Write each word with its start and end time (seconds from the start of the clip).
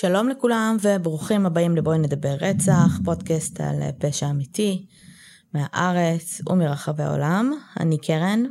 שלום 0.00 0.28
לכולם 0.28 0.76
וברוכים 0.82 1.46
הבאים 1.46 1.76
לבואי 1.76 1.98
נדבר 1.98 2.36
רצח, 2.40 2.98
פודקאסט 3.04 3.60
על 3.60 3.82
פשע 3.98 4.30
אמיתי 4.30 4.86
מהארץ 5.54 6.40
ומרחבי 6.50 7.02
העולם. 7.02 7.52
אני 7.80 7.98
קרן. 7.98 8.42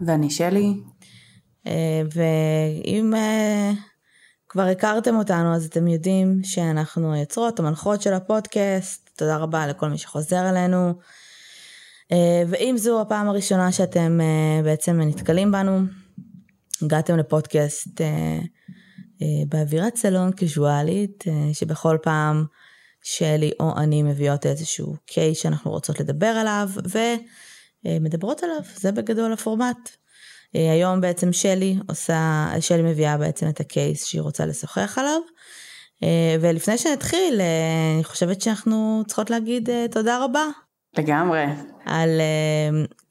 ואני 0.00 0.30
שלי. 0.30 0.74
אה, 1.66 2.02
ואם 2.14 3.14
אה, 3.14 3.72
כבר 4.48 4.62
הכרתם 4.62 5.16
אותנו 5.16 5.54
אז 5.54 5.66
אתם 5.66 5.88
יודעים 5.88 6.40
שאנחנו 6.42 7.12
היוצרות, 7.12 7.58
המנחות 7.60 8.02
של 8.02 8.12
הפודקאסט. 8.12 9.10
תודה 9.16 9.36
רבה 9.36 9.66
לכל 9.66 9.88
מי 9.88 9.98
שחוזר 9.98 10.48
אלינו. 10.48 10.94
אה, 12.12 12.42
ואם 12.48 12.74
זו 12.78 13.00
הפעם 13.00 13.28
הראשונה 13.28 13.72
שאתם 13.72 14.20
בעצם 14.64 15.00
נתקלים 15.00 15.52
בנו, 15.52 15.80
הגעתם 16.82 17.16
לפודקאסט 17.16 18.00
באווירת 19.48 19.96
סלון 19.96 20.32
קזואלית, 20.32 21.24
אה, 21.28 21.54
שבכל 21.54 21.96
פעם 22.02 22.44
שלי 23.02 23.50
או 23.60 23.72
אני 23.76 24.02
מביאות 24.02 24.46
איזשהו 24.46 24.96
קייס 25.06 25.38
שאנחנו 25.38 25.70
רוצות 25.70 26.00
לדבר 26.00 26.26
עליו, 26.26 26.68
ומדברות 27.84 28.42
עליו, 28.42 28.60
זה 28.74 28.92
בגדול 28.92 29.32
הפורמט. 29.32 29.90
אה, 30.56 30.72
היום 30.72 31.00
בעצם 31.00 31.32
שלי 31.32 31.76
עושה, 31.88 32.48
שלי 32.60 32.82
מביאה 32.82 33.18
בעצם 33.18 33.48
את 33.48 33.60
הקייס 33.60 34.04
שהיא 34.04 34.20
רוצה 34.20 34.46
לשוחח 34.46 34.98
עליו. 34.98 35.20
ולפני 36.40 36.78
שנתחיל, 36.78 37.40
אני 37.94 38.04
חושבת 38.04 38.40
שאנחנו 38.40 39.02
צריכות 39.06 39.30
להגיד 39.30 39.68
תודה 39.90 40.24
רבה. 40.24 40.44
לגמרי. 40.98 41.44
על, 41.84 42.20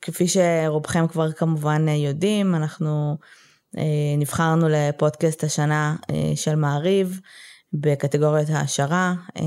כפי 0.01 0.25
שרובכם 0.27 1.07
כבר 1.07 1.31
כמובן 1.31 1.87
יודעים, 1.87 2.55
אנחנו 2.55 3.17
אה, 3.21 3.44
נבחרנו 4.17 4.67
לפודקאסט 4.69 5.43
השנה 5.43 5.95
אה, 6.09 6.31
של 6.35 6.55
מעריב 6.55 7.19
בקטגוריית 7.73 8.49
העשרה, 8.49 9.13
אה, 9.37 9.43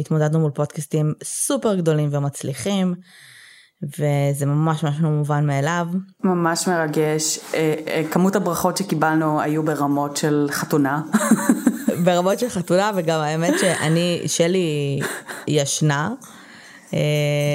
התמודדנו 0.00 0.40
מול 0.40 0.50
פודקאסטים 0.50 1.14
סופר 1.24 1.74
גדולים 1.74 2.08
ומצליחים. 2.12 2.94
וזה 3.82 4.46
ממש 4.46 4.84
ממש 4.84 4.96
לא 5.00 5.08
מובן 5.08 5.46
מאליו. 5.46 5.86
ממש 6.24 6.68
מרגש. 6.68 7.38
כמות 8.10 8.36
הברכות 8.36 8.76
שקיבלנו 8.76 9.40
היו 9.40 9.62
ברמות 9.62 10.16
של 10.16 10.48
חתונה. 10.50 11.02
ברמות 12.04 12.38
של 12.38 12.48
חתונה, 12.48 12.90
וגם 12.96 13.20
האמת 13.20 13.54
שאני, 13.58 14.22
שלי 14.26 15.00
ישנה. 15.48 16.10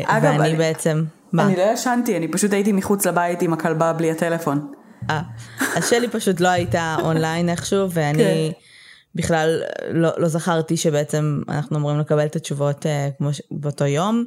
אגב, 0.05 0.23
ואני 0.23 0.49
אני, 0.49 0.55
בעצם... 0.55 1.03
אני 1.33 1.53
מה? 1.55 1.57
לא 1.57 1.73
ישנתי, 1.73 2.17
אני 2.17 2.27
פשוט 2.27 2.53
הייתי 2.53 2.71
מחוץ 2.71 3.05
לבית 3.05 3.41
עם 3.41 3.53
הכלבה 3.53 3.93
בלי 3.93 4.11
הטלפון. 4.11 4.71
אה, 5.09 5.21
אז 5.75 5.89
שלי 5.89 6.07
פשוט 6.09 6.39
לא 6.39 6.47
הייתה 6.47 6.95
אונליין 7.01 7.49
איכשהו, 7.49 7.91
ואני 7.91 8.23
כן. 8.53 8.59
בכלל 9.15 9.61
לא, 9.89 10.09
לא 10.17 10.27
זכרתי 10.27 10.77
שבעצם 10.77 11.41
אנחנו 11.49 11.77
אמורים 11.77 11.99
לקבל 11.99 12.25
את 12.25 12.35
התשובות 12.35 12.85
אה, 12.85 13.09
כמו 13.17 13.33
ש... 13.33 13.41
באותו 13.51 13.85
יום. 13.85 14.25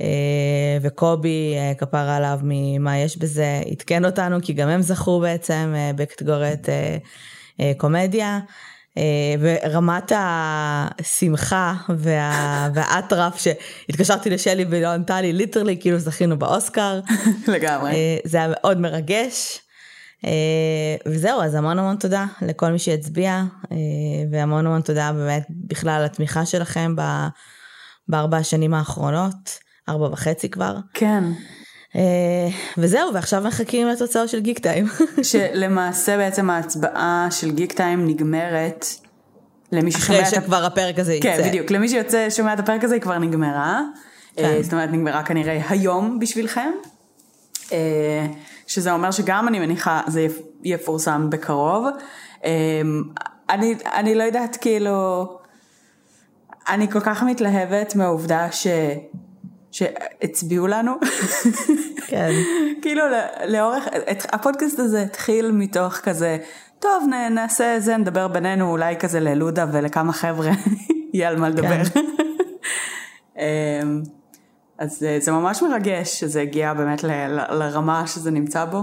אה, 0.00 0.78
וקובי, 0.82 1.54
אה, 1.56 1.72
כפרה 1.78 2.16
עליו 2.16 2.40
ממה 2.42 2.98
יש 2.98 3.18
בזה, 3.18 3.60
עדכן 3.70 4.04
אותנו, 4.04 4.36
כי 4.42 4.52
גם 4.52 4.68
הם 4.68 4.82
זכו 4.82 5.20
בעצם 5.20 5.72
אה, 5.76 5.90
בקטגוריית 5.96 6.68
אה, 6.68 6.96
אה, 7.60 7.72
קומדיה. 7.76 8.38
ורמת 9.40 10.12
השמחה 10.14 11.74
וה, 11.88 12.68
והאטרף 12.74 13.40
שהתקשרתי 13.40 14.30
לשלי 14.30 14.64
ולא 14.70 14.88
ענתה 14.88 15.20
לי, 15.20 15.32
ליטרלי 15.32 15.76
כאילו 15.80 15.98
זכינו 15.98 16.38
באוסקר. 16.38 17.00
לגמרי. 17.54 18.18
זה 18.24 18.38
היה 18.38 18.48
מאוד 18.50 18.80
מרגש. 18.80 19.65
אה, 20.26 20.32
וזהו, 21.06 21.42
אז 21.42 21.54
המון 21.54 21.78
המון 21.78 21.96
תודה 21.96 22.26
לכל 22.42 22.70
מי 22.70 22.78
שהצביע, 22.78 23.42
אה, 23.72 23.76
והמון 24.32 24.66
המון 24.66 24.80
תודה 24.80 25.12
באמת 25.12 25.46
בכלל 25.50 25.92
על 25.92 26.04
התמיכה 26.04 26.46
שלכם 26.46 26.94
בארבע 28.08 28.36
השנים 28.36 28.74
האחרונות, 28.74 29.58
ארבע 29.88 30.08
וחצי 30.12 30.48
כבר. 30.48 30.76
כן. 30.94 31.24
אה, 31.96 32.48
וזהו, 32.78 33.14
ועכשיו 33.14 33.42
מחכים 33.42 33.88
לתוצאות 33.88 34.28
של 34.28 34.40
גיק 34.40 34.58
טיים. 34.58 34.86
שלמעשה 35.22 36.16
בעצם 36.16 36.50
ההצבעה 36.50 37.28
של 37.30 37.50
גיק 37.50 37.72
טיים 37.72 38.06
נגמרת. 38.06 38.86
למי 39.72 39.92
ששומע 39.92 40.20
אחרי 40.22 40.30
שכבר 40.30 40.66
את... 40.66 40.72
הפרק 40.72 40.98
הזה 40.98 41.18
כן, 41.22 41.28
יצא. 41.28 41.42
כן, 41.42 41.48
בדיוק, 41.48 41.70
למי 41.70 41.88
שיוצא, 41.88 42.30
שומע 42.30 42.54
את 42.54 42.58
הפרק 42.58 42.84
הזה 42.84 42.94
היא 42.94 43.02
כבר 43.02 43.18
נגמרה. 43.18 43.80
כן. 44.36 44.62
זאת 44.62 44.72
אומרת, 44.72 44.90
נגמרה 44.92 45.22
כנראה 45.22 45.60
היום 45.68 46.18
בשבילכם. 46.18 46.70
שזה 48.66 48.92
אומר 48.92 49.10
שגם 49.10 49.48
אני 49.48 49.58
מניחה 49.58 50.00
זה 50.06 50.26
יפורסם 50.62 51.30
בקרוב. 51.30 51.86
אמ, 52.44 53.02
אני, 53.50 53.74
אני 53.94 54.14
לא 54.14 54.22
יודעת 54.22 54.56
כאילו, 54.56 55.26
אני 56.68 56.90
כל 56.90 57.00
כך 57.00 57.22
מתלהבת 57.22 57.94
מהעובדה 57.94 58.52
ש... 58.52 58.66
שהצביעו 59.70 60.66
לנו. 60.66 60.92
כן. 62.06 62.30
כאילו 62.82 63.02
לאורך, 63.48 63.88
את, 64.10 64.34
הפודקאסט 64.34 64.78
הזה 64.78 65.02
התחיל 65.02 65.50
מתוך 65.50 65.94
כזה, 65.94 66.38
טוב 66.78 67.04
נ, 67.10 67.34
נעשה 67.34 67.80
זה, 67.80 67.96
נדבר 67.96 68.28
בינינו 68.28 68.70
אולי 68.70 68.96
כזה 68.96 69.20
ללודה 69.20 69.66
ולכמה 69.72 70.12
חבר'ה, 70.12 70.50
יהיה 71.14 71.28
על 71.28 71.36
מה 71.36 71.48
לדבר. 71.48 71.84
כן. 71.84 73.40
אז 74.78 75.04
אה, 75.04 75.18
זה 75.20 75.32
ממש 75.32 75.62
מרגש 75.62 76.20
שזה 76.20 76.40
הגיע 76.40 76.74
באמת 76.74 77.04
ל, 77.04 77.10
ל, 77.10 77.54
לרמה 77.54 78.06
שזה 78.06 78.30
נמצא 78.30 78.64
בו, 78.64 78.82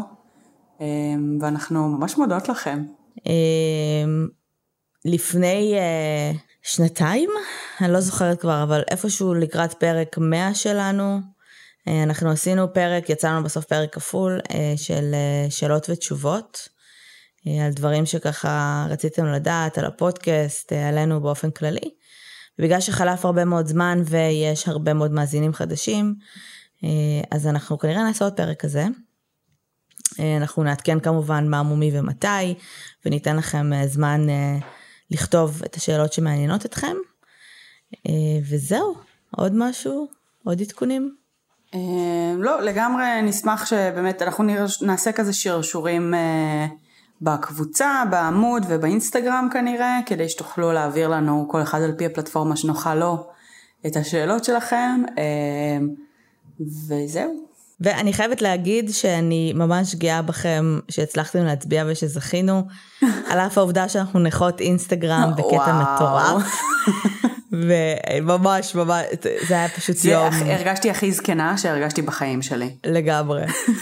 אמ, 0.81 1.37
ואנחנו 1.41 1.89
ממש 1.89 2.17
מודות 2.17 2.49
לכם. 2.49 2.83
אמ, 3.25 4.27
לפני 5.05 5.73
אה, 5.77 6.31
שנתיים, 6.61 7.29
אני 7.81 7.93
לא 7.93 7.99
זוכרת 7.99 8.41
כבר, 8.41 8.63
אבל 8.63 8.81
איפשהו 8.91 9.33
לקראת 9.33 9.73
פרק 9.73 10.17
100 10.17 10.55
שלנו, 10.55 11.19
אה, 11.87 12.03
אנחנו 12.03 12.29
עשינו 12.29 12.73
פרק, 12.73 13.09
יצאנו 13.09 13.43
בסוף 13.43 13.65
פרק 13.65 13.93
כפול 13.93 14.39
של 14.75 15.15
שאלות 15.49 15.89
ותשובות, 15.89 16.69
על 17.45 17.71
דברים 17.71 18.05
שככה 18.05 18.85
רציתם 18.89 19.25
לדעת, 19.25 19.77
על 19.77 19.85
הפודקאסט, 19.85 20.73
עלינו 20.73 21.21
באופן 21.21 21.51
כללי. 21.51 21.89
ובגלל 22.59 22.79
שחלף 22.79 23.25
הרבה 23.25 23.45
מאוד 23.45 23.67
זמן 23.67 24.01
ויש 24.05 24.67
הרבה 24.67 24.93
מאוד 24.93 25.11
מאזינים 25.11 25.53
חדשים, 25.53 26.15
אה, 26.83 26.89
אז 27.31 27.47
אנחנו 27.47 27.79
כנראה 27.79 28.03
נעשה 28.03 28.25
עוד 28.25 28.33
פרק 28.33 28.59
כזה. 28.59 28.85
אה, 30.19 30.37
אנחנו 30.37 30.63
נעדכן 30.63 30.99
כמובן 30.99 31.47
מה 31.49 31.63
מומי 31.63 31.99
ומתי, 31.99 32.55
וניתן 33.05 33.37
לכם 33.37 33.73
אה, 33.73 33.87
זמן 33.87 34.27
לכתוב 35.11 35.61
את 35.65 35.75
השאלות 35.75 36.13
שמעניינות 36.13 36.65
אתכם. 36.65 36.95
וזהו, 38.49 38.95
עוד 39.31 39.53
משהו? 39.55 40.07
עוד 40.43 40.61
עדכונים? 40.61 41.15
לא, 42.37 42.61
לגמרי 42.61 43.21
נשמח 43.23 43.65
שבאמת 43.65 44.21
אנחנו 44.21 44.43
נעשה 44.81 45.11
כזה 45.11 45.33
שרשורים 45.33 46.13
בקבוצה, 47.21 48.03
בעמוד 48.09 48.65
ובאינסטגרם 48.69 49.47
כנראה, 49.53 49.99
כדי 50.05 50.29
שתוכלו 50.29 50.71
להעביר 50.71 51.07
לנו 51.07 51.47
כל 51.51 51.61
אחד 51.61 51.81
על 51.81 51.91
פי 51.97 52.05
הפלטפורמה 52.05 52.55
שנוחה 52.55 52.95
לו 52.95 53.27
את 53.87 53.95
השאלות 53.95 54.43
שלכם, 54.43 55.03
אה, 55.17 55.77
וזהו. 56.59 57.43
ואני 57.81 58.13
חייבת 58.13 58.41
להגיד 58.41 58.89
שאני 58.89 59.53
ממש 59.55 59.95
גאה 59.95 60.21
בכם 60.21 60.79
שהצלחתם 60.89 61.43
להצביע 61.43 61.83
ושזכינו, 61.87 62.63
על 63.29 63.39
אף 63.39 63.57
העובדה 63.57 63.89
שאנחנו 63.89 64.19
נכות 64.19 64.61
אינסטגרם 64.61 65.31
בקטע 65.37 65.81
מטורף. 65.81 66.61
וממש 67.53 68.75
ממש 68.75 69.05
זה 69.47 69.53
היה 69.53 69.69
פשוט 69.69 69.95
זה 69.95 70.11
יום. 70.11 70.33
הרגשתי 70.33 70.89
הכי 70.89 71.11
זקנה 71.11 71.57
שהרגשתי 71.57 72.01
בחיים 72.01 72.41
שלי. 72.41 72.69
לגמרי. 72.85 73.41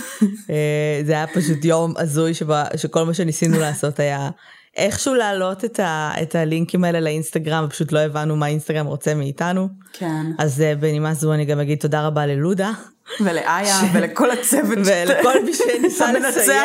אה, 0.49 1.01
זה 1.05 1.11
היה 1.11 1.27
פשוט 1.27 1.65
יום 1.65 1.93
הזוי 1.97 2.33
שבה, 2.33 2.65
שכל 2.77 3.03
מה 3.03 3.13
שניסינו 3.13 3.59
לעשות 3.59 3.99
היה 3.99 4.29
איכשהו 4.77 5.15
להעלות 5.15 5.65
את, 5.65 5.79
ה, 5.79 6.11
את 6.21 6.35
הלינקים 6.35 6.83
האלה 6.83 6.99
לאינסטגרם 6.99 7.65
ופשוט 7.67 7.91
לא 7.91 7.99
הבנו 7.99 8.35
מה 8.35 8.47
אינסטגרם 8.47 8.85
רוצה 8.85 9.15
מאיתנו. 9.15 9.67
כן. 9.93 10.25
אז 10.37 10.61
אה, 10.61 10.75
בנימה 10.75 11.13
זו 11.13 11.33
אני 11.33 11.45
גם 11.45 11.59
אגיד 11.59 11.77
תודה 11.77 12.07
רבה 12.07 12.25
ללודה. 12.25 12.71
ולאיה 13.19 13.65
ש... 13.65 13.83
ולכל 13.93 14.31
הצוות. 14.31 14.77
ולכל 14.85 15.43
מי 15.45 15.53
שניסה 15.53 16.11
לסייע. 16.13 16.63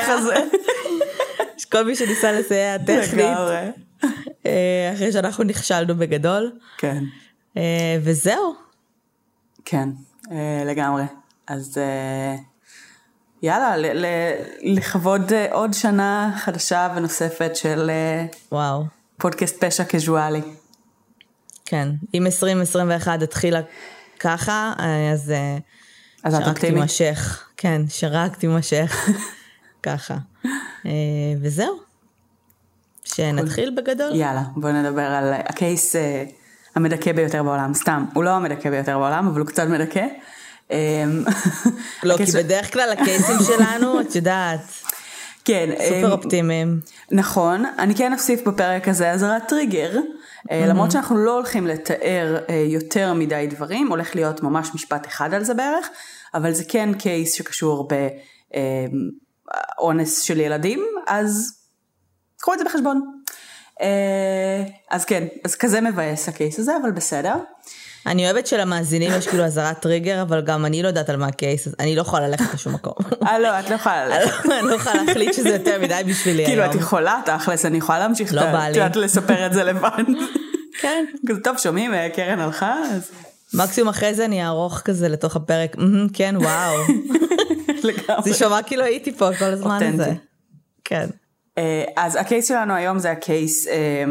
כל 1.73 1.85
מי 1.85 1.97
שניסה 1.97 2.33
לסייע 2.33 2.79
טכנית. 2.79 3.27
אה, 4.47 4.93
אחרי 4.95 5.13
שאנחנו 5.13 5.45
נכשלנו 5.45 5.97
בגדול. 5.97 6.53
כן. 6.79 7.05
אה, 7.57 7.99
וזהו. 8.03 8.55
כן, 9.65 9.89
אה, 10.33 10.63
לגמרי. 10.67 11.05
אז 11.47 11.79
יאללה, 13.43 13.75
לכבוד 14.63 15.33
עוד 15.51 15.73
שנה 15.73 16.37
חדשה 16.39 16.89
ונוספת 16.97 17.57
של 17.57 17.91
וואו. 18.53 18.85
פודקאסט 19.17 19.65
פשע 19.65 19.85
קזואלי. 19.85 20.43
כן, 21.65 21.89
אם 22.15 22.27
2021 22.27 23.23
התחילה 23.23 23.61
ככה, 24.21 24.73
אז, 25.13 25.33
אז 26.25 26.37
שרק 26.37 26.59
תימשך. 26.59 27.49
כן, 27.57 27.83
שרק 27.89 28.37
תימשך 28.37 29.09
ככה. 29.83 30.17
וזהו. 31.41 31.86
שנתחיל 33.17 33.71
בגדול? 33.71 34.15
יאללה, 34.15 34.43
בוא 34.57 34.71
נדבר 34.71 35.03
על 35.03 35.33
הקייס 35.33 35.97
אה, 35.97 36.25
המדכא 36.75 37.13
ביותר 37.13 37.43
בעולם, 37.43 37.75
סתם, 37.75 38.05
הוא 38.15 38.25
לא 38.25 38.31
המדכא 38.31 38.71
ביותר 38.71 38.99
בעולם, 38.99 39.27
אבל 39.27 39.41
הוא 39.41 39.47
קצת 39.47 39.67
מדכא. 39.69 40.07
אמ, 40.71 40.77
לא, 42.03 42.17
כי 42.17 42.33
בדרך 42.33 42.73
כלל 42.73 42.93
הקייסים 42.93 43.37
שלנו, 43.49 44.01
את 44.01 44.15
יודעת, 44.15 44.61
כן, 45.45 45.71
סופר 45.79 46.07
אמ, 46.07 46.13
אופטימיים. 46.13 46.81
נכון, 47.11 47.65
אני 47.79 47.95
כן 47.95 48.13
אוסיף 48.13 48.49
בפרק 48.49 48.89
הזה 48.89 49.11
אזהרת 49.11 49.49
טריגר, 49.49 49.99
אה, 50.51 50.67
למרות 50.67 50.91
שאנחנו 50.91 51.17
לא 51.17 51.35
הולכים 51.35 51.67
לתאר 51.67 52.39
אה, 52.49 52.65
יותר 52.69 53.15
מדי 53.15 53.47
דברים, 53.51 53.89
הולך 53.89 54.15
להיות 54.15 54.43
ממש 54.43 54.71
משפט 54.75 55.07
אחד 55.07 55.35
על 55.35 55.45
זה 55.45 55.55
בערך, 55.55 55.89
אבל 56.35 56.53
זה 56.53 56.65
כן 56.69 56.95
קייס 56.95 57.33
שקשור 57.33 57.89
באונס 59.79 60.21
של 60.21 60.41
ילדים, 60.41 60.87
אז 61.07 61.56
קחו 62.41 62.53
את 62.55 62.59
זה 62.59 62.65
בחשבון. 62.65 63.01
אה, 63.83 64.63
אז 64.91 65.05
כן, 65.05 65.25
אז 65.45 65.55
כזה 65.55 65.81
מבאס 65.81 66.29
הקייס 66.29 66.59
הזה, 66.59 66.73
אבל 66.83 66.91
בסדר. 66.91 67.35
אני 68.07 68.25
אוהבת 68.31 68.47
שלמאזינים 68.47 69.11
יש 69.19 69.29
כאילו 69.29 69.45
אזהרת 69.45 69.81
טריגר, 69.81 70.23
אבל 70.23 70.41
גם 70.41 70.65
אני 70.65 70.83
לא 70.83 70.89
יודעת 70.89 71.11
על 71.11 71.17
מה 71.17 71.27
הקייס, 71.27 71.67
אז 71.67 71.75
אני 71.81 71.97
לא 71.97 72.01
יכולה 72.01 72.29
ללכת 72.29 72.55
לשום 72.55 72.75
מקום. 72.75 72.93
אה 73.27 73.39
לא, 73.39 73.61
את 73.61 73.71
לא 73.71 73.75
יכולה 73.75 74.07
ללכת. 74.07 74.47
אני 74.47 74.69
לא 74.69 74.75
יכולה 74.75 75.03
להחליט 75.05 75.35
שזה 75.35 75.49
יותר 75.49 75.81
מדי 75.81 76.01
בשבילי 76.07 76.45
כאילו 76.47 76.63
היום. 76.63 76.75
את 76.75 76.81
יכולה 76.81 77.21
תכלס, 77.25 77.65
אני 77.65 77.79
יכולה 77.79 77.99
להמשיך 77.99 78.35
לא 78.35 78.43
בא 78.43 78.69
לי. 78.69 78.81
לספר 79.05 79.47
את 79.47 79.53
זה 79.53 79.65
לבד. 79.65 79.91
כן. 80.81 81.05
כזה 81.29 81.41
טוב 81.41 81.59
שומעים 81.59 81.95
אה, 81.95 82.09
קרן 82.15 82.39
הלכה 82.41 82.75
אז 82.93 83.11
מקסימום 83.55 83.89
אחרי 83.89 84.15
זה 84.15 84.25
אני 84.25 84.45
אערוך 84.45 84.81
כזה 84.85 85.09
לתוך 85.09 85.37
הפרק, 85.37 85.77
"מהמם, 85.77 86.09
כן 86.09 86.35
וואו. 86.39 86.75
לגמרי. 87.85 88.23
זה 88.23 88.31
יישמע 88.31 88.63
כאילו 88.63 88.83
הייתי 88.85 89.13
פה 89.13 89.29
כל 89.39 89.45
הזמן. 89.45 89.81
הזה. 89.95 90.13
כן. 90.85 91.07
אה, 91.59 91.85
אז 91.97 92.17
ה 92.17 92.23
case 92.23 92.49
שלנו 92.49 92.75
היום 92.75 92.99
זה 92.99 93.11
ה 93.11 93.22
case 93.22 93.67
אה, 93.67 94.05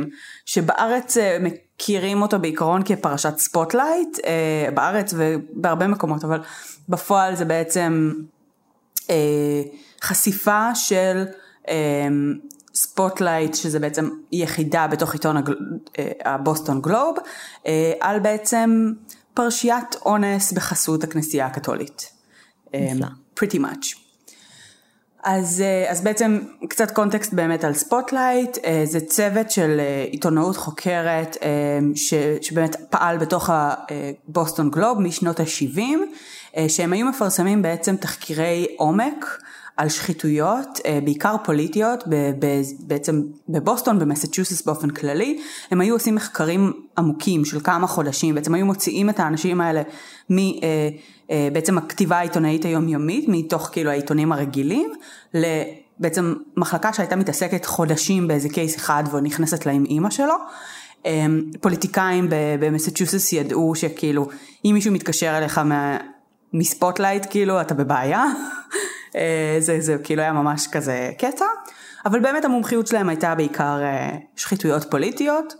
שבארץ 0.45 1.17
אה, 1.17 1.37
מכירים 1.39 2.21
אותו 2.21 2.39
בעיקרון 2.39 2.81
כפרשת 2.85 3.37
ספוטלייט, 3.37 4.17
בארץ 4.73 5.13
ובהרבה 5.17 5.87
מקומות, 5.87 6.23
אבל 6.23 6.39
בפועל 6.89 7.35
זה 7.35 7.45
בעצם 7.45 8.13
חשיפה 10.01 10.75
של 10.75 11.23
ספוטלייט, 12.75 13.53
שזה 13.55 13.79
בעצם 13.79 14.09
יחידה 14.31 14.87
בתוך 14.87 15.13
עיתון 15.13 15.37
הגל- 15.37 15.57
הבוסטון 16.25 16.81
גלוב, 16.81 17.17
על 17.99 18.19
בעצם 18.19 18.91
פרשיית 19.33 19.95
אונס 20.05 20.51
בחסות 20.51 21.03
הכנסייה 21.03 21.45
הקתולית. 21.45 22.11
נפלא. 22.73 23.07
pretty 23.39 23.57
much. 23.57 24.04
אז, 25.25 25.61
אה, 25.61 25.91
אז 25.91 26.01
בעצם 26.01 26.39
קצת 26.69 26.91
קונטקסט 26.91 27.33
באמת 27.33 27.63
על 27.63 27.73
ספוטלייט, 27.73 28.57
אה, 28.65 28.81
זה 28.85 28.99
צוות 28.99 29.51
של 29.51 29.79
אה, 29.79 30.05
עיתונאות 30.11 30.57
חוקרת 30.57 31.37
ש, 31.95 32.13
שבאמת 32.41 32.75
פעל 32.89 33.17
בתוך 33.17 33.49
הבוסטון 33.53 34.69
גלוב 34.69 35.01
משנות 35.01 35.39
ה-70, 35.39 35.79
שהם 36.67 36.93
היו 36.93 37.05
מפרסמים 37.05 37.61
בעצם 37.61 37.95
תחקירי 37.95 38.67
עומק 38.77 39.41
על 39.77 39.89
שחיתויות, 39.89 40.79
אה, 40.85 40.99
בעיקר 41.03 41.35
פוליטיות, 41.43 42.03
בעצם 42.79 43.21
בבוסטון, 43.49 43.99
במסצ'וסטס 43.99 44.65
באופן 44.65 44.89
כללי, 44.89 45.41
הם 45.71 45.81
היו 45.81 45.95
עושים 45.95 46.15
מחקרים 46.15 46.73
עמוקים 46.97 47.45
של 47.45 47.59
כמה 47.59 47.87
חודשים, 47.87 48.35
בעצם 48.35 48.53
היו 48.53 48.65
מוציאים 48.65 49.09
את 49.09 49.19
האנשים 49.19 49.61
האלה 49.61 49.81
מ... 50.29 50.37
אה, 50.37 50.89
אה, 51.31 51.47
בעצם 51.53 51.77
הכתיבה 51.77 52.17
העיתונאית 52.17 52.65
היומיומית, 52.65 53.25
מתוך 53.27 53.69
כאילו 53.71 53.89
העיתונים 53.89 54.31
הרגילים, 54.31 54.91
לבעצם 55.33 56.33
מחלקה 56.57 56.93
שהייתה 56.93 57.15
מתעסקת 57.15 57.65
חודשים 57.65 58.27
באיזה 58.27 58.49
קייס 58.49 58.77
אחד 58.77 59.03
ונכנסת 59.11 59.65
לה 59.65 59.71
עם 59.71 59.85
אימא 59.85 60.09
שלו. 60.09 60.35
אה, 61.05 61.25
פוליטיקאים 61.61 62.27
במסצ'וסס 62.59 63.33
ידעו 63.33 63.75
שכאילו 63.75 64.27
אם 64.65 64.71
מישהו 64.73 64.93
מתקשר 64.93 65.37
אליך 65.37 65.61
מספוטלייט 66.53 67.25
כאילו 67.29 67.61
אתה 67.61 67.73
בבעיה, 67.73 68.25
זה, 69.59 69.81
זה 69.81 69.97
כאילו 70.03 70.21
היה 70.21 70.33
ממש 70.33 70.67
כזה 70.67 71.11
קטע, 71.17 71.45
אבל 72.05 72.19
באמת 72.19 72.45
המומחיות 72.45 72.87
שלהם 72.87 73.09
הייתה 73.09 73.35
בעיקר 73.35 73.83
אה, 73.83 74.17
שחיתויות 74.35 74.91
פוליטיות. 74.91 75.53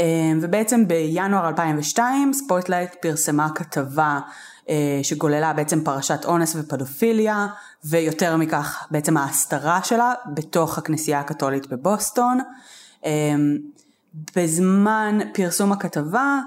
אה, 0.00 0.32
ובעצם 0.40 0.88
בינואר 0.88 1.48
2002 1.48 2.32
ספוטלייט 2.32 2.94
פרסמה 2.94 3.48
כתבה 3.54 4.20
אה, 4.68 5.00
שגוללה 5.02 5.52
בעצם 5.52 5.84
פרשת 5.84 6.24
אונס 6.24 6.56
ופדופיליה 6.56 7.46
ויותר 7.84 8.36
מכך 8.36 8.86
בעצם 8.90 9.16
ההסתרה 9.16 9.80
שלה 9.84 10.12
בתוך 10.34 10.78
הכנסייה 10.78 11.20
הקתולית 11.20 11.66
בבוסטון. 11.66 12.38
אה, 13.04 13.34
בזמן 14.36 15.18
פרסום 15.34 15.72
הכתבה 15.72 16.40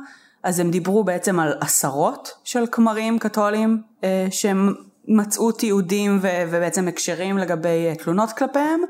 אז 0.44 0.60
הם 0.60 0.72
דיברו 0.72 1.04
בעצם 1.04 1.40
על 1.40 1.54
עשרות 1.60 2.32
של 2.44 2.66
כמרים 2.72 3.20
קתולים 3.20 3.82
אה, 4.04 4.28
שהם 4.32 4.74
מצאו 5.08 5.52
תיעודים 5.52 6.20
ו- 6.22 6.44
ובעצם 6.50 6.88
הקשרים 6.88 7.38
לגבי 7.38 7.88
אה, 7.88 7.96
תלונות 7.96 8.32
כלפיהם 8.32 8.82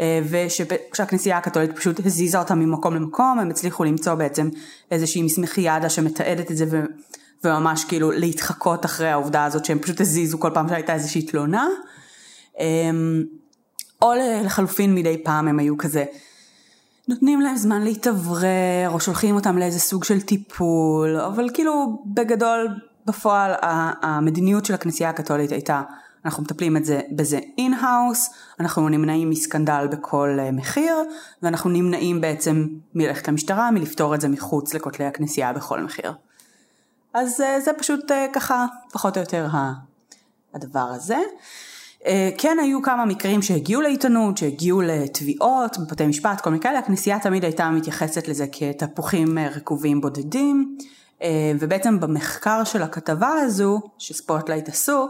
אה, 0.00 0.20
ושהכנסייה 0.30 1.38
הקתולית 1.38 1.76
פשוט 1.76 2.06
הזיזה 2.06 2.38
אותם 2.38 2.58
ממקום 2.58 2.94
למקום 2.94 3.38
הם 3.38 3.50
הצליחו 3.50 3.84
למצוא 3.84 4.14
בעצם 4.14 4.48
איזושהי 4.90 5.22
מסמכיאדה 5.22 5.88
שמתעדת 5.88 6.50
את 6.50 6.56
זה 6.56 6.64
ו- 6.70 6.84
וממש 7.44 7.84
כאילו 7.84 8.10
להתחקות 8.10 8.84
אחרי 8.84 9.08
העובדה 9.08 9.44
הזאת 9.44 9.64
שהם 9.64 9.78
פשוט 9.78 10.00
הזיזו 10.00 10.38
כל 10.40 10.50
פעם 10.54 10.68
שהייתה 10.68 10.94
איזושהי 10.94 11.22
תלונה. 11.22 11.68
אה, 12.60 12.90
או 14.02 14.12
לחלופין 14.44 14.94
מדי 14.94 15.22
פעם 15.24 15.48
הם 15.48 15.58
היו 15.58 15.78
כזה 15.78 16.04
נותנים 17.08 17.40
להם 17.40 17.56
זמן 17.56 17.82
להתאוורר, 17.82 18.88
או 18.88 19.00
שולחים 19.00 19.34
אותם 19.34 19.58
לאיזה 19.58 19.78
סוג 19.78 20.04
של 20.04 20.20
טיפול, 20.20 21.16
אבל 21.16 21.48
כאילו 21.54 22.02
בגדול 22.06 22.68
בפועל 23.06 23.54
המדיניות 24.02 24.64
של 24.64 24.74
הכנסייה 24.74 25.10
הקתולית 25.10 25.52
הייתה, 25.52 25.82
אנחנו 26.24 26.42
מטפלים 26.42 26.76
את 26.76 26.84
זה, 26.84 27.00
בזה 27.10 27.40
in-house, 27.58 28.30
אנחנו 28.60 28.88
נמנעים 28.88 29.30
מסקנדל 29.30 29.86
בכל 29.90 30.36
אה, 30.40 30.52
מחיר, 30.52 30.96
ואנחנו 31.42 31.70
נמנעים 31.70 32.20
בעצם 32.20 32.66
מללכת 32.94 33.28
למשטרה, 33.28 33.70
מלפתור 33.70 34.14
את 34.14 34.20
זה 34.20 34.28
מחוץ 34.28 34.74
לכותלי 34.74 35.04
הכנסייה 35.04 35.52
בכל 35.52 35.80
מחיר. 35.80 36.12
אז 37.14 37.40
אה, 37.40 37.60
זה 37.60 37.70
פשוט 37.78 38.10
אה, 38.10 38.26
ככה 38.32 38.66
פחות 38.92 39.16
או 39.16 39.22
יותר 39.22 39.48
הדבר 40.54 40.88
הזה. 40.94 41.18
כן 42.38 42.56
היו 42.62 42.82
כמה 42.82 43.04
מקרים 43.04 43.42
שהגיעו 43.42 43.80
לעיתונות, 43.80 44.36
שהגיעו 44.36 44.80
לתביעות, 44.80 45.78
בבתי 45.78 46.06
משפט, 46.06 46.40
כל 46.40 46.50
מיני 46.50 46.62
כאלה, 46.62 46.78
הכנסייה 46.78 47.18
תמיד 47.18 47.44
הייתה 47.44 47.70
מתייחסת 47.70 48.28
לזה 48.28 48.46
כתפוחים 48.52 49.38
רקובים 49.38 50.00
בודדים, 50.00 50.76
ובעצם 51.60 52.00
במחקר 52.00 52.64
של 52.64 52.82
הכתבה 52.82 53.32
הזו, 53.32 53.80
שספוטלייט 53.98 54.68
עשו, 54.68 55.08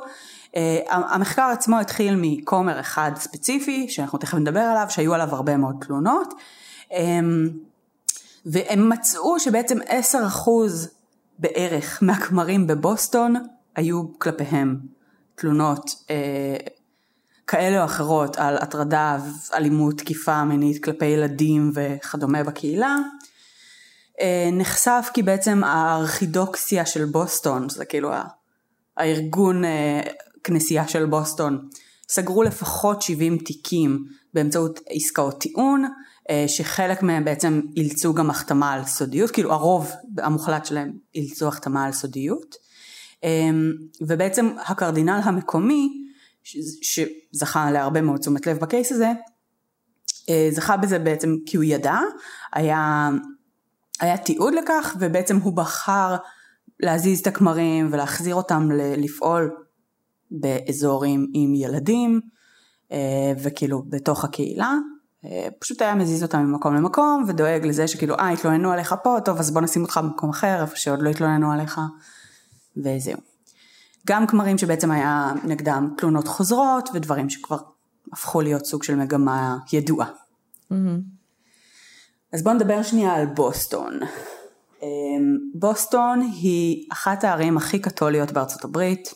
אה, 0.56 0.78
המחקר 0.88 1.42
עצמו 1.52 1.78
התחיל 1.78 2.14
מכומר 2.16 2.80
אחד 2.80 3.12
ספציפי, 3.16 3.86
שאנחנו 3.88 4.18
תכף 4.18 4.34
נדבר 4.34 4.60
עליו, 4.60 4.86
שהיו 4.88 5.14
עליו 5.14 5.34
הרבה 5.34 5.56
מאוד 5.56 5.76
תלונות, 5.80 6.34
אה, 6.92 7.20
והם 8.46 8.88
מצאו 8.88 9.40
שבעצם 9.40 9.78
10% 9.88 10.88
בערך 11.38 11.98
מהכמרים 12.02 12.66
בבוסטון 12.66 13.34
היו 13.76 14.18
כלפיהם 14.18 14.80
תלונות 15.34 15.94
אה, 16.10 16.56
כאלה 17.46 17.80
או 17.80 17.84
אחרות 17.84 18.36
על 18.36 18.56
הטרדה, 18.56 19.18
אלימות, 19.54 19.98
תקיפה 19.98 20.44
מינית 20.44 20.84
כלפי 20.84 21.04
ילדים 21.04 21.72
וכדומה 21.74 22.44
בקהילה. 22.44 22.96
אה, 24.20 24.48
נחשף 24.52 25.10
כי 25.14 25.22
בעצם 25.22 25.64
הארכידוקסיה 25.64 26.86
של 26.86 27.04
בוסטון, 27.04 27.68
זה 27.68 27.84
כאילו 27.84 28.12
הארגון 28.96 29.64
אה, 29.64 30.00
כנסייה 30.44 30.88
של 30.88 31.06
בוסטון, 31.06 31.68
סגרו 32.08 32.42
לפחות 32.42 33.02
70 33.02 33.38
תיקים 33.38 34.04
באמצעות 34.34 34.80
עסקאות 34.88 35.40
טיעון, 35.40 35.84
אה, 36.30 36.44
שחלק 36.48 37.02
מהם 37.02 37.24
בעצם 37.24 37.60
אילצו 37.76 38.14
גם 38.14 38.30
החתמה 38.30 38.72
על 38.72 38.84
סודיות, 38.84 39.30
כאילו 39.30 39.52
הרוב 39.52 39.90
המוחלט 40.18 40.66
שלהם 40.66 40.92
אילצו 41.14 41.48
החתמה 41.48 41.84
על 41.84 41.92
סודיות. 41.92 42.62
ובעצם 44.00 44.50
הקרדינל 44.66 45.20
המקומי, 45.24 45.88
שזכה 46.82 47.70
להרבה 47.70 48.00
מאוד 48.00 48.20
תשומת 48.20 48.46
לב 48.46 48.58
בקייס 48.58 48.92
הזה, 48.92 49.12
זכה 50.50 50.76
בזה 50.76 50.98
בעצם 50.98 51.36
כי 51.46 51.56
הוא 51.56 51.64
ידע, 51.64 51.98
היה, 52.52 53.10
היה 54.02 54.16
תיעוד 54.16 54.54
לכך 54.54 54.96
ובעצם 54.98 55.36
הוא 55.36 55.52
בחר 55.52 56.16
להזיז 56.80 57.20
את 57.20 57.26
הכמרים 57.26 57.88
ולהחזיר 57.92 58.34
אותם 58.34 58.68
לפעול 58.96 59.50
באזורים 60.30 61.26
עם 61.34 61.54
ילדים 61.54 62.20
אה, 62.92 63.32
וכאילו 63.42 63.82
בתוך 63.88 64.24
הקהילה. 64.24 64.74
אה, 65.24 65.48
פשוט 65.58 65.82
היה 65.82 65.94
מזיז 65.94 66.22
אותם 66.22 66.38
ממקום 66.38 66.74
למקום 66.74 67.24
ודואג 67.28 67.66
לזה 67.66 67.88
שכאילו 67.88 68.14
אה 68.14 68.30
התלוננו 68.30 68.72
עליך 68.72 68.94
פה 69.02 69.16
טוב 69.24 69.38
אז 69.38 69.50
בוא 69.50 69.60
נשים 69.60 69.82
אותך 69.82 70.00
במקום 70.02 70.30
אחר 70.30 70.62
איפה 70.62 70.76
שעוד 70.76 71.02
לא 71.02 71.10
התלוננו 71.10 71.52
עליך 71.52 71.80
וזהו. 72.76 73.18
גם 74.06 74.26
כמרים 74.26 74.58
שבעצם 74.58 74.90
היה 74.90 75.32
נגדם 75.44 75.94
תלונות 75.96 76.28
חוזרות 76.28 76.88
ודברים 76.94 77.30
שכבר 77.30 77.58
הפכו 78.12 78.40
להיות 78.40 78.66
סוג 78.66 78.82
של 78.82 78.94
מגמה 78.94 79.56
ידועה. 79.72 80.08
אז 82.32 82.42
בואו 82.42 82.54
נדבר 82.54 82.82
שנייה 82.82 83.14
על 83.14 83.26
בוסטון. 83.26 84.00
אמ, 84.82 85.38
בוסטון 85.54 86.20
היא 86.20 86.86
אחת 86.92 87.24
הערים 87.24 87.56
הכי 87.56 87.78
קתוליות 87.78 88.32
בארצות 88.32 88.64
הברית. 88.64 89.14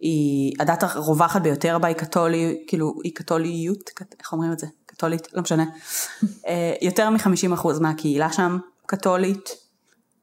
היא 0.00 0.52
הדת 0.60 0.82
הרווחת 0.82 1.42
ביותר 1.42 1.78
בה 1.78 1.88
היא 1.88 1.96
קתולי, 1.96 2.64
כאילו 2.66 2.94
היא 3.04 3.14
קתוליות, 3.14 3.90
איך 4.20 4.32
אומרים 4.32 4.52
את 4.52 4.58
זה? 4.58 4.66
קתולית, 4.86 5.28
לא 5.32 5.42
משנה. 5.42 5.64
אה, 6.48 6.74
יותר 6.82 7.10
מ-50% 7.10 7.80
מהקהילה 7.80 8.32
שם 8.32 8.58
קתולית. 8.86 9.50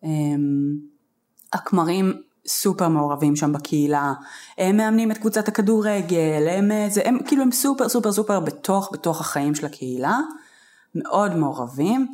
אמ, 0.03 0.75
הכמרים 1.53 2.13
סופר 2.47 2.87
מעורבים 2.87 3.35
שם 3.35 3.53
בקהילה, 3.53 4.13
הם 4.57 4.77
מאמנים 4.77 5.11
את 5.11 5.17
קבוצת 5.17 5.47
הכדורגל, 5.47 6.47
הם, 6.49 6.71
אה, 6.71 6.87
זה, 6.89 7.01
הם 7.05 7.17
כאילו 7.27 7.43
הם 7.43 7.51
סופר 7.51 7.89
סופר 7.89 8.11
סופר 8.11 8.39
בתוך, 8.39 8.89
בתוך 8.93 9.21
החיים 9.21 9.55
של 9.55 9.65
הקהילה, 9.65 10.19
מאוד 10.95 11.35
מעורבים 11.35 12.07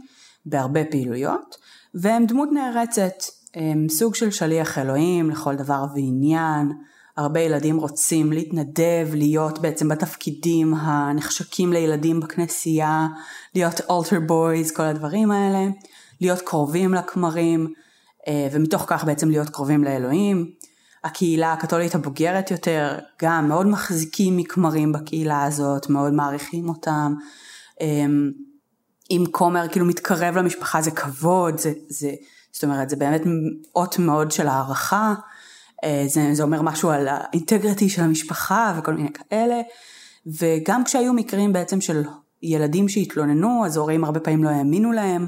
בהרבה 0.46 0.86
פעילויות, 0.86 1.58
והם 1.94 2.26
דמות 2.26 2.50
נערצת, 2.52 3.14
הם 3.56 3.90
סוג 3.90 4.16
של 4.16 4.32
שליח 4.32 4.78
אלוהים 4.78 5.30
לכל 5.30 5.56
דבר 5.56 5.86
ועניין, 5.96 6.72
הרבה 7.18 7.40
ילדים 7.40 7.78
רוצים 7.78 8.34
להתנדב, 8.34 9.08
להיות 9.14 9.60
בעצם 9.60 9.88
בתפקידים 9.90 10.74
הנחשקים 10.74 11.74
לילדים 11.74 12.20
בכנסייה, 12.20 13.08
להיות 13.56 13.82
altar 13.92 14.20
boys, 14.28 14.72
כל 14.72 14.84
הדברים 14.84 15.32
האלה, 15.32 15.68
להיות 16.22 16.42
קרובים 16.42 16.94
לכמרים, 16.94 17.74
אה, 18.28 18.48
ומתוך 18.52 18.84
כך 18.88 19.04
בעצם 19.04 19.30
להיות 19.30 19.50
קרובים 19.50 19.84
לאלוהים. 19.84 20.52
הקהילה 21.04 21.54
הקתולית 21.54 21.96
הבוגרת 21.96 22.52
יותר, 22.52 23.00
גם 23.22 23.48
מאוד 23.48 23.68
מחזיקים 23.68 24.38
מכמרים 24.38 24.92
בקהילה 24.92 25.44
הזאת, 25.44 25.90
מאוד 25.90 26.14
מעריכים 26.14 26.70
אותם. 26.70 27.14
אם 29.12 29.24
כומר 29.32 29.68
כאילו 29.72 29.86
מתקרב 29.86 30.38
למשפחה 30.38 30.82
זה 30.82 30.92
כבוד, 30.92 31.58
זה, 31.58 31.74
זה, 31.90 32.12
זאת 32.52 32.64
אומרת 32.64 32.90
זה 32.90 32.96
באמת 32.96 33.22
אות 33.76 34.00
מאוד 34.00 34.32
של 34.32 34.48
הערכה, 34.48 35.14
אה, 35.84 36.04
זה, 36.08 36.30
זה 36.34 36.44
אומר 36.44 36.62
משהו 36.62 36.90
על 36.90 37.08
האינטגריטי 37.08 37.90
של 37.90 38.02
המשפחה 38.02 38.74
וכל 38.78 38.94
מיני 38.94 39.10
כאלה, 39.14 39.62
וגם 40.28 40.84
כשהיו 40.84 41.14
מקרים 41.14 41.54
בעצם 41.54 41.82
של 41.82 42.04
ילדים 42.44 42.90
שהתלוננו, 42.90 43.66
אז 43.66 43.78
הורים 43.78 44.04
הרבה 44.04 44.20
פעמים 44.20 44.44
לא 44.44 44.50
האמינו 44.50 44.92
להם, 44.92 45.28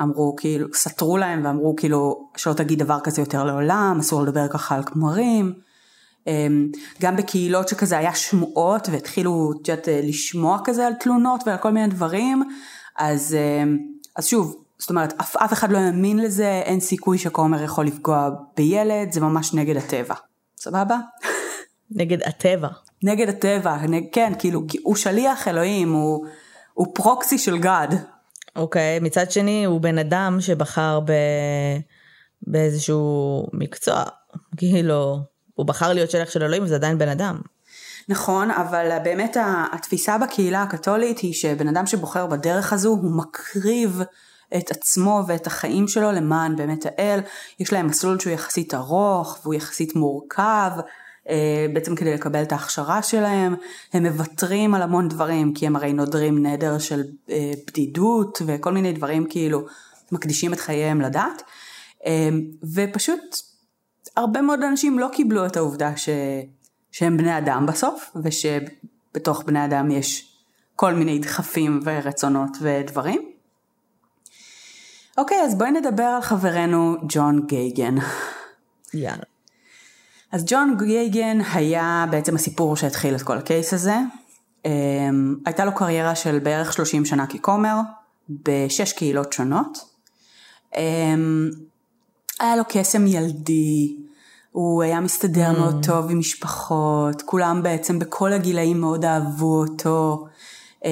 אמרו 0.00 0.36
כאילו, 0.36 0.68
סתרו 0.74 1.16
להם 1.16 1.44
ואמרו 1.44 1.76
כאילו 1.76 2.30
שלא 2.36 2.52
תגיד 2.52 2.78
דבר 2.78 3.00
כזה 3.00 3.22
יותר 3.22 3.44
לעולם, 3.44 3.96
אסור 4.00 4.22
לדבר 4.22 4.48
ככה 4.48 4.74
על 4.74 4.82
כמרים. 4.82 5.52
אמ, 6.26 6.68
גם 7.02 7.16
בקהילות 7.16 7.68
שכזה 7.68 7.98
היה 7.98 8.14
שמועות 8.14 8.88
והתחילו 8.92 9.52
את 9.62 9.68
יודעת, 9.68 9.88
לשמוע 10.02 10.58
כזה 10.64 10.86
על 10.86 10.92
תלונות 10.94 11.42
ועל 11.46 11.56
כל 11.56 11.70
מיני 11.70 11.86
דברים, 11.86 12.42
אז, 12.96 13.34
אמ, 13.34 13.78
אז 14.16 14.26
שוב, 14.26 14.64
זאת 14.78 14.90
אומרת, 14.90 15.12
אף, 15.20 15.36
אף 15.36 15.52
אחד 15.52 15.72
לא 15.72 15.78
האמין 15.78 16.18
לזה, 16.18 16.62
אין 16.64 16.80
סיכוי 16.80 17.18
שכומר 17.18 17.62
יכול 17.62 17.86
לפגוע 17.86 18.30
בילד, 18.56 19.12
זה 19.12 19.20
ממש 19.20 19.54
נגד 19.54 19.76
הטבע. 19.76 20.14
סבבה? 20.56 20.96
נגד 21.90 22.22
הטבע. 22.22 22.68
נגד 23.02 23.28
הטבע, 23.28 23.76
נג, 23.76 24.04
כן, 24.12 24.32
כאילו, 24.38 24.62
הוא 24.82 24.96
שליח 24.96 25.48
אלוהים, 25.48 25.92
הוא, 25.92 26.26
הוא 26.74 26.86
פרוקסי 26.94 27.38
של 27.38 27.58
גאד. 27.58 27.94
אוקיי, 28.56 28.98
okay, 28.98 29.04
מצד 29.04 29.30
שני 29.30 29.64
הוא 29.64 29.80
בן 29.80 29.98
אדם 29.98 30.36
שבחר 30.40 31.00
ב... 31.00 31.12
באיזשהו 32.42 33.46
מקצוע, 33.52 34.02
כאילו, 34.56 35.18
הוא 35.54 35.66
בחר 35.66 35.92
להיות 35.92 36.10
שליח 36.10 36.30
של 36.30 36.42
אלוהים 36.42 36.62
וזה 36.62 36.74
עדיין 36.74 36.98
בן 36.98 37.08
אדם. 37.08 37.40
נכון, 38.08 38.50
אבל 38.50 38.98
באמת 39.04 39.36
התפיסה 39.72 40.18
בקהילה 40.18 40.62
הקתולית 40.62 41.18
היא 41.18 41.34
שבן 41.34 41.68
אדם 41.68 41.86
שבוחר 41.86 42.26
בדרך 42.26 42.72
הזו 42.72 42.88
הוא 42.88 43.16
מקריב 43.16 44.02
את 44.56 44.70
עצמו 44.70 45.22
ואת 45.26 45.46
החיים 45.46 45.88
שלו 45.88 46.12
למען 46.12 46.56
באמת 46.56 46.86
האל. 46.86 47.20
יש 47.60 47.72
להם 47.72 47.86
מסלול 47.86 48.18
שהוא 48.18 48.32
יחסית 48.32 48.74
ארוך 48.74 49.38
והוא 49.42 49.54
יחסית 49.54 49.96
מורכב, 49.96 50.70
אה, 51.28 51.66
בעצם 51.72 51.94
כדי 51.94 52.14
לקבל 52.14 52.42
את 52.42 52.52
ההכשרה 52.52 53.02
שלהם. 53.02 53.54
הם 53.92 54.06
מוותרים 54.06 54.74
על 54.74 54.82
המון 54.82 55.08
דברים 55.08 55.54
כי 55.54 55.66
הם 55.66 55.76
הרי 55.76 55.92
נודרים 55.92 56.46
נדר 56.46 56.78
של 56.78 57.02
אה, 57.30 57.52
בדידות 57.66 58.42
וכל 58.46 58.72
מיני 58.72 58.92
דברים 58.92 59.26
כאילו 59.28 59.66
מקדישים 60.12 60.52
את 60.52 60.60
חייהם 60.60 61.00
לדת. 61.00 61.42
אה, 62.06 62.28
ופשוט 62.74 63.36
הרבה 64.16 64.42
מאוד 64.42 64.62
אנשים 64.62 64.98
לא 64.98 65.08
קיבלו 65.12 65.46
את 65.46 65.56
העובדה 65.56 65.96
ש... 65.96 66.08
שהם 66.94 67.16
בני 67.16 67.38
אדם 67.38 67.66
בסוף, 67.66 68.16
ושבתוך 68.22 69.42
בני 69.42 69.64
אדם 69.64 69.90
יש 69.90 70.36
כל 70.76 70.94
מיני 70.94 71.18
דחפים 71.18 71.80
ורצונות 71.84 72.50
ודברים. 72.60 73.30
אוקיי, 75.18 75.42
אז 75.44 75.58
בואי 75.58 75.70
נדבר 75.70 76.02
על 76.02 76.22
חברנו 76.22 76.96
ג'ון 77.08 77.46
גייגן. 77.46 77.94
יאללה. 78.94 79.22
אז 80.32 80.44
ג'ון 80.46 80.76
גייגן 80.78 81.38
היה 81.54 82.06
בעצם 82.10 82.34
הסיפור 82.34 82.76
שהתחיל 82.76 83.14
את 83.14 83.22
כל 83.22 83.38
הקייס 83.38 83.74
הזה. 83.74 83.96
Um, 84.62 84.68
הייתה 85.46 85.64
לו 85.64 85.74
קריירה 85.74 86.14
של 86.14 86.38
בערך 86.38 86.72
30 86.72 87.04
שנה 87.04 87.26
ככומר, 87.26 87.76
בשש 88.28 88.92
קהילות 88.92 89.32
שונות. 89.32 89.78
Um, 90.72 90.78
היה 92.40 92.56
לו 92.56 92.62
קסם 92.68 93.06
ילדי, 93.06 93.96
הוא 94.54 94.82
היה 94.82 95.00
מסתדר 95.00 95.50
mm. 95.50 95.58
מאוד 95.58 95.86
טוב 95.86 96.10
עם 96.10 96.18
משפחות, 96.18 97.22
כולם 97.22 97.62
בעצם 97.62 97.98
בכל 97.98 98.32
הגילאים 98.32 98.80
מאוד 98.80 99.04
אהבו 99.04 99.60
אותו. 99.60 100.26
Um, 100.82 100.86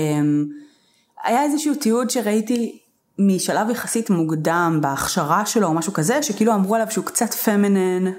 היה 1.25 1.43
איזשהו 1.43 1.75
תיעוד 1.75 2.11
שראיתי 2.11 2.79
משלב 3.19 3.71
יחסית 3.71 4.11
מוקדם 4.11 4.79
בהכשרה 4.83 5.47
שלו 5.47 5.67
או 5.69 5.75
משהו 5.75 5.93
כזה, 5.93 6.23
שכאילו 6.23 6.55
אמרו 6.55 6.75
עליו 6.75 6.87
שהוא 6.91 7.05
קצת 7.05 7.35
פמינן, 7.35 8.13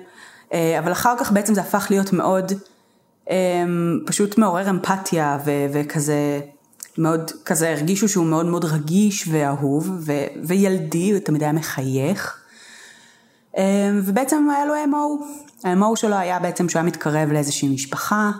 אה, 0.53 0.79
אבל 0.79 0.91
אחר 0.91 1.15
כך 1.17 1.31
בעצם 1.31 1.53
זה 1.53 1.61
הפך 1.61 1.87
להיות 1.89 2.13
מאוד 2.13 2.51
אה, 3.29 3.63
פשוט 4.05 4.37
מעורר 4.37 4.69
אמפתיה 4.69 5.37
ו- 5.45 5.65
וכזה, 5.73 6.39
מאוד 6.97 7.31
כזה 7.45 7.71
הרגישו 7.71 8.09
שהוא 8.09 8.25
מאוד 8.25 8.45
מאוד 8.45 8.65
רגיש 8.65 9.27
ואהוב 9.31 9.91
ו- 9.99 10.25
וילדי, 10.43 11.11
הוא 11.11 11.19
תמיד 11.19 11.43
היה 11.43 11.51
מחייך. 11.51 12.42
אה, 13.57 13.91
ובעצם 14.03 14.49
היה 14.49 14.65
לו 14.65 14.73
אמו, 14.83 15.17
האמו 15.63 15.95
שלו 15.95 16.15
היה 16.15 16.39
בעצם 16.39 16.69
שהוא 16.69 16.79
היה 16.79 16.87
מתקרב 16.87 17.31
לאיזושהי 17.31 17.69
משפחה, 17.69 18.31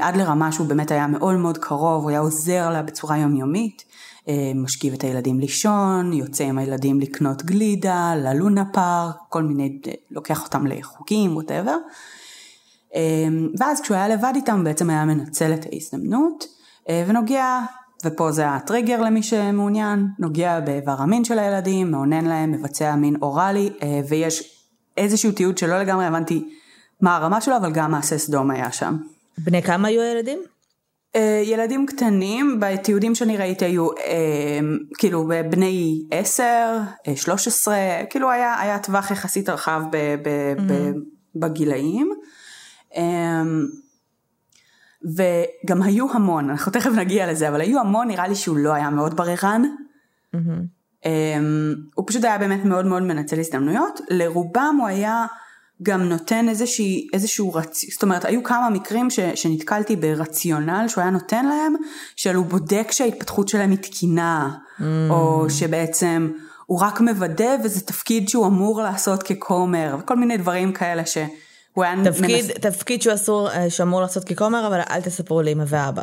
עד 0.00 0.16
לרמה 0.16 0.52
שהוא 0.52 0.66
באמת 0.66 0.90
היה 0.90 1.06
מאוד 1.06 1.36
מאוד 1.36 1.58
קרוב, 1.58 2.02
הוא 2.02 2.10
היה 2.10 2.18
עוזר 2.18 2.70
לה 2.70 2.82
בצורה 2.82 3.18
יומיומית. 3.18 3.84
אה, 4.28 4.52
משכיב 4.54 4.94
את 4.94 5.04
הילדים 5.04 5.40
לישון, 5.40 6.12
יוצא 6.12 6.44
עם 6.44 6.58
הילדים 6.58 7.00
לקנות 7.00 7.42
גלידה, 7.42 8.14
ללונה 8.16 8.64
פארק, 8.72 9.16
כל 9.28 9.42
מיני, 9.42 9.78
אה, 9.86 9.92
לוקח 10.10 10.44
אותם 10.44 10.66
לחוגים, 10.66 11.36
ווטאבר. 11.36 11.76
אה, 12.94 13.00
ואז 13.58 13.80
כשהוא 13.80 13.96
היה 13.96 14.08
לבד 14.08 14.32
איתם 14.34 14.64
בעצם 14.64 14.90
היה 14.90 15.04
מנצל 15.04 15.54
את 15.54 15.66
ההזדמנות 15.72 16.46
ונוגע, 17.06 17.60
ופה 18.04 18.32
זה 18.32 18.48
הטריגר 18.48 19.00
למי 19.00 19.22
שמעוניין, 19.22 20.06
נוגע 20.18 20.60
באיבר 20.60 20.94
המין 20.98 21.24
של 21.24 21.38
הילדים, 21.38 21.90
מעונן 21.90 22.24
להם, 22.24 22.52
מבצע 22.52 22.94
מין 22.94 23.16
אוראלי, 23.22 23.70
ויש 24.08 24.64
איזשהו 24.96 25.32
תיעוד 25.32 25.58
שלא 25.58 25.78
לגמרי 25.78 26.04
הבנתי 26.04 26.48
מה 27.00 27.16
הרמה 27.16 27.40
שלו, 27.40 27.56
אבל 27.56 27.72
גם 27.72 27.90
מעשה 27.90 28.18
סדום 28.18 28.50
היה 28.50 28.72
שם. 28.72 28.96
בני 29.38 29.62
כמה 29.62 29.88
היו 29.88 30.02
הילדים? 30.02 30.38
אה, 31.16 31.42
ילדים 31.44 31.86
קטנים, 31.86 32.60
בתיעודים 32.60 33.14
שאני 33.14 33.36
ראיתי 33.36 33.64
היו 33.64 33.90
אה, 33.92 34.60
כאילו 34.98 35.30
בני 35.50 36.02
10, 36.10 36.44
13, 37.14 37.74
אה, 37.74 38.04
כאילו 38.10 38.30
היה, 38.30 38.60
היה 38.60 38.78
טווח 38.78 39.10
יחסית 39.10 39.48
רחב 39.48 39.82
ב, 39.90 39.96
ב, 39.96 40.26
mm-hmm. 40.26 40.62
ב, 40.62 40.92
בגילאים. 41.36 42.12
וגם 45.02 45.82
היו 45.82 46.06
המון, 46.12 46.50
אנחנו 46.50 46.72
תכף 46.72 46.90
נגיע 46.90 47.32
לזה, 47.32 47.48
אבל 47.48 47.60
היו 47.60 47.80
המון, 47.80 48.08
נראה 48.08 48.28
לי 48.28 48.34
שהוא 48.34 48.56
לא 48.56 48.72
היה 48.72 48.90
מאוד 48.90 49.16
בררן. 49.16 49.62
Mm-hmm. 50.34 51.08
הוא 51.94 52.04
פשוט 52.06 52.24
היה 52.24 52.38
באמת 52.38 52.64
מאוד 52.64 52.86
מאוד 52.86 53.02
מנצל 53.02 53.40
הזדמנויות, 53.40 54.00
לרובם 54.10 54.76
הוא 54.78 54.86
היה 54.86 55.26
גם 55.82 56.02
נותן 56.02 56.48
איזושהי, 56.48 57.08
איזשהו 57.12 57.54
רצ... 57.54 57.84
זאת 57.92 58.02
אומרת 58.02 58.24
היו 58.24 58.42
כמה 58.42 58.70
מקרים 58.70 59.10
ש, 59.10 59.20
שנתקלתי 59.20 59.96
ברציונל 59.96 60.84
שהוא 60.88 61.02
היה 61.02 61.10
נותן 61.10 61.46
להם, 61.46 61.74
של 62.16 62.34
הוא 62.34 62.46
בודק 62.46 62.88
שההתפתחות 62.90 63.48
שלהם 63.48 63.70
היא 63.70 63.78
תקינה, 63.78 64.50
mm. 64.50 64.82
או 65.10 65.50
שבעצם 65.50 66.32
הוא 66.66 66.80
רק 66.80 67.00
מוודא 67.00 67.56
וזה 67.64 67.80
תפקיד 67.80 68.28
שהוא 68.28 68.46
אמור 68.46 68.82
לעשות 68.82 69.22
ככומר, 69.22 69.96
וכל 69.98 70.16
מיני 70.16 70.36
דברים 70.36 70.72
כאלה 70.72 71.06
ש... 71.06 71.18
הוא 71.78 71.84
היה 71.84 71.94
תפקיד, 72.04 72.44
מנס... 72.46 72.50
תפקיד 72.60 73.02
שהוא 73.02 73.14
אסור, 73.14 73.50
אה, 73.50 73.70
שאמור 73.70 74.00
לעשות 74.00 74.24
ככומר, 74.24 74.66
אבל 74.66 74.80
אל 74.90 75.00
תספרו 75.00 75.42
לאמא 75.42 75.64
ואבא. 75.66 76.02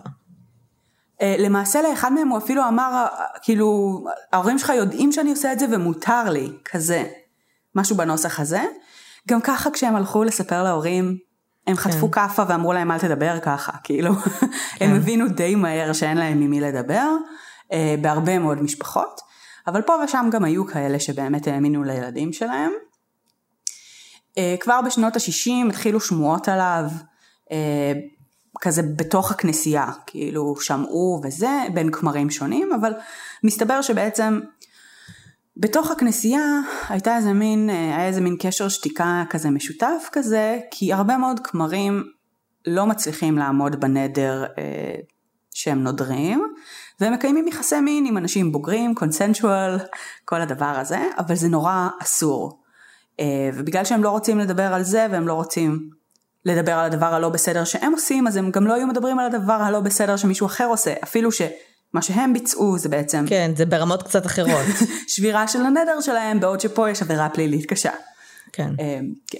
אה, 1.21 1.35
למעשה 1.39 1.81
לאחד 1.81 2.13
מהם 2.13 2.29
הוא 2.29 2.37
אפילו 2.37 2.67
אמר, 2.67 2.91
אה, 2.93 3.25
כאילו, 3.41 3.99
ההורים 4.33 4.59
שלך 4.59 4.69
יודעים 4.77 5.11
שאני 5.11 5.29
עושה 5.29 5.53
את 5.53 5.59
זה 5.59 5.65
ומותר 5.71 6.29
לי, 6.29 6.51
כזה. 6.65 7.03
משהו 7.75 7.95
בנוסח 7.95 8.39
הזה. 8.39 8.63
גם 9.29 9.41
ככה 9.41 9.71
כשהם 9.71 9.95
הלכו 9.95 10.23
לספר 10.23 10.63
להורים, 10.63 11.17
הם 11.67 11.75
חטפו 11.75 12.11
כן. 12.11 12.21
כאפה 12.21 12.43
ואמרו 12.47 12.73
להם 12.73 12.91
אל 12.91 12.99
תדבר 12.99 13.39
ככה, 13.39 13.71
כאילו, 13.83 14.15
כן. 14.15 14.47
הם 14.79 14.95
הבינו 14.95 15.27
די 15.27 15.55
מהר 15.55 15.93
שאין 15.93 16.17
להם 16.17 16.39
ממי 16.39 16.61
לדבר, 16.61 17.15
אה, 17.73 17.95
בהרבה 18.01 18.39
מאוד 18.39 18.61
משפחות. 18.61 19.21
אבל 19.67 19.81
פה 19.81 19.93
ושם 20.03 20.29
גם 20.31 20.43
היו 20.43 20.67
כאלה 20.67 20.99
שבאמת 20.99 21.47
האמינו 21.47 21.83
לילדים 21.83 22.33
שלהם. 22.33 22.71
אה, 24.37 24.55
כבר 24.59 24.79
בשנות 24.85 25.15
ה-60 25.15 25.69
התחילו 25.69 25.99
שמועות 25.99 26.47
עליו, 26.47 26.85
אה, 27.51 27.93
כזה 28.61 28.81
בתוך 28.95 29.31
הכנסייה, 29.31 29.87
כאילו 30.05 30.55
שמעו 30.61 31.21
וזה, 31.23 31.63
בין 31.73 31.91
כמרים 31.91 32.29
שונים, 32.29 32.73
אבל 32.73 32.93
מסתבר 33.43 33.81
שבעצם 33.81 34.39
בתוך 35.57 35.91
הכנסייה 35.91 36.59
הייתה 36.89 37.17
איזה 37.17 37.33
מין, 37.33 37.69
אה, 37.69 37.95
היה 37.95 38.07
איזה 38.07 38.21
מין 38.21 38.35
קשר 38.39 38.69
שתיקה 38.69 39.23
כזה 39.29 39.49
משותף 39.49 40.09
כזה, 40.11 40.59
כי 40.71 40.93
הרבה 40.93 41.17
מאוד 41.17 41.39
כמרים 41.39 42.03
לא 42.67 42.85
מצליחים 42.85 43.37
לעמוד 43.37 43.79
בנדר 43.79 44.45
שהם 45.53 45.83
נודרים, 45.83 46.53
והם 46.99 47.13
מקיימים 47.13 47.47
יחסי 47.47 47.79
מין 47.79 48.05
עם 48.05 48.17
אנשים 48.17 48.51
בוגרים, 48.51 48.95
קונסנשואל, 48.95 49.77
כל 50.25 50.41
הדבר 50.41 50.65
הזה, 50.65 51.09
אבל 51.17 51.35
זה 51.35 51.47
נורא 51.47 51.89
אסור. 52.01 52.64
אה, 53.19 53.49
ובגלל 53.53 53.85
שהם 53.85 54.03
לא 54.03 54.09
רוצים 54.09 54.39
לדבר 54.39 54.73
על 54.73 54.83
זה 54.83 55.07
והם 55.11 55.27
לא 55.27 55.33
רוצים 55.33 55.89
לדבר 56.45 56.71
על 56.71 56.85
הדבר 56.85 57.13
הלא 57.13 57.29
בסדר 57.29 57.63
שהם 57.63 57.93
עושים, 57.93 58.27
אז 58.27 58.35
הם 58.35 58.51
גם 58.51 58.67
לא 58.67 58.73
היו 58.73 58.87
מדברים 58.87 59.19
על 59.19 59.25
הדבר 59.25 59.53
הלא 59.53 59.79
בסדר 59.79 60.17
שמישהו 60.17 60.47
אחר 60.47 60.65
עושה, 60.65 60.93
אפילו 61.03 61.31
שמה 61.31 62.01
שהם 62.01 62.33
ביצעו 62.33 62.77
זה 62.77 62.89
בעצם... 62.89 63.25
כן, 63.27 63.51
זה 63.55 63.65
ברמות 63.65 64.03
קצת 64.03 64.25
אחרות. 64.25 64.65
שבירה 65.07 65.47
של 65.47 65.61
הנדר 65.61 66.01
שלהם, 66.01 66.39
בעוד 66.39 66.59
שפה 66.59 66.89
יש 66.89 67.01
עבירה 67.01 67.29
פלילית 67.29 67.65
קשה. 67.65 67.91
כן. 68.53 68.69
אה, 68.79 68.99
כן. 69.27 69.37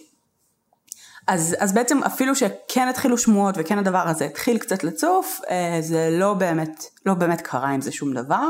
אז, 1.27 1.55
אז 1.59 1.73
בעצם 1.73 2.03
אפילו 2.03 2.35
שכן 2.35 2.87
התחילו 2.87 3.17
שמועות 3.17 3.55
וכן 3.57 3.77
הדבר 3.77 4.07
הזה 4.07 4.25
התחיל 4.25 4.57
קצת 4.57 4.83
לצוף, 4.83 5.41
אה, 5.49 5.77
זה 5.81 6.09
לא 6.11 6.33
באמת, 6.33 6.83
לא 7.05 7.13
באמת 7.13 7.41
קרה 7.41 7.69
עם 7.69 7.81
זה 7.81 7.91
שום 7.91 8.13
דבר. 8.13 8.49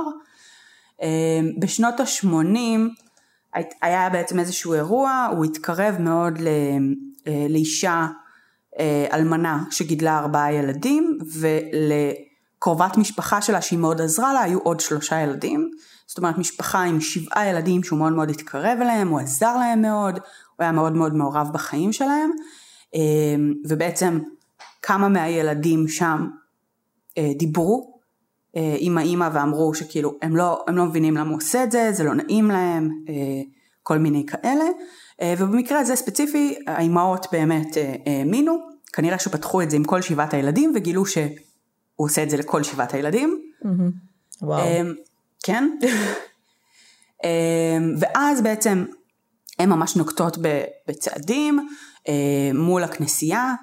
בשנות 1.59 1.99
ה-80 1.99 2.57
היה 3.81 4.09
בעצם 4.09 4.39
איזשהו 4.39 4.73
אירוע, 4.73 5.27
הוא 5.31 5.45
התקרב 5.45 5.95
מאוד 5.99 6.39
אה, 7.27 7.47
לאישה 7.49 8.07
אה, 8.79 9.07
אלמנה 9.13 9.63
שגידלה 9.71 10.19
ארבעה 10.19 10.53
ילדים 10.53 11.17
ולקרובת 11.33 12.97
משפחה 12.97 13.41
שלה 13.41 13.61
שהיא 13.61 13.79
מאוד 13.79 14.01
עזרה 14.01 14.33
לה 14.33 14.41
היו 14.41 14.59
עוד 14.59 14.79
שלושה 14.79 15.19
ילדים. 15.19 15.71
זאת 16.07 16.17
אומרת 16.17 16.37
משפחה 16.37 16.83
עם 16.83 17.01
שבעה 17.01 17.47
ילדים 17.47 17.83
שהוא 17.83 17.99
מאוד 17.99 18.13
מאוד 18.13 18.29
התקרב 18.29 18.77
אליהם, 18.81 19.07
הוא 19.07 19.19
עזר 19.19 19.57
להם 19.57 19.81
מאוד, 19.81 20.13
הוא 20.55 20.63
היה 20.63 20.71
מאוד 20.71 20.93
מאוד 20.93 21.15
מעורב 21.15 21.49
בחיים 21.53 21.93
שלהם 21.93 22.31
אה, 22.95 22.99
ובעצם 23.69 24.19
כמה 24.81 25.07
מהילדים 25.09 25.87
שם 25.87 26.27
דיברו 27.37 27.94
עם 28.79 28.97
האימא 28.97 29.29
ואמרו 29.33 29.73
שכאילו 29.73 30.13
הם 30.21 30.35
לא, 30.35 30.63
הם 30.67 30.77
לא 30.77 30.85
מבינים 30.85 31.17
למה 31.17 31.29
הוא 31.29 31.37
עושה 31.37 31.63
את 31.63 31.71
זה, 31.71 31.89
זה 31.91 32.03
לא 32.03 32.13
נעים 32.13 32.51
להם, 32.51 32.89
כל 33.83 33.97
מיני 33.97 34.25
כאלה. 34.25 34.65
אה, 35.21 35.33
ובמקרה 35.39 35.79
הזה 35.79 35.95
ספציפי 35.95 36.55
האימהות 36.67 37.27
באמת 37.31 37.77
אה, 37.77 37.95
האמינו, 38.05 38.57
כנראה 38.93 39.19
שפתחו 39.19 39.61
את 39.61 39.69
זה 39.69 39.77
עם 39.77 39.83
כל 39.83 40.01
שבעת 40.01 40.33
הילדים 40.33 40.73
וגילו 40.75 41.05
שהוא 41.05 41.29
עושה 41.95 42.23
את 42.23 42.29
זה 42.29 42.37
לכל 42.37 42.63
שבעת 42.63 42.93
הילדים. 42.93 43.41
וואו. 44.41 44.59
אה, 44.59 44.81
כן. 45.43 45.69
ואז 47.99 48.41
בעצם 48.41 48.85
הן 49.59 49.69
ממש 49.69 49.95
נוקטות 49.95 50.37
בצעדים 50.87 51.67
מול 52.53 52.83
הכנסייה, 52.83 53.53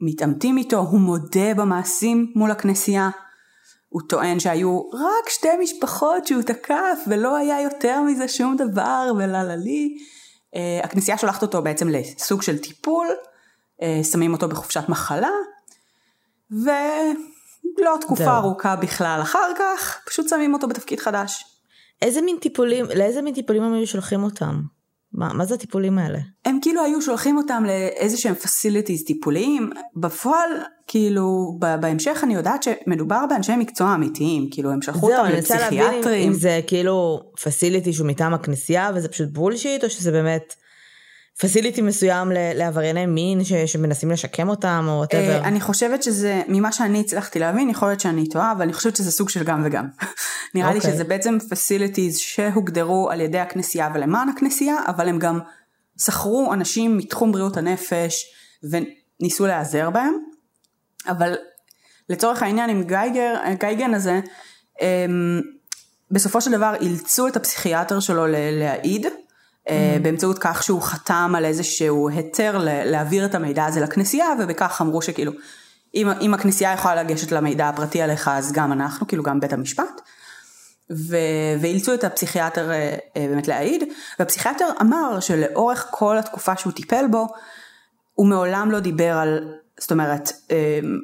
מתעמתים 0.00 0.56
איתו, 0.58 0.78
הוא 0.78 1.00
מודה 1.00 1.54
במעשים 1.56 2.32
מול 2.34 2.50
הכנסייה. 2.50 3.10
הוא 3.94 4.02
טוען 4.08 4.40
שהיו 4.40 4.80
רק 4.92 5.28
שתי 5.28 5.48
משפחות 5.60 6.26
שהוא 6.26 6.42
תקף 6.42 6.98
ולא 7.06 7.36
היה 7.36 7.60
יותר 7.60 8.02
מזה 8.02 8.28
שום 8.28 8.56
דבר 8.56 9.12
וללה 9.16 9.54
אה, 10.54 10.80
הכנסייה 10.84 11.18
שולחת 11.18 11.42
אותו 11.42 11.62
בעצם 11.62 11.88
לסוג 11.88 12.42
של 12.42 12.58
טיפול, 12.58 13.06
אה, 13.82 14.00
שמים 14.12 14.32
אותו 14.32 14.48
בחופשת 14.48 14.88
מחלה, 14.88 15.30
ולא 16.50 17.96
תקופה 18.00 18.24
דו. 18.24 18.30
ארוכה 18.30 18.76
בכלל 18.76 19.18
אחר 19.22 19.52
כך, 19.58 20.00
פשוט 20.06 20.28
שמים 20.28 20.54
אותו 20.54 20.68
בתפקיד 20.68 21.00
חדש. 21.00 21.44
איזה 22.02 22.22
מין 22.22 22.36
טיפולים, 22.40 22.84
לאיזה 22.96 23.22
מין 23.22 23.34
טיפולים 23.34 23.62
הם 23.62 23.72
היו 23.72 23.86
שולחים 23.86 24.22
אותם? 24.22 24.60
מה, 25.14 25.32
מה 25.32 25.44
זה 25.44 25.54
הטיפולים 25.54 25.98
האלה? 25.98 26.18
הם 26.44 26.58
כאילו 26.62 26.82
היו 26.84 27.02
שולחים 27.02 27.36
אותם 27.36 27.64
לאיזה 27.66 28.16
שהם 28.16 28.34
פסיליטיז 28.34 29.04
טיפוליים, 29.04 29.70
בפועל 29.96 30.50
כאילו 30.86 31.58
בהמשך 31.80 32.20
אני 32.22 32.34
יודעת 32.34 32.62
שמדובר 32.62 33.24
באנשי 33.28 33.56
מקצוע 33.56 33.94
אמיתיים, 33.94 34.48
כאילו 34.50 34.70
הם 34.70 34.82
שלחו 34.82 35.12
אותם 35.12 35.24
לפסיכיאטרים. 35.32 35.70
זהו, 35.70 35.88
אני 35.88 35.96
רוצה 35.96 36.10
להבין 36.10 36.28
אם 36.28 36.32
זה 36.32 36.60
כאילו 36.66 37.20
פסיליטי 37.42 37.92
שהוא 37.92 38.06
מטעם 38.06 38.34
הכנסייה 38.34 38.90
וזה 38.94 39.08
פשוט 39.08 39.28
בולשיט 39.28 39.84
או 39.84 39.90
שזה 39.90 40.10
באמת 40.10 40.54
facility 41.38 41.82
מסוים 41.82 42.32
לעברייני 42.34 43.06
מין 43.06 43.44
ש, 43.44 43.52
שמנסים 43.52 44.10
לשקם 44.10 44.48
אותם 44.48 44.84
או 44.88 44.92
whatever? 44.92 45.38
אני 45.44 45.60
חושבת 45.60 46.02
שזה, 46.02 46.42
ממה 46.48 46.72
שאני 46.72 47.00
הצלחתי 47.00 47.38
להבין, 47.38 47.70
יכול 47.70 47.88
להיות 47.88 48.00
שאני 48.00 48.28
טועה, 48.28 48.52
אבל 48.52 48.62
אני 48.62 48.72
חושבת 48.72 48.96
שזה 48.96 49.10
סוג 49.10 49.28
של 49.28 49.44
גם 49.44 49.62
וגם. 49.64 49.88
נראה 50.54 50.68
okay. 50.68 50.72
לי 50.72 50.78
אוקיי. 50.78 50.92
שזה 50.92 51.04
בעצם 51.04 51.38
facilities 51.50 52.18
שהוגדרו 52.18 53.10
על 53.10 53.20
ידי 53.20 53.38
הכנסייה 53.38 53.88
ולמען 53.94 54.28
הכנסייה, 54.28 54.76
אבל 54.86 55.08
הם 55.08 55.18
גם 55.18 55.38
שכרו 56.00 56.52
אנשים 56.52 56.98
מתחום 56.98 57.32
בריאות 57.32 57.56
הנפש 57.56 58.24
וניסו 58.70 59.46
להיעזר 59.46 59.90
בהם. 59.90 60.14
אבל 61.08 61.34
לצורך 62.08 62.42
העניין 62.42 62.70
עם 62.70 62.82
גייגר, 62.82 63.34
גייגן 63.60 63.94
הזה, 63.94 64.20
הם, 64.80 65.40
בסופו 66.10 66.40
של 66.40 66.50
דבר 66.50 66.74
אילצו 66.80 67.28
את 67.28 67.36
הפסיכיאטר 67.36 68.00
שלו 68.00 68.26
להעיד. 68.28 69.06
אה, 69.68 69.96
mm-hmm. 69.96 70.02
באמצעות 70.02 70.38
כך 70.38 70.62
שהוא 70.62 70.82
חתם 70.82 71.32
על 71.36 71.44
איזשהו 71.44 72.08
היתר 72.08 72.58
להעביר 72.64 73.24
את 73.24 73.34
המידע 73.34 73.64
הזה 73.64 73.80
לכנסייה 73.80 74.26
ובכך 74.40 74.78
אמרו 74.82 75.02
שכאילו 75.02 75.32
אם, 75.94 76.08
אם 76.20 76.34
הכנסייה 76.34 76.72
יכולה 76.72 77.02
לגשת 77.02 77.32
למידע 77.32 77.68
הפרטי 77.68 78.02
עליך 78.02 78.28
אז 78.28 78.52
גם 78.52 78.72
אנחנו 78.72 79.06
כאילו 79.06 79.22
גם 79.22 79.40
בית 79.40 79.52
המשפט. 79.52 80.00
ו, 80.92 81.16
ואילצו 81.60 81.94
את 81.94 82.04
הפסיכיאטר 82.04 82.70
אה, 82.70 82.96
אה, 83.16 83.26
באמת 83.28 83.48
להעיד 83.48 83.84
והפסיכיאטר 84.18 84.68
אמר 84.80 85.20
שלאורך 85.20 85.86
כל 85.90 86.18
התקופה 86.18 86.56
שהוא 86.56 86.72
טיפל 86.72 87.06
בו 87.10 87.26
הוא 88.14 88.26
מעולם 88.26 88.70
לא 88.70 88.80
דיבר 88.80 89.16
על 89.16 89.54
זאת 89.80 89.92
אומרת 89.92 90.32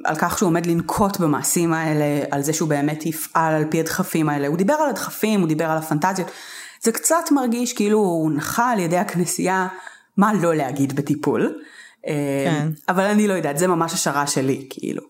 על 0.04 0.16
כך 0.16 0.38
שהוא 0.38 0.46
עומד 0.46 0.66
לנקוט 0.66 1.20
במעשים 1.20 1.72
האלה 1.72 2.24
על 2.30 2.42
זה 2.42 2.52
שהוא 2.52 2.68
באמת 2.68 3.06
יפעל 3.06 3.54
על 3.54 3.64
פי 3.70 3.80
הדחפים 3.80 4.28
האלה. 4.28 4.46
הוא 4.46 4.56
דיבר 4.56 4.74
על 4.74 4.88
הדחפים 4.88 5.40
הוא 5.40 5.48
דיבר 5.48 5.64
על 5.64 5.78
הפנטזיות 5.78 6.30
זה 6.82 6.92
קצת 6.92 7.24
מרגיש 7.30 7.72
כאילו 7.72 7.98
הוא 7.98 8.22
הונחה 8.22 8.70
על 8.70 8.78
ידי 8.78 8.96
הכנסייה 8.96 9.68
מה 10.16 10.34
לא 10.34 10.54
להגיד 10.54 10.96
בטיפול. 10.96 11.62
אה, 12.06 12.44
כן. 12.46 12.68
אבל 12.88 13.04
אני 13.04 13.28
לא 13.28 13.32
יודעת, 13.32 13.58
זה 13.58 13.66
ממש 13.66 13.92
השערה 13.92 14.26
שלי, 14.26 14.66
כאילו. 14.70 15.02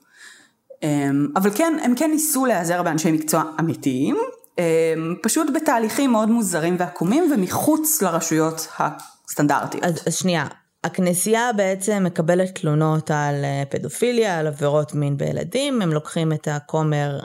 אה, 0.83 1.09
אבל 1.37 1.51
כן, 1.55 1.77
הם 1.83 1.95
כן 1.97 2.11
ניסו 2.11 2.47
להיעזר 2.47 2.83
באנשי 2.83 3.13
מקצוע 3.13 3.43
אמיתיים, 3.61 4.17
אה, 4.59 4.95
פשוט 5.23 5.47
בתהליכים 5.55 6.13
מאוד 6.13 6.31
מוזרים 6.31 6.77
ועקומים 6.79 7.33
ומחוץ 7.35 8.03
לרשויות 8.03 8.69
הסטנדרטיות. 8.79 9.85
אז, 9.85 10.03
אז 10.07 10.15
שנייה, 10.15 10.47
הכנסייה 10.85 11.53
בעצם 11.53 12.05
מקבלת 12.05 12.55
תלונות 12.55 13.11
על 13.11 13.45
פדופיליה, 13.71 14.39
על 14.39 14.47
עבירות 14.47 14.95
מין 14.95 15.17
בילדים, 15.17 15.83
הם 15.83 15.93
לוקחים 15.93 16.33
את 16.33 16.49
הכומר 16.49 17.19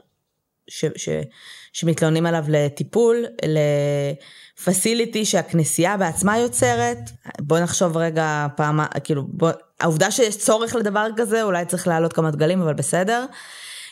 ש, 0.68 0.86
ש, 0.96 1.10
שמתלוננים 1.76 2.26
עליו 2.26 2.44
לטיפול, 2.48 3.26
לפסיליטי 4.58 5.26
שהכנסייה 5.26 5.98
בעצמה 5.98 6.38
יוצרת. 6.38 6.98
בוא 7.42 7.60
נחשוב 7.60 7.98
רגע 7.98 8.48
פעם, 8.56 8.80
כאילו, 9.04 9.24
בוא, 9.28 9.52
העובדה 9.80 10.12
שיש 10.12 10.38
צורך 10.38 10.76
לדבר 10.76 11.08
כזה, 11.18 11.44
אולי 11.44 11.66
צריך 11.66 11.88
להעלות 11.88 12.14
כמה 12.14 12.32
דגלים, 12.32 12.62
אבל 12.62 12.74
בסדר. 12.74 13.26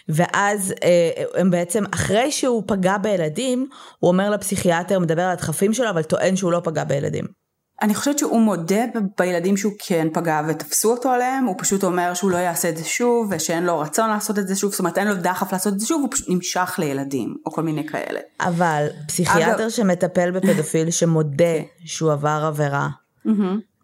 ואז 0.10 0.74
אה, 0.84 1.24
הם 1.36 1.52
בעצם, 1.52 1.84
אחרי 1.94 2.32
שהוא 2.32 2.64
פגע 2.68 2.98
בילדים, 2.98 3.70
הוא 4.00 4.08
אומר 4.08 4.30
לפסיכיאטר, 4.30 5.00
מדבר 5.00 5.22
על 5.22 5.32
הדחפים 5.32 5.74
שלו, 5.74 5.90
אבל 5.90 6.04
טוען 6.04 6.36
שהוא 6.36 6.52
לא 6.52 6.62
פגע 6.64 6.84
בילדים. 6.84 7.43
אני 7.82 7.96
חושבת 7.96 8.20
שהוא 8.20 8.42
מודה 8.42 8.84
בילדים 9.18 9.58
שהוא 9.58 9.74
כן 9.80 10.08
פגע 10.14 10.42
ותפסו 10.48 10.92
אותו 10.92 11.10
עליהם, 11.10 11.46
הוא 11.46 11.56
פשוט 11.58 11.84
אומר 11.84 12.14
שהוא 12.14 12.32
לא 12.32 12.38
יעשה 12.38 12.70
את 12.70 12.78
זה 12.78 12.84
שוב 12.84 13.28
ושאין 13.32 13.64
לו 13.64 13.80
רצון 13.80 14.10
לעשות 14.10 14.40
את 14.40 14.48
זה 14.48 14.56
שוב, 14.56 14.72
זאת 14.72 14.80
אומרת 14.80 14.98
אין 14.98 15.08
לו 15.08 15.16
דחף 15.16 15.52
לעשות 15.54 15.74
את 15.74 15.80
זה 15.80 15.86
שוב, 15.86 16.02
הוא 16.02 16.10
פשוט 16.12 16.30
נמשך 16.30 16.76
לילדים 16.78 17.36
או 17.46 17.52
כל 17.52 17.64
מיני 17.64 17.88
כאלה. 17.88 18.20
אבל 18.40 18.88
פסיכיאטר 19.08 19.64
אגב... 19.64 19.70
שמטפל 19.70 20.32
בפדופיל 20.32 20.92
שמודה 20.92 21.46
כן. 21.46 21.64
שהוא 21.86 22.12
עבר 22.12 22.44
עבירה, 22.48 22.90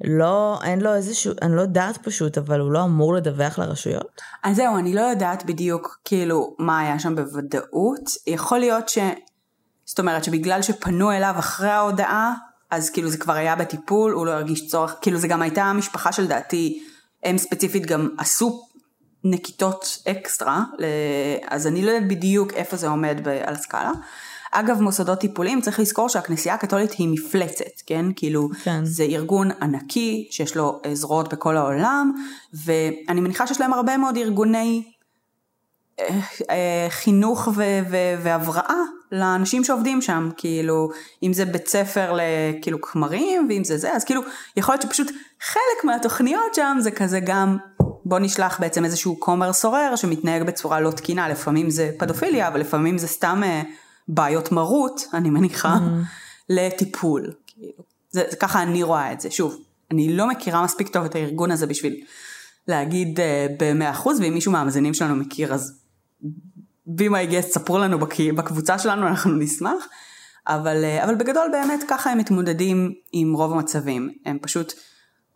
לא, 0.04 0.60
אין 0.64 0.82
לו 0.82 0.96
איזשהו, 0.96 1.34
אני 1.42 1.56
לא 1.56 1.62
יודעת 1.62 1.98
פשוט, 1.98 2.38
אבל 2.38 2.60
הוא 2.60 2.72
לא 2.72 2.84
אמור 2.84 3.14
לדווח 3.14 3.60
לרשויות? 3.60 4.22
אז 4.44 4.56
זהו, 4.56 4.78
אני 4.78 4.94
לא 4.94 5.02
יודעת 5.02 5.46
בדיוק 5.46 6.00
כאילו 6.06 6.56
מה 6.60 6.80
היה 6.80 7.00
שם 7.00 7.16
בוודאות, 7.16 8.10
יכול 8.28 8.60
להיות 8.60 8.90
ש... 8.90 8.98
זאת 9.86 10.00
אומרת 10.00 10.24
שבגלל 10.24 10.62
שפנו 10.62 11.12
אליו 11.12 11.34
אחרי 11.38 11.70
ההודעה, 11.70 12.34
אז 12.72 12.90
כאילו 12.90 13.10
זה 13.10 13.18
כבר 13.18 13.34
היה 13.34 13.56
בטיפול, 13.56 14.12
הוא 14.12 14.26
לא 14.26 14.32
הרגיש 14.32 14.68
צורך, 14.68 14.96
כאילו 15.02 15.18
זה 15.18 15.28
גם 15.28 15.42
הייתה 15.42 15.74
משפחה 15.74 16.12
שלדעתי, 16.12 16.84
הם 17.24 17.38
ספציפית 17.38 17.86
גם 17.86 18.10
עשו 18.18 18.66
נקיטות 19.24 20.04
אקסטרה, 20.08 20.64
אז 21.48 21.68
אני 21.68 21.82
לא 21.82 21.92
יודעת 21.92 22.10
בדיוק 22.10 22.54
איפה 22.54 22.78
זה 22.78 22.88
עומד 22.88 23.28
על 23.28 23.54
הסקאלה, 23.54 23.92
אגב 24.52 24.82
מוסדות 24.82 25.20
טיפוליים 25.20 25.62
צריך 25.62 25.80
לזכור 25.80 26.10
שהכנסייה 26.10 26.56
הקתולית 26.56 26.92
היא 26.92 27.10
מפלצת, 27.10 27.82
כן? 27.86 28.06
כאילו 28.16 28.50
כן. 28.64 28.86
זה 28.86 29.04
ארגון 29.04 29.52
ענקי 29.62 30.28
שיש 30.32 30.56
לו 30.56 30.82
אה, 30.86 30.96
זרועות 30.96 31.34
בכל 31.34 31.58
העולם 31.58 32.12
ואני 32.54 33.22
מניחה 33.22 33.48
שיש 33.48 33.62
להם 33.62 33.74
הרבה 33.74 33.98
מאוד 33.98 34.18
ארגוני 34.18 34.84
אה, 36.00 36.20
אה, 36.50 36.88
חינוך 36.90 37.48
ו- 37.48 37.80
ו- 37.92 38.24
והבראה 38.24 38.76
לאנשים 39.12 39.64
שעובדים 39.64 40.02
שם, 40.02 40.30
כאילו, 40.38 40.90
אם 41.24 41.34
זה 41.34 41.46
בית 41.46 41.68
ספר 41.68 42.18
לכאילו 42.18 42.82
כמרים, 42.82 43.48
ואם 43.50 43.64
זה 43.64 43.78
זה, 43.78 43.96
אז 43.96 44.04
כאילו, 44.04 44.22
יכול 44.58 44.74
להיות 44.74 44.82
שפשוט 44.82 45.08
חלק 45.42 45.84
מהתוכניות 45.84 46.56
שם 46.56 46.78
זה 46.80 46.92
כזה 46.92 47.20
גם, 47.20 47.58
בוא 48.06 48.20
נשלח 48.20 48.60
בעצם 48.60 48.86
איזשהו 48.86 49.20
כומר 49.20 49.54
סורר 49.54 49.96
שמתנהג 49.96 50.44
בצורה 50.44 50.80
לא 50.80 50.92
תקינה, 50.92 51.30
לפעמים 51.30 51.70
זה 51.70 51.92
פדופיליה, 51.98 52.48
אבל 52.48 52.60
לפעמים 52.60 52.98
זה 52.98 53.08
סתם 53.08 53.42
אה, 53.44 53.62
בעיות 54.08 54.52
מרות, 54.52 55.02
אני 55.14 55.30
מניחה, 55.30 55.76
mm-hmm. 55.76 56.50
לטיפול, 56.50 57.34
כאילו. 57.48 57.84
זה, 58.10 58.24
זה 58.30 58.36
ככה 58.36 58.64
אני 58.64 58.84
רואה 58.84 59.12
את 59.14 59.22
זה, 59.22 59.32
שוב, 59.32 59.58
אני 59.92 60.14
לא 60.14 60.28
מכירה 60.28 60.64
מספיק 60.64 60.88
טוב 60.88 61.06
את 61.06 61.16
הארגון 61.16 61.52
הזה 61.52 61.68
בשביל 61.68 61.96
להגיד 62.68 63.20
uh, 63.20 63.22
במאה 63.60 63.92
אחוז, 63.92 64.20
ואם 64.20 64.34
מישהו 64.34 64.52
מהמאזינים 64.52 64.94
שלנו 64.94 65.16
מכיר 65.16 65.54
אז 65.54 65.80
be 66.98 67.04
my 67.04 67.32
guest, 67.32 67.52
ספרו 67.52 67.78
לנו 67.78 68.00
בקבוצה 68.36 68.80
שלנו, 68.80 69.08
אנחנו 69.08 69.32
נשמח. 69.32 69.88
אבל, 70.48 70.84
אה, 70.84 71.04
אבל 71.04 71.16
בגדול 71.16 71.48
באמת 71.52 71.84
ככה 71.88 72.12
הם 72.12 72.18
מתמודדים 72.18 72.94
עם 73.12 73.34
רוב 73.34 73.54
המצבים. 73.54 74.10
הם 74.26 74.38
פשוט 74.42 74.74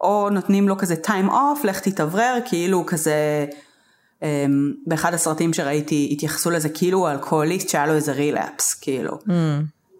או 0.01 0.29
נותנים 0.29 0.67
לו 0.67 0.77
כזה 0.77 0.95
time 1.05 1.29
off, 1.29 1.67
לך 1.67 1.79
תתאוורר, 1.79 2.37
כאילו 2.45 2.85
כזה, 2.85 3.45
um, 4.19 4.25
באחד 4.87 5.13
הסרטים 5.13 5.53
שראיתי 5.53 6.09
התייחסו 6.11 6.49
לזה 6.49 6.69
כאילו 6.69 6.99
הוא 6.99 7.09
אלכוהוליסט 7.09 7.69
שהיה 7.69 7.87
לו 7.87 7.93
איזה 7.93 8.11
רילאפס, 8.11 8.73
כאילו. 8.73 9.11
Mm. 9.11 9.31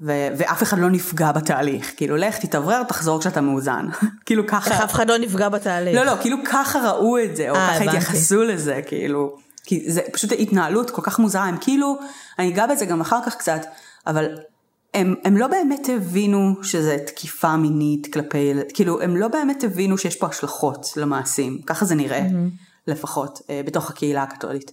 ו- 0.01 0.27
ואף 0.37 0.63
אחד 0.63 0.79
לא 0.79 0.89
נפגע 0.89 1.31
בתהליך, 1.31 1.93
כאילו 1.97 2.17
לך 2.17 2.37
תתאוורר, 2.37 2.83
תחזור 2.83 3.19
כשאתה 3.19 3.41
מאוזן. 3.41 3.85
כאילו 4.25 4.47
ככה... 4.47 4.71
איך 4.71 4.81
אף 4.81 4.93
אחד 4.93 5.09
לא 5.09 5.17
נפגע 5.17 5.49
בתהליך? 5.49 5.95
לא, 5.95 6.05
לא, 6.05 6.13
כאילו 6.21 6.37
ככה 6.51 6.79
ראו 6.79 7.17
את 7.23 7.35
זה, 7.35 7.49
או 7.49 7.55
아, 7.55 7.57
אה, 7.57 7.73
ככה 7.75 7.83
התייחסו 7.83 8.43
לזה, 8.43 8.81
כאילו. 8.87 9.37
כי 9.63 9.91
זה 9.91 10.01
פשוט 10.13 10.31
התנהלות 10.39 10.91
כל 10.91 11.01
כך 11.01 11.19
מוזרה, 11.19 11.43
הם 11.43 11.57
כאילו, 11.61 11.99
אני 12.39 12.49
אגע 12.49 12.67
בזה 12.67 12.85
גם 12.85 13.01
אחר 13.01 13.19
כך 13.25 13.35
קצת, 13.35 13.61
אבל 14.07 14.35
הם, 14.93 15.15
הם 15.23 15.37
לא 15.37 15.47
באמת 15.47 15.89
הבינו 15.95 16.63
שזה 16.63 16.97
תקיפה 17.05 17.57
מינית 17.57 18.13
כלפי 18.13 18.37
ילד, 18.37 18.71
כאילו 18.73 19.01
הם 19.01 19.17
לא 19.17 19.27
באמת 19.27 19.63
הבינו 19.63 19.97
שיש 19.97 20.15
פה 20.15 20.27
השלכות 20.27 20.87
למעשים, 20.97 21.61
ככה 21.65 21.85
זה 21.85 21.95
נראה 21.95 22.19
mm-hmm. 22.19 22.63
לפחות 22.87 23.41
אה, 23.49 23.61
בתוך 23.65 23.89
הקהילה 23.89 24.23
הקתולית. 24.23 24.71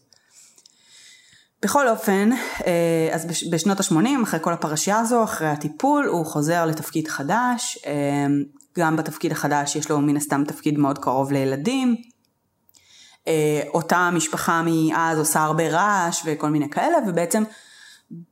בכל 1.63 1.89
אופן, 1.89 2.31
אה, 2.67 3.09
אז 3.13 3.27
בשנות 3.51 3.81
ה-80, 3.81 4.23
אחרי 4.23 4.41
כל 4.43 4.53
הפרשייה 4.53 4.99
הזו, 4.99 5.25
אחרי 5.25 5.49
הטיפול, 5.49 6.07
הוא 6.07 6.27
חוזר 6.27 6.67
לתפקיד 6.67 7.09
חדש, 7.09 7.79
אה, 7.87 8.27
גם 8.79 8.97
בתפקיד 8.97 9.33
החדש 9.33 9.77
יש 9.77 9.91
לו 9.91 10.01
מן 10.01 10.17
הסתם 10.17 10.45
תפקיד 10.45 10.79
מאוד 10.79 10.99
קרוב 10.99 11.33
לילדים, 11.33 11.97
אותה 13.75 14.11
משפחה 14.13 14.63
מאז 14.65 15.19
עושה 15.19 15.41
הרבה 15.41 15.69
רעש 15.69 16.23
וכל 16.25 16.49
מיני 16.49 16.71
כאלה, 16.71 16.97
ובעצם 17.07 17.43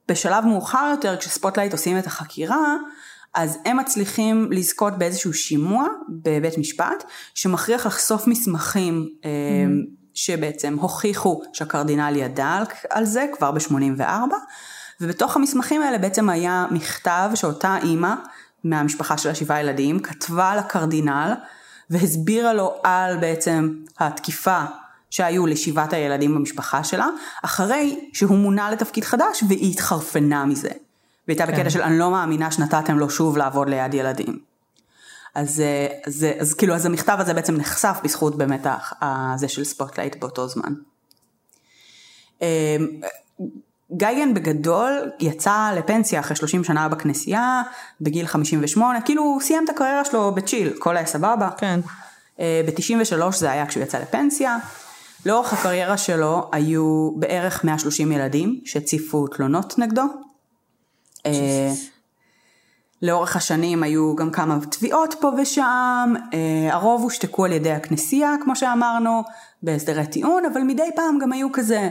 בשלב 0.08 0.46
מאוחר 0.46 0.88
יותר, 0.90 1.16
כשספוטלייט 1.16 1.72
עושים 1.72 1.98
את 1.98 2.06
החקירה, 2.06 2.76
אז 3.34 3.58
הם 3.64 3.76
מצליחים 3.76 4.48
לזכות 4.52 4.98
באיזשהו 4.98 5.34
שימוע 5.34 5.86
בבית 6.08 6.58
משפט, 6.58 7.04
שמכריח 7.34 7.86
לחשוף 7.86 8.26
מסמכים 8.26 9.08
mm. 9.22 9.26
שבעצם 10.14 10.76
הוכיחו 10.80 11.42
שהקרדינל 11.52 12.16
ידע 12.16 12.62
על 12.90 13.04
זה 13.04 13.26
כבר 13.38 13.52
ב-84, 13.52 14.02
ובתוך 15.00 15.36
המסמכים 15.36 15.82
האלה 15.82 15.98
בעצם 15.98 16.28
היה 16.28 16.66
מכתב 16.70 17.30
שאותה 17.34 17.76
אימא 17.82 18.14
מהמשפחה 18.64 19.18
של 19.18 19.30
השבעה 19.30 19.60
ילדים 19.60 20.00
כתבה 20.00 20.56
לקרדינל 20.56 21.32
והסבירה 21.90 22.52
לו 22.52 22.74
על 22.82 23.16
בעצם 23.16 23.74
התקיפה 23.98 24.64
שהיו 25.10 25.46
לשבעת 25.46 25.92
הילדים 25.92 26.34
במשפחה 26.34 26.84
שלה, 26.84 27.06
אחרי 27.42 28.08
שהוא 28.12 28.38
מונה 28.38 28.70
לתפקיד 28.70 29.04
חדש 29.04 29.42
והיא 29.48 29.72
התחרפנה 29.72 30.44
מזה. 30.44 30.70
והייתה 31.28 31.46
כן. 31.46 31.52
בקטע 31.52 31.70
של 31.70 31.82
אני 31.82 31.98
לא 31.98 32.10
מאמינה 32.10 32.50
שנתתם 32.50 32.98
לו 32.98 33.10
שוב 33.10 33.36
לעבוד 33.36 33.68
ליד 33.68 33.94
ילדים. 33.94 34.38
אז, 35.34 35.60
אה, 35.60 35.86
אז, 36.06 36.14
אז, 36.14 36.26
אז 36.40 36.54
כאילו 36.54 36.74
אז 36.74 36.86
המכתב 36.86 37.16
הזה 37.20 37.34
בעצם 37.34 37.56
נחשף 37.56 37.98
בזכות 38.04 38.36
באמת 38.36 38.66
הזה 39.02 39.48
של 39.48 39.64
ספוטלייט 39.64 40.16
באותו 40.16 40.48
זמן. 40.48 40.74
גייגן 43.92 44.34
בגדול 44.34 45.10
יצא 45.20 45.70
לפנסיה 45.76 46.20
אחרי 46.20 46.36
30 46.36 46.64
שנה 46.64 46.88
בכנסייה, 46.88 47.62
בגיל 48.00 48.26
58, 48.26 49.00
כאילו 49.00 49.22
הוא 49.22 49.40
סיים 49.40 49.64
את 49.64 49.68
הקריירה 49.68 50.04
שלו 50.04 50.34
ב 50.34 50.40
chill, 50.40 50.72
הכל 50.76 50.96
היה 50.96 51.06
סבבה. 51.06 51.50
כן. 51.56 51.80
אה, 52.40 52.62
ב-93 52.66 53.30
זה 53.30 53.50
היה 53.50 53.66
כשהוא 53.66 53.82
יצא 53.82 53.98
לפנסיה. 53.98 54.58
לאורך 55.26 55.52
הקריירה 55.52 55.96
שלו 55.96 56.48
היו 56.52 57.10
בערך 57.16 57.64
130 57.64 58.12
ילדים 58.12 58.60
שהציפו 58.64 59.26
תלונות 59.26 59.78
נגדו. 59.78 60.02
אה, 61.26 61.72
לאורך 63.02 63.36
השנים 63.36 63.82
היו 63.82 64.16
גם 64.16 64.30
כמה 64.30 64.58
תביעות 64.70 65.14
פה 65.20 65.30
ושם, 65.38 66.14
אה, 66.34 66.74
הרוב 66.74 67.02
הושתקו 67.02 67.44
על 67.44 67.52
ידי 67.52 67.72
הכנסייה 67.72 68.34
כמו 68.44 68.56
שאמרנו, 68.56 69.22
בהסדרי 69.62 70.06
טיעון, 70.06 70.42
אבל 70.52 70.60
מדי 70.60 70.90
פעם 70.96 71.18
גם 71.18 71.32
היו 71.32 71.52
כזה 71.52 71.90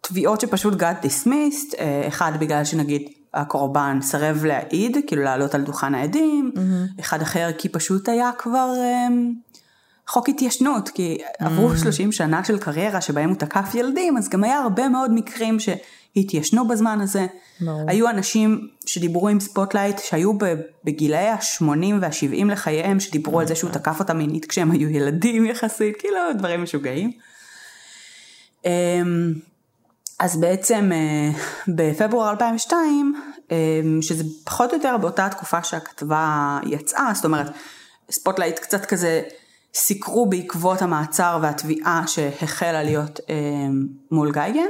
תביעות 0.00 0.40
שפשוט 0.40 0.74
got 0.74 1.04
dismissed, 1.04 1.78
אה, 1.78 2.08
אחד 2.08 2.32
בגלל 2.40 2.64
שנגיד 2.64 3.02
הקורבן 3.34 3.98
סרב 4.02 4.44
להעיד, 4.44 4.96
כאילו 5.06 5.22
לעלות 5.22 5.54
על 5.54 5.62
דוכן 5.62 5.94
העדים, 5.94 6.52
mm-hmm. 6.54 7.00
אחד 7.00 7.22
אחר 7.22 7.48
כי 7.58 7.68
פשוט 7.68 8.08
היה 8.08 8.30
כבר 8.38 8.72
חוק 10.08 10.28
התיישנות, 10.28 10.88
כי. 10.88 11.18
עברו 11.38 11.76
30 11.76 12.12
שנה 12.12 12.44
של 12.44 12.58
קריירה 12.58 13.00
שבהם 13.00 13.28
הוא 13.28 13.36
תקף 13.36 13.74
ילדים, 13.74 14.16
אז 14.16 14.28
גם 14.28 14.44
היה 14.44 14.58
הרבה 14.58 14.88
מאוד 14.88 15.10
מקרים 15.14 15.56
שהתיישנו 15.60 16.68
בזמן 16.68 17.00
הזה. 17.00 17.26
ברור. 17.60 17.84
היו 17.90 18.10
אנשים 18.10 18.68
שדיברו 18.86 19.28
עם 19.28 19.40
Spotlight 19.40 19.98
שהיו 19.98 20.32
בגילאי 20.84 21.28
ה-80 21.28 21.64
וה-70 22.00 22.44
לחייהם, 22.44 23.00
שדיברו 23.00 23.40
על 23.40 23.46
זה 23.46 23.54
שהוא 23.54 23.70
תקף 23.70 24.00
אותם 24.00 24.18
מינית 24.18 24.46
כשהם 24.46 24.70
היו 24.70 24.88
ילדים 24.88 25.46
יחסית, 25.46 25.96
כאילו 25.98 26.18
דברים 26.38 26.62
משוגעים. 26.62 27.12
אז 30.18 30.40
בעצם 30.40 30.90
אה, 30.92 31.30
בפברואר 31.68 32.30
2002, 32.30 33.14
אמ, 33.50 34.02
שזה 34.02 34.24
פחות 34.44 34.70
או 34.70 34.76
יותר 34.76 34.96
באותה 34.96 35.28
תקופה 35.28 35.62
שהכתבה 35.62 36.58
יצאה, 36.66 37.10
זאת 37.14 37.24
אומרת, 37.24 37.46
Spotlight 38.10 38.58
קצת 38.58 38.84
כזה 38.84 39.22
סיקרו 39.74 40.26
בעקבות 40.26 40.82
המעצר 40.82 41.38
והתביעה 41.42 42.02
שהחלה 42.06 42.82
להיות 42.82 43.20
אה, 43.30 43.34
מול 44.10 44.32
גייגן. 44.32 44.66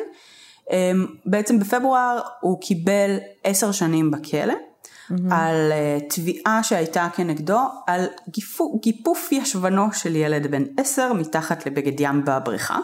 אה, 0.71 0.93
בעצם 1.27 1.59
בפברואר 1.59 2.21
הוא 2.41 2.61
קיבל 2.61 3.19
עשר 3.45 3.73
שנים 3.73 4.11
בכלא 4.11 4.55
mm-hmm. 4.55 5.15
על 5.31 5.73
אה, 5.73 5.99
תביעה 6.11 6.63
שהייתה 6.63 7.09
כנגדו 7.15 7.61
על 7.87 8.07
ליטו, 8.29 8.79
ליטוף 8.83 9.33
ישבנו 9.33 9.93
של 9.93 10.17
ילד 10.17 10.47
בן 10.47 10.63
עשר 10.77 11.13
מתחת 11.13 11.67
לבגד 11.67 12.01
ים 12.01 12.25
בבריכה. 12.25 12.79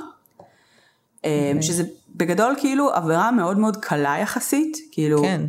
אוקיי. 1.17 1.63
שזה 1.63 1.85
בגדול 2.15 2.55
כאילו 2.59 2.95
עבירה 2.95 3.31
מאוד 3.31 3.59
מאוד 3.59 3.77
קלה 3.77 4.19
יחסית, 4.19 4.77
כאילו, 4.93 5.23
כן. 5.23 5.47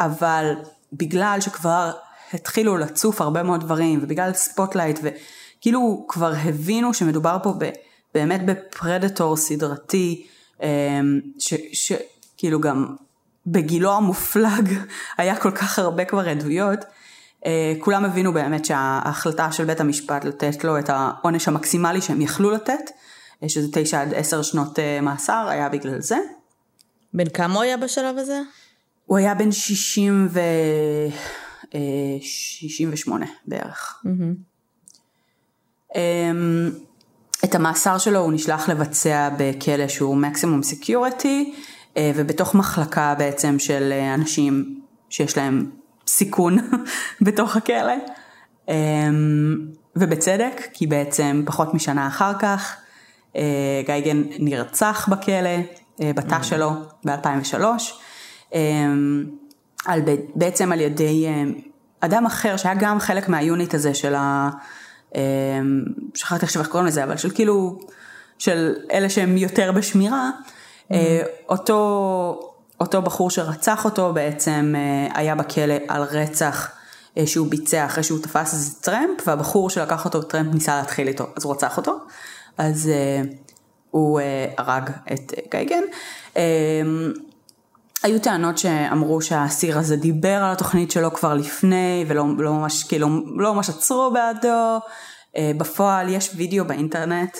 אבל 0.00 0.54
בגלל 0.92 1.38
שכבר 1.40 1.92
התחילו 2.32 2.76
לצוף 2.76 3.20
הרבה 3.20 3.42
מאוד 3.42 3.60
דברים 3.60 3.98
ובגלל 4.02 4.32
Spotlight 4.32 4.98
כאילו 5.60 6.04
כבר 6.08 6.32
הבינו 6.44 6.94
שמדובר 6.94 7.36
פה 7.42 7.54
ב, 7.58 7.70
באמת 8.14 8.46
בפרדטור 8.46 9.36
סדרתי, 9.36 10.26
אמ, 10.62 11.20
שכאילו 11.72 12.60
גם 12.60 12.86
בגילו 13.46 13.92
המופלג 13.92 14.72
היה 15.18 15.36
כל 15.36 15.50
כך 15.50 15.78
הרבה 15.78 16.04
כבר 16.04 16.28
עדויות, 16.28 16.78
אה, 17.46 17.74
כולם 17.80 18.04
הבינו 18.04 18.32
באמת 18.32 18.64
שההחלטה 18.64 19.52
של 19.52 19.64
בית 19.64 19.80
המשפט 19.80 20.24
לתת 20.24 20.64
לו 20.64 20.78
את 20.78 20.90
העונש 20.90 21.48
המקסימלי 21.48 22.00
שהם 22.00 22.20
יכלו 22.20 22.50
לתת, 22.50 22.90
שזה 23.48 23.68
תשע 23.72 24.00
עד 24.00 24.14
עשר 24.14 24.42
שנות 24.42 24.78
אה, 24.78 25.00
מאסר, 25.00 25.46
היה 25.50 25.68
בגלל 25.68 26.00
זה. 26.00 26.16
בן 27.14 27.28
כמה 27.28 27.54
הוא 27.54 27.62
היה 27.62 27.76
בשלב 27.76 28.18
הזה? 28.18 28.40
הוא 29.06 29.18
היה 29.18 29.34
בן 29.34 29.52
שישים 29.52 30.28
ו... 30.30 30.40
שישים 32.20 32.88
ושמונה 32.92 33.26
בערך. 33.46 34.04
Mm-hmm. 34.04 35.98
את 37.44 37.54
המאסר 37.54 37.98
שלו 37.98 38.18
הוא 38.18 38.32
נשלח 38.32 38.68
לבצע 38.68 39.28
בכלא 39.38 39.88
שהוא 39.88 40.16
מקסימום 40.16 40.62
סקיורטי 40.62 41.54
אה, 41.96 42.12
ובתוך 42.14 42.54
מחלקה 42.54 43.14
בעצם 43.18 43.58
של 43.58 43.92
אה, 43.92 44.14
אנשים 44.14 44.80
שיש 45.10 45.36
להם 45.36 45.70
סיכון 46.06 46.56
בתוך 47.24 47.56
הכלא 47.56 47.92
אמ, 48.68 48.74
ובצדק 49.96 50.60
כי 50.72 50.86
בעצם 50.86 51.42
פחות 51.46 51.74
משנה 51.74 52.08
אחר 52.08 52.32
כך 52.38 52.76
אה, 52.76 52.82
גייגן 53.86 54.22
נרצח 54.38 55.08
בכלא 55.08 55.50
בתא 56.00 56.38
mm. 56.40 56.42
שלו 56.42 56.70
ב-2003 57.04 57.64
אמ, 58.54 59.24
על, 59.86 60.00
בעצם 60.34 60.72
על 60.72 60.80
ידי 60.80 61.26
אדם 62.00 62.26
אחר 62.26 62.56
שהיה 62.56 62.74
גם 62.74 63.00
חלק 63.00 63.28
מהיוניט 63.28 63.74
הזה 63.74 63.94
של 63.94 64.14
ה... 64.14 64.50
שכחתי 66.14 66.44
עכשיו 66.44 66.62
איך 66.62 66.70
קוראים 66.70 66.86
לזה, 66.86 67.04
אבל 67.04 67.16
של 67.16 67.30
כאילו, 67.30 67.78
של 68.38 68.74
אלה 68.92 69.10
שהם 69.10 69.36
יותר 69.36 69.72
בשמירה, 69.72 70.30
mm-hmm. 70.30 70.94
אותו, 71.48 72.40
אותו 72.80 73.02
בחור 73.02 73.30
שרצח 73.30 73.84
אותו 73.84 74.12
בעצם 74.12 74.74
היה 75.14 75.34
בכלא 75.34 75.74
על 75.88 76.02
רצח 76.02 76.70
שהוא 77.26 77.46
ביצע 77.50 77.86
אחרי 77.86 78.02
שהוא 78.04 78.18
תפס 78.22 78.52
איזה 78.52 78.74
טרמפ, 78.80 79.26
והבחור 79.26 79.70
שלקח 79.70 80.04
אותו 80.04 80.22
טרמפ 80.22 80.54
ניסה 80.54 80.76
להתחיל 80.76 81.08
איתו, 81.08 81.26
אז 81.36 81.44
הוא 81.44 81.52
רצח 81.52 81.76
אותו, 81.76 81.98
אז 82.58 82.90
הוא 83.90 84.20
הרג 84.58 84.90
את 85.12 85.32
גייגן. 85.50 85.82
היו 88.02 88.20
טענות 88.20 88.58
שאמרו 88.58 89.22
שהאסיר 89.22 89.78
הזה 89.78 89.96
דיבר 89.96 90.44
על 90.44 90.52
התוכנית 90.52 90.90
שלו 90.90 91.14
כבר 91.14 91.34
לפני 91.34 92.04
ולא 92.08 92.24
לא 92.38 92.52
ממש 92.52 92.84
כאילו 92.84 93.08
לא 93.36 93.54
ממש 93.54 93.68
עצרו 93.68 94.10
בעדו. 94.10 94.78
אה, 95.36 95.52
בפועל 95.56 96.08
יש 96.08 96.30
וידאו 96.36 96.64
באינטרנט 96.64 97.38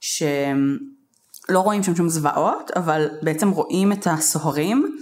שלא 0.00 1.60
רואים 1.60 1.82
שם 1.82 1.96
שום 1.96 2.08
זוועות 2.08 2.70
אבל 2.76 3.08
בעצם 3.22 3.50
רואים 3.50 3.92
את 3.92 4.06
הסוהרים 4.06 4.98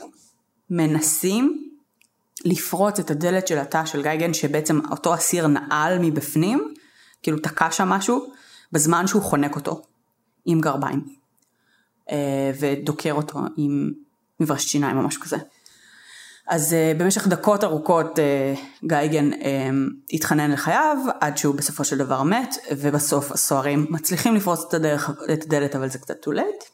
מנסים 0.70 1.70
לפרוץ 2.44 2.98
את 2.98 3.10
הדלת 3.10 3.48
של 3.48 3.58
התא 3.58 3.84
של 3.84 4.02
גייגן 4.02 4.34
שבעצם 4.34 4.80
אותו 4.90 5.14
אסיר 5.14 5.46
נעל 5.46 5.98
מבפנים 5.98 6.74
כאילו 7.22 7.38
תקע 7.38 7.70
שם 7.70 7.88
משהו 7.88 8.26
בזמן 8.74 9.06
שהוא 9.06 9.22
חונק 9.22 9.56
אותו 9.56 9.82
עם 10.44 10.60
גרביים 10.60 11.04
אה, 12.10 12.52
ודוקר 12.60 13.12
אותו 13.12 13.38
עם 13.56 13.92
מברשת 14.40 14.68
שיניים 14.68 14.96
או 14.96 15.02
משהו 15.02 15.22
כזה. 15.22 15.36
אז 16.48 16.72
uh, 16.72 16.98
במשך 16.98 17.26
דקות 17.26 17.64
ארוכות 17.64 18.18
uh, 18.18 18.86
גייגן 18.86 19.30
התחנן 20.12 20.50
לחייו 20.50 20.96
עד 21.20 21.36
שהוא 21.36 21.54
בסופו 21.54 21.84
של 21.84 21.98
דבר 21.98 22.22
מת 22.22 22.54
ובסוף 22.76 23.32
הסוהרים 23.32 23.86
מצליחים 23.90 24.34
לפרוץ 24.34 24.64
את, 24.68 24.74
הדרך, 24.74 25.10
את 25.32 25.42
הדלת 25.42 25.76
אבל 25.76 25.88
זה 25.88 25.98
קצת 25.98 26.26
too 26.26 26.30
late. 26.30 26.64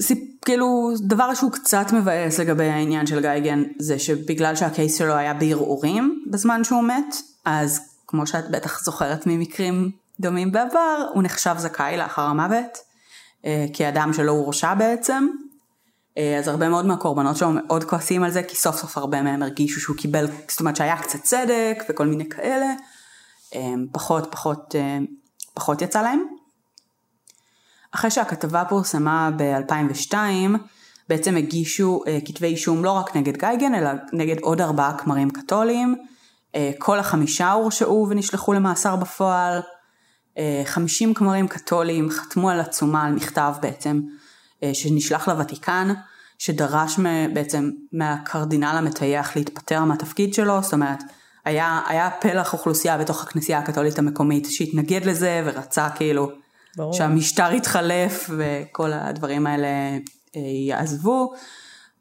סיפ, 0.00 0.18
כאילו 0.44 0.92
דבר 1.00 1.34
שהוא 1.34 1.52
קצת 1.52 1.92
מבאס 1.92 2.40
לגבי 2.40 2.64
העניין 2.64 3.06
של 3.06 3.20
גייגן 3.20 3.62
זה 3.78 3.98
שבגלל 3.98 4.56
שהקייס 4.56 4.98
שלו 4.98 5.14
היה 5.14 5.34
בערעורים 5.34 6.24
בזמן 6.30 6.64
שהוא 6.64 6.84
מת 6.84 7.16
אז 7.44 7.91
כמו 8.12 8.26
שאת 8.26 8.50
בטח 8.50 8.84
זוכרת 8.84 9.26
ממקרים 9.26 9.90
דומים 10.20 10.52
בעבר 10.52 11.06
הוא 11.14 11.22
נחשב 11.22 11.54
זכאי 11.58 11.96
לאחר 11.96 12.22
המוות. 12.22 12.78
אה, 13.44 13.66
כאדם 13.72 14.12
שלא 14.12 14.32
הורשע 14.32 14.74
בעצם. 14.74 15.28
אה, 16.18 16.38
אז 16.38 16.48
הרבה 16.48 16.68
מאוד 16.68 16.86
מהקורבנות 16.86 17.36
שלו 17.36 17.50
מאוד 17.50 17.84
כועסים 17.84 18.22
על 18.22 18.30
זה, 18.30 18.42
כי 18.42 18.56
סוף 18.56 18.76
סוף 18.76 18.98
הרבה 18.98 19.22
מהם 19.22 19.42
הרגישו 19.42 19.80
שהוא 19.80 19.96
קיבל, 19.96 20.26
זאת 20.48 20.60
אומרת 20.60 20.76
שהיה 20.76 20.96
קצת 20.96 21.22
צדק 21.22 21.84
וכל 21.88 22.06
מיני 22.06 22.28
כאלה. 22.28 22.72
אה, 23.54 23.72
פחות 23.92 24.28
פחות 24.30 24.74
פחות 25.54 25.82
יצא 25.82 26.02
להם. 26.02 26.22
אחרי 27.94 28.10
שהכתבה 28.10 28.64
פורסמה 28.68 29.30
ב-2002, 29.36 30.14
בעצם 31.08 31.36
הגישו 31.36 32.02
כתבי 32.24 32.46
אישום 32.46 32.84
לא 32.84 32.90
רק 32.90 33.16
נגד 33.16 33.36
גייגן, 33.36 33.74
אלא 33.74 33.90
נגד 34.12 34.40
עוד 34.40 34.60
ארבעה 34.60 34.98
כמרים 34.98 35.30
קתוליים. 35.30 35.96
כל 36.78 36.98
החמישה 36.98 37.52
הורשעו 37.52 38.06
ונשלחו 38.10 38.52
למאסר 38.52 38.96
בפועל. 38.96 39.60
50 40.64 41.08
אה, 41.08 41.14
כמרים 41.14 41.48
קתוליים 41.48 42.10
חתמו 42.10 42.50
על 42.50 42.60
עצומה, 42.60 43.06
על 43.06 43.12
מכתב 43.12 43.54
בעצם, 43.62 44.00
אה, 44.62 44.74
שנשלח 44.74 45.28
לוותיקן, 45.28 45.92
שדרש 46.38 46.98
בעצם 47.32 47.70
מהקרדינל 47.92 48.74
המטייח 48.78 49.36
להתפטר 49.36 49.84
מהתפקיד 49.84 50.34
שלו, 50.34 50.62
זאת 50.62 50.72
אומרת, 50.72 51.02
היה, 51.44 51.80
היה 51.86 52.10
פלח 52.20 52.52
אוכלוסייה 52.52 52.98
בתוך 52.98 53.22
הכנסייה 53.22 53.58
הקתולית 53.58 53.98
המקומית 53.98 54.46
שהתנגד 54.50 55.04
לזה 55.04 55.42
ורצה 55.44 55.88
כאילו 55.90 56.30
ברור. 56.76 56.92
שהמשטר 56.92 57.52
יתחלף 57.52 58.30
וכל 58.38 58.92
הדברים 58.92 59.46
האלה 59.46 59.68
אה, 60.36 60.40
יעזבו. 60.68 61.32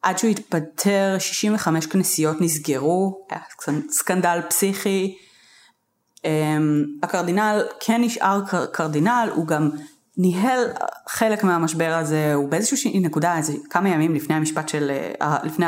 עד 0.01 0.17
שהוא 0.17 0.31
התפטר 0.31 1.15
65 1.19 1.85
כנסיות 1.85 2.41
נסגרו, 2.41 3.25
היה 3.29 3.41
סקנדל 3.89 4.39
פסיכי, 4.49 5.17
אמ, 6.25 6.85
הקרדינל 7.03 7.61
כן 7.79 8.01
נשאר 8.03 8.41
קרדינל, 8.71 9.29
הוא 9.35 9.47
גם 9.47 9.69
ניהל 10.17 10.63
חלק 11.09 11.43
מהמשבר 11.43 11.93
הזה, 11.99 12.33
הוא 12.33 12.49
באיזושהי 12.49 12.99
נקודה, 12.99 13.37
איזה 13.37 13.53
כמה 13.69 13.89
ימים 13.89 14.15
לפני 14.15 14.35
המשפט 14.35 14.69
של, 14.69 14.91
אה, 15.21 15.37
לפני 15.43 15.65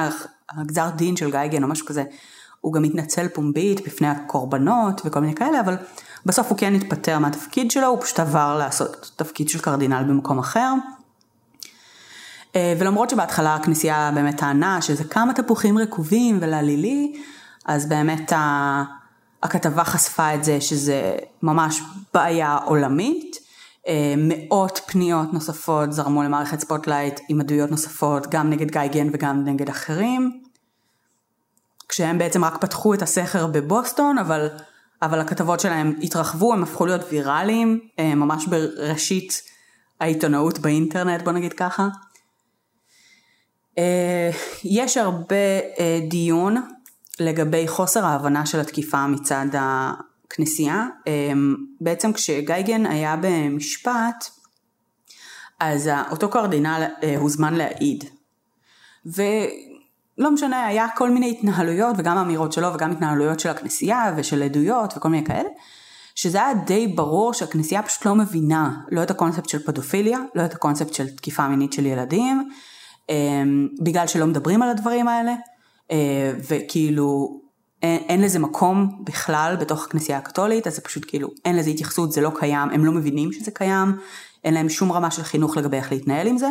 הגזר 0.51 0.89
דין 0.89 1.15
של 1.15 1.31
גייגן 1.31 1.63
או 1.63 1.67
משהו 1.67 1.85
כזה, 1.85 2.03
הוא 2.61 2.73
גם 2.73 2.83
התנצל 2.83 3.27
פומבית 3.27 3.87
בפני 3.87 4.07
הקורבנות 4.07 5.01
וכל 5.05 5.19
מיני 5.19 5.35
כאלה, 5.35 5.59
אבל 5.59 5.75
בסוף 6.25 6.49
הוא 6.49 6.57
כן 6.57 6.75
התפטר 6.75 7.19
מהתפקיד 7.19 7.71
שלו, 7.71 7.87
הוא 7.87 8.01
פשוט 8.01 8.19
עבר 8.19 8.57
לעשות 8.57 9.11
תפקיד 9.15 9.49
של 9.49 9.59
קרדינל 9.59 10.03
במקום 10.07 10.39
אחר. 10.39 10.73
אה, 12.55 12.73
ולמרות 12.79 13.09
שבהתחלה 13.09 13.55
הכנסייה 13.55 14.11
באמת 14.15 14.37
טענה 14.37 14.81
שזה 14.81 15.03
כמה 15.03 15.33
תפוחים 15.33 15.77
רקובים 15.77 16.37
ולעלילי, 16.41 17.13
אז 17.65 17.89
באמת 17.89 18.31
ה... 18.31 18.83
הכתבה 19.43 19.83
חשפה 19.83 20.33
את 20.33 20.43
זה 20.43 20.61
שזה 20.61 21.15
ממש 21.41 21.81
בעיה 22.13 22.57
עולמית. 22.65 23.43
אה, 23.87 24.13
מאות 24.17 24.79
פניות 24.85 25.33
נוספות 25.33 25.93
זרמו 25.93 26.23
למערכת 26.23 26.59
Spotlight 26.59 27.19
עם 27.29 27.41
עדויות 27.41 27.71
נוספות 27.71 28.27
גם 28.29 28.49
נגד 28.49 28.71
גייגן 28.71 29.07
וגם 29.13 29.43
נגד 29.45 29.69
אחרים. 29.69 30.41
כשהם 31.89 32.17
בעצם 32.17 32.45
רק 32.45 32.61
פתחו 32.61 32.93
את 32.93 33.01
הסכר 33.01 33.47
בבוסטון 33.47 34.17
אבל, 34.17 34.47
אבל 35.01 35.19
הכתבות 35.19 35.59
שלהם 35.59 35.93
התרחבו 36.01 36.53
הם 36.53 36.63
הפכו 36.63 36.85
להיות 36.85 37.01
ויראליים 37.09 37.79
אה, 37.99 38.15
ממש 38.15 38.45
בראשית 38.45 39.41
העיתונאות 39.99 40.59
באינטרנט 40.59 41.21
בוא 41.21 41.31
נגיד 41.31 41.53
ככה. 41.53 41.87
אה, 43.77 44.29
יש 44.63 44.97
הרבה 44.97 45.35
דיון 46.09 46.57
לגבי 47.19 47.67
חוסר 47.67 48.05
ההבנה 48.05 48.45
של 48.45 48.59
התקיפה 48.59 49.07
מצד 49.07 49.45
הכנסייה. 49.53 50.87
אמ, 51.07 51.55
בעצם 51.81 52.13
כשגייגן 52.13 52.85
היה 52.85 53.15
במשפט, 53.21 54.29
אז 55.59 55.89
אותו 56.11 56.29
קרדינל 56.29 56.83
אה, 57.03 57.17
הוזמן 57.17 57.53
להעיד. 57.53 58.03
ולא 59.05 60.31
משנה, 60.31 60.65
היה 60.65 60.87
כל 60.95 61.09
מיני 61.09 61.31
התנהלויות 61.31 61.95
וגם 61.97 62.17
אמירות 62.17 62.53
שלו 62.53 62.73
וגם 62.73 62.91
התנהלויות 62.91 63.39
של 63.39 63.49
הכנסייה 63.49 64.13
ושל 64.17 64.43
עדויות 64.43 64.97
וכל 64.97 65.09
מיני 65.09 65.25
כאלה. 65.25 65.49
שזה 66.15 66.37
היה 66.37 66.53
די 66.53 66.87
ברור 66.87 67.33
שהכנסייה 67.33 67.83
פשוט 67.83 68.05
לא 68.05 68.15
מבינה 68.15 68.71
לא 68.91 69.03
את 69.03 69.11
הקונספט 69.11 69.49
של 69.49 69.59
פדופיליה, 69.59 70.19
לא 70.35 70.45
את 70.45 70.53
הקונספט 70.53 70.93
של 70.93 71.09
תקיפה 71.09 71.47
מינית 71.47 71.73
של 71.73 71.85
ילדים, 71.85 72.49
בגלל 73.83 74.07
שלא 74.07 74.25
מדברים 74.25 74.61
על 74.61 74.69
הדברים 74.69 75.07
האלה, 75.07 75.33
אה, 75.91 76.33
וכאילו 76.49 77.39
אין, 77.81 78.01
אין 78.09 78.21
לזה 78.21 78.39
מקום 78.39 79.01
בכלל 79.03 79.55
בתוך 79.59 79.85
הכנסייה 79.85 80.17
הקתולית, 80.17 80.67
אז 80.67 80.75
זה 80.75 80.81
פשוט 80.81 81.05
כאילו 81.07 81.29
אין 81.45 81.55
לזה 81.55 81.69
התייחסות, 81.69 82.11
זה 82.11 82.21
לא 82.21 82.31
קיים, 82.35 82.69
הם 82.69 82.85
לא 82.85 82.91
מבינים 82.91 83.33
שזה 83.33 83.51
קיים, 83.51 83.97
אין 84.43 84.53
להם 84.53 84.69
שום 84.69 84.91
רמה 84.91 85.11
של 85.11 85.23
חינוך 85.23 85.57
לגבי 85.57 85.77
איך 85.77 85.91
להתנהל 85.91 86.27
עם 86.27 86.37
זה, 86.37 86.49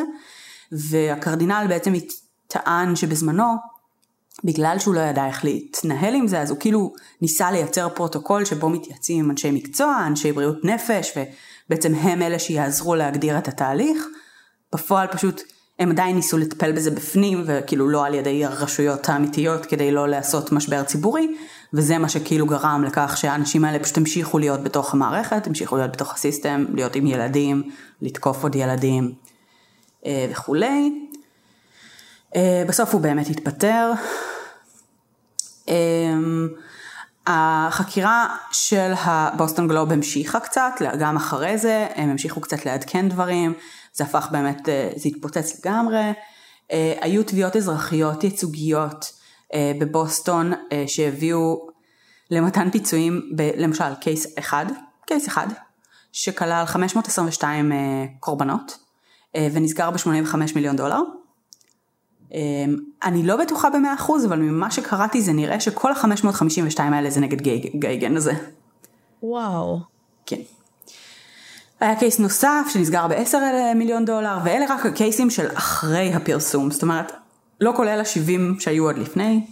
והקרדינל 0.73 1.67
בעצם 1.69 1.93
טען 2.49 2.97
שבזמנו, 2.97 3.55
בגלל 4.45 4.79
שהוא 4.79 4.95
לא 4.95 5.01
ידע 5.01 5.27
איך 5.27 5.45
להתנהל 5.45 6.15
עם 6.15 6.27
זה, 6.27 6.41
אז 6.41 6.51
הוא 6.51 6.59
כאילו 6.61 6.93
ניסה 7.21 7.51
לייצר 7.51 7.89
פרוטוקול 7.89 8.45
שבו 8.45 8.69
מתייעצים 8.69 9.25
עם 9.25 9.31
אנשי 9.31 9.51
מקצוע, 9.51 10.05
אנשי 10.07 10.33
בריאות 10.33 10.65
נפש, 10.65 11.13
ובעצם 11.17 11.95
הם 11.95 12.23
אלה 12.23 12.39
שיעזרו 12.39 12.95
להגדיר 12.95 13.39
את 13.39 13.49
התהליך. 13.49 14.07
בפועל 14.75 15.07
פשוט 15.07 15.43
הם 15.83 15.91
עדיין 15.91 16.17
ניסו 16.17 16.39
לטפל 16.39 16.73
בזה 16.73 16.91
בפנים 16.91 17.45
וכאילו 17.47 17.89
לא 17.89 18.07
על 18.07 18.15
ידי 18.15 18.45
הרשויות 18.45 19.09
האמיתיות 19.09 19.67
כדי 19.67 19.93
לא 19.93 20.09
לעשות 20.09 20.53
משבר 20.53 20.83
ציבורי 20.83 21.37
וזה 21.73 21.99
מה 21.99 22.09
שכאילו 22.09 22.47
גרם 22.47 22.85
לכך 22.87 23.17
שהאנשים 23.17 23.65
האלה 23.65 23.79
פשוט 23.79 23.99
המשיכו 23.99 24.39
להיות 24.39 24.63
בתוך 24.63 24.95
המערכת, 24.95 25.47
המשיכו 25.47 25.77
להיות 25.77 25.93
בתוך 25.93 26.15
ה 26.15 26.21
system, 26.21 26.65
להיות 26.75 26.97
עם 26.97 27.07
ילדים, 27.07 27.71
לתקוף 28.03 28.43
עוד 28.43 28.55
ילדים 28.55 29.13
אה, 30.07 30.27
וכולי. 30.31 31.07
אה, 32.37 32.65
בסוף 32.69 32.93
הוא 32.93 33.01
באמת 33.01 33.27
התפטר. 33.29 33.93
אה, 35.69 36.15
החקירה 37.27 38.37
של 38.53 38.93
הבוסטון 38.97 39.69
גלוב 39.69 39.93
המשיכה 39.93 40.41
קצת, 40.41 40.73
גם 40.99 41.17
אחרי 41.17 41.59
זה, 41.59 41.87
הם 41.95 42.11
המשיכו 42.11 42.41
קצת 42.41 42.67
לעדכן 42.67 43.09
דברים. 43.09 43.55
זה 43.93 44.05
הפך 44.05 44.29
באמת, 44.33 44.69
אה, 44.69 44.91
זה 44.97 45.09
התפוצץ 45.09 45.61
לגמרי. 45.61 46.13
אה, 46.73 46.95
היו 47.01 47.23
תביעות 47.23 47.57
אזרחיות 47.57 48.25
ייצוגיות 48.25 49.13
אה, 49.55 49.73
בבוסטון 49.81 50.53
שהביאו 50.87 51.69
למתן 52.31 52.71
פיצויים, 52.71 53.31
ב, 53.37 53.51
למשל 53.57 53.95
קייס 54.01 54.39
אחד, 54.39 54.67
קייס 55.07 55.29
אחד, 55.29 55.47
שכלל 56.13 56.65
522 56.67 57.73
קורבנות 58.21 58.79
ונסגר 59.37 59.91
ב-85 59.91 60.37
מיליון 60.55 60.77
דולר. 60.77 61.01
אני 63.03 63.23
לא 63.23 63.37
בטוחה 63.37 63.71
במאה 63.71 63.95
אחוז, 63.95 64.27
אבל 64.27 64.39
ממה 64.39 64.71
שקראתי 64.71 65.23
זה 65.23 65.33
נראה 65.33 65.61
שכל 65.61 65.93
ה-552 65.93 66.81
האלה 66.81 67.11
זה 67.11 67.21
נגד 67.21 67.41
גייגן 67.77 68.17
הזה. 68.17 68.33
וואו. 69.23 69.81
כן. 70.27 70.41
היה 71.83 71.97
קייס 71.97 72.19
נוסף 72.19 72.67
שנסגר 72.69 73.07
ב-10 73.07 73.37
מיליון 73.75 74.05
דולר, 74.05 74.39
ואלה 74.45 74.67
רק 74.69 74.87
הקייסים 74.87 75.31
של 75.31 75.47
אחרי 75.55 76.13
הפרסום, 76.15 76.71
זאת 76.71 76.83
אומרת, 76.83 77.13
לא 77.61 77.73
כולל 77.77 78.01
ה-70 78.01 78.61
שהיו 78.61 78.85
עוד 78.85 78.99
לפני. 78.99 79.47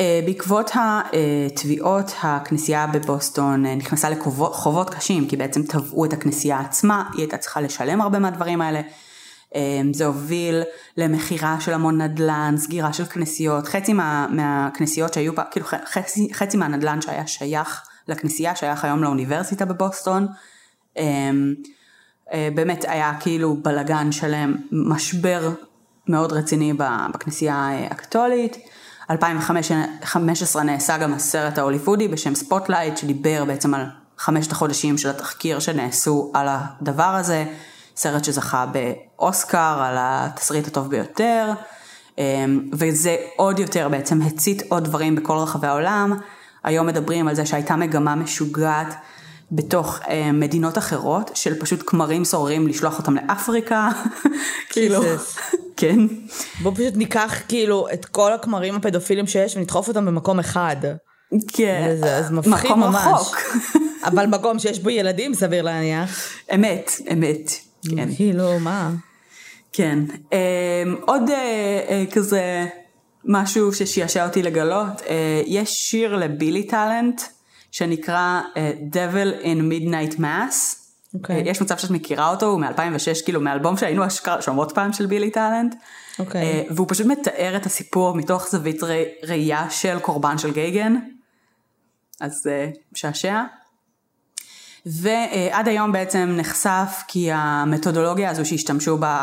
אה, 0.00 0.20
בעקבות 0.26 0.70
התביעות, 0.74 2.12
הכנסייה 2.22 2.86
בבוסטון 2.86 3.66
אה, 3.66 3.74
נכנסה 3.74 4.10
לחובות 4.10 4.90
קשים, 4.90 5.28
כי 5.28 5.36
בעצם 5.36 5.62
תבעו 5.62 6.04
את 6.04 6.12
הכנסייה 6.12 6.60
עצמה, 6.60 7.08
היא 7.12 7.20
הייתה 7.20 7.36
צריכה 7.36 7.60
לשלם 7.60 8.00
הרבה 8.00 8.18
מהדברים 8.18 8.60
האלה. 8.60 8.80
אה, 9.54 9.80
זה 9.92 10.06
הוביל 10.06 10.62
למכירה 10.96 11.60
של 11.60 11.72
המון 11.72 12.00
נדל"ן, 12.00 12.54
סגירה 12.56 12.92
של 12.92 13.04
כנסיות, 13.04 13.68
חצי 13.68 13.92
מה, 13.92 14.26
מהכנסיות 14.30 15.14
שהיו 15.14 15.32
כאילו 15.50 15.66
חצי, 15.66 16.28
חצי 16.32 16.56
מהנדל"ן 16.56 17.00
שהיה 17.00 17.26
שייך 17.26 17.82
לכנסייה, 18.08 18.56
שייך 18.56 18.84
היום 18.84 19.02
לאוניברסיטה 19.02 19.64
בבוסטון. 19.64 20.26
באמת 22.54 22.84
היה 22.88 23.12
כאילו 23.20 23.56
בלגן 23.62 24.12
שלם, 24.12 24.54
משבר 24.72 25.50
מאוד 26.08 26.32
רציני 26.32 26.72
בכנסייה 27.12 27.70
הקתולית. 27.90 28.56
2015 29.10 30.62
נעשה 30.62 30.98
גם 30.98 31.14
הסרט 31.14 31.58
ההוליוודי 31.58 32.08
בשם 32.08 32.34
Spotlight 32.34 32.96
שדיבר 32.96 33.44
בעצם 33.44 33.74
על 33.74 33.84
חמשת 34.18 34.52
החודשים 34.52 34.98
של 34.98 35.10
התחקיר 35.10 35.58
שנעשו 35.58 36.30
על 36.34 36.46
הדבר 36.50 37.02
הזה, 37.02 37.44
סרט 37.96 38.24
שזכה 38.24 38.66
באוסקר 38.66 39.82
על 39.82 39.94
התסריט 39.98 40.66
הטוב 40.66 40.90
ביותר, 40.90 41.52
אמ, 42.18 42.70
וזה 42.72 43.16
עוד 43.36 43.58
יותר 43.58 43.88
בעצם 43.88 44.22
הצית 44.22 44.62
עוד 44.68 44.84
דברים 44.84 45.14
בכל 45.14 45.36
רחבי 45.36 45.66
העולם. 45.66 46.18
היום 46.64 46.86
מדברים 46.86 47.28
על 47.28 47.34
זה 47.34 47.46
שהייתה 47.46 47.76
מגמה 47.76 48.14
משוגעת 48.14 48.94
בתוך 49.52 50.00
אה, 50.08 50.32
מדינות 50.32 50.78
אחרות 50.78 51.30
של 51.34 51.60
פשוט 51.60 51.82
כמרים 51.86 52.24
סוררים 52.24 52.66
לשלוח 52.66 52.98
אותם 52.98 53.16
לאפריקה, 53.16 53.88
כאילו, 54.72 55.02
כן. 55.76 55.98
בוא 56.62 56.72
פשוט 56.74 56.96
ניקח 56.96 57.34
כאילו 57.48 57.86
את 57.92 58.04
כל 58.04 58.32
הכמרים 58.32 58.74
הפדופילים 58.74 59.26
שיש 59.26 59.56
ונדחוף 59.56 59.88
אותם 59.88 60.06
במקום 60.06 60.38
אחד. 60.38 60.76
כן, 61.48 61.88
וזה, 61.90 62.16
אז 62.16 62.30
מפחיד 62.30 62.70
מקום 62.70 62.80
ממש. 62.80 63.06
רחוק. 63.06 63.36
אבל 64.08 64.26
מקום 64.26 64.58
שיש 64.58 64.78
בו 64.78 64.90
ילדים 64.90 65.34
סביר 65.34 65.62
להניח. 65.62 66.32
אמת, 66.54 66.90
אמת, 67.12 67.50
כן. 67.96 68.14
כאילו 68.16 68.58
מה? 68.60 68.90
כן. 69.72 69.98
אה, 70.32 70.82
עוד 71.00 71.30
אה, 71.30 71.80
אה, 71.88 72.04
כזה 72.12 72.66
משהו 73.24 73.72
ששיעשע 73.72 74.26
אותי 74.26 74.42
לגלות, 74.42 75.02
אה, 75.08 75.42
יש 75.46 75.70
שיר 75.70 76.16
לבילי 76.16 76.62
טאלנט. 76.62 77.22
שנקרא 77.76 78.40
uh, 78.54 78.94
Devil 78.94 79.42
in 79.44 79.58
Midnight 79.70 80.18
Mass. 80.18 80.20
Okay. 80.20 81.14
אוקיי. 81.14 81.42
Uh, 81.42 81.48
יש 81.48 81.62
מצב 81.62 81.78
שאת 81.78 81.90
מכירה 81.90 82.30
אותו, 82.30 82.46
הוא 82.46 82.60
מ-2006, 82.60 83.24
כאילו 83.24 83.40
מאלבום 83.40 83.76
שהיינו 83.76 84.06
אשכרה 84.06 84.42
שומעות 84.42 84.72
פעם 84.72 84.92
של 84.92 85.06
בילי 85.06 85.30
טאלנט. 85.30 85.74
Okay. 86.20 86.36
והוא 86.70 86.86
פשוט 86.90 87.06
מתאר 87.06 87.56
את 87.56 87.66
הסיפור 87.66 88.14
מתוך 88.14 88.48
זווית 88.48 88.82
ר... 88.82 88.88
ראייה 89.22 89.70
של 89.70 89.98
קורבן 89.98 90.38
של 90.38 90.52
גייגן. 90.52 90.96
אז 92.20 92.46
uh, 92.46 92.78
משעשע. 92.92 93.42
ועד 94.86 95.68
היום 95.68 95.92
בעצם 95.92 96.34
נחשף 96.36 97.02
כי 97.08 97.28
המתודולוגיה 97.32 98.30
הזו 98.30 98.46
שהשתמשו 98.46 98.98
בה 98.98 99.22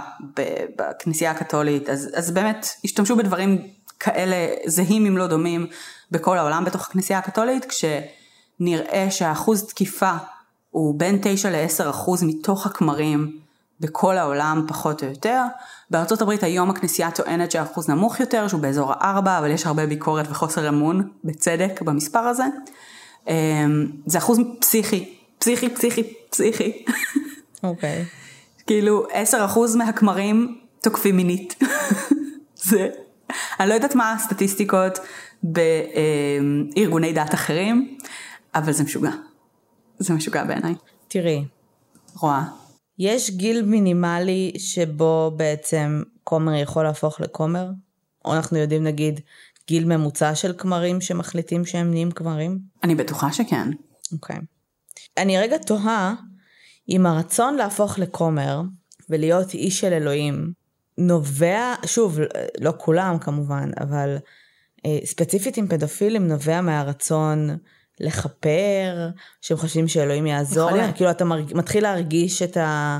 בכנסייה 0.77 1.31
הקתולית, 1.31 1.89
אז, 1.89 2.09
אז 2.15 2.31
באמת 2.31 2.67
השתמשו 2.85 3.15
בדברים 3.15 3.67
כאלה 3.99 4.47
זהים 4.65 5.05
אם 5.05 5.17
לא 5.17 5.27
דומים 5.27 5.67
בכל 6.11 6.37
העולם 6.37 6.65
בתוך 6.65 6.89
הכנסייה 6.89 7.19
הקתולית, 7.19 7.65
כש... 7.65 7.85
נראה 8.59 9.07
שהאחוז 9.11 9.63
תקיפה 9.63 10.11
הוא 10.71 10.99
בין 10.99 11.19
9 11.21 11.49
ל-10 11.49 11.89
אחוז 11.89 12.23
מתוך 12.23 12.65
הכמרים 12.65 13.39
בכל 13.79 14.17
העולם 14.17 14.65
פחות 14.67 15.03
או 15.03 15.07
יותר. 15.07 15.43
בארצות 15.89 16.21
הברית 16.21 16.43
היום 16.43 16.69
הכנסייה 16.69 17.11
טוענת 17.11 17.51
שהאחוז 17.51 17.89
נמוך 17.89 18.19
יותר, 18.19 18.47
שהוא 18.47 18.61
באזור 18.61 18.93
ה-4, 18.93 19.19
אבל 19.39 19.51
יש 19.51 19.65
הרבה 19.65 19.85
ביקורת 19.85 20.25
וחוסר 20.29 20.69
אמון, 20.69 21.09
בצדק, 21.23 21.81
במספר 21.81 22.19
הזה. 22.19 22.43
אמ, 23.27 23.33
זה 24.05 24.17
אחוז 24.17 24.39
פסיכי, 24.59 25.15
פסיכי, 25.39 25.69
פסיכי, 25.69 26.13
פסיכי. 26.29 26.85
אוקיי. 27.63 28.01
Okay. 28.01 28.05
כאילו 28.67 29.07
10 29.11 29.45
אחוז 29.45 29.75
מהכמרים 29.75 30.57
תוקפים 30.81 31.17
מינית. 31.17 31.55
זה, 32.69 32.87
אני 33.59 33.69
לא 33.69 33.73
יודעת 33.73 33.95
מה 33.95 34.13
הסטטיסטיקות 34.13 34.99
בארגוני 35.43 37.13
דת 37.13 37.33
אחרים, 37.33 37.97
אבל 38.55 38.71
זה 38.71 38.83
משוגע. 38.83 39.11
זה 39.99 40.13
משוגע 40.13 40.43
בעיניי. 40.43 40.75
תראי. 41.07 41.45
רואה. 42.15 42.43
יש 42.99 43.29
גיל 43.29 43.65
מינימלי 43.65 44.53
שבו 44.57 45.31
בעצם 45.37 46.03
כומר 46.23 46.53
יכול 46.53 46.83
להפוך 46.83 47.21
לכומר? 47.21 47.69
או 48.25 48.33
אנחנו 48.35 48.57
יודעים 48.57 48.83
נגיד 48.83 49.19
גיל 49.67 49.85
ממוצע 49.85 50.35
של 50.35 50.53
כמרים 50.57 51.01
שמחליטים 51.01 51.65
שהם 51.65 51.89
נהיים 51.89 52.11
כמרים? 52.11 52.59
אני 52.83 52.95
בטוחה 52.95 53.33
שכן. 53.33 53.69
אוקיי. 54.13 54.35
Okay. 54.35 54.39
אני 55.17 55.37
רגע 55.37 55.57
תוהה 55.57 56.13
אם 56.89 57.05
הרצון 57.05 57.55
להפוך 57.55 57.99
לכומר 57.99 58.61
ולהיות 59.09 59.53
איש 59.53 59.79
של 59.79 59.93
אלוהים 59.93 60.53
נובע, 60.97 61.73
שוב, 61.85 62.19
לא 62.61 62.73
כולם 62.77 63.17
כמובן, 63.19 63.71
אבל 63.79 64.17
אה, 64.85 64.99
ספציפית 65.05 65.57
עם 65.57 65.67
פדופילים 65.67 66.27
נובע 66.27 66.61
מהרצון 66.61 67.49
לכפר, 67.99 69.09
שהם 69.41 69.57
חושבים 69.57 69.87
שאלוהים 69.87 70.25
יעזור 70.25 70.71
להם, 70.71 70.91
כאילו 70.91 71.11
אתה 71.11 71.25
מרג... 71.25 71.51
מתחיל 71.55 71.83
להרגיש 71.83 72.41
את, 72.41 72.57
ה... 72.57 72.99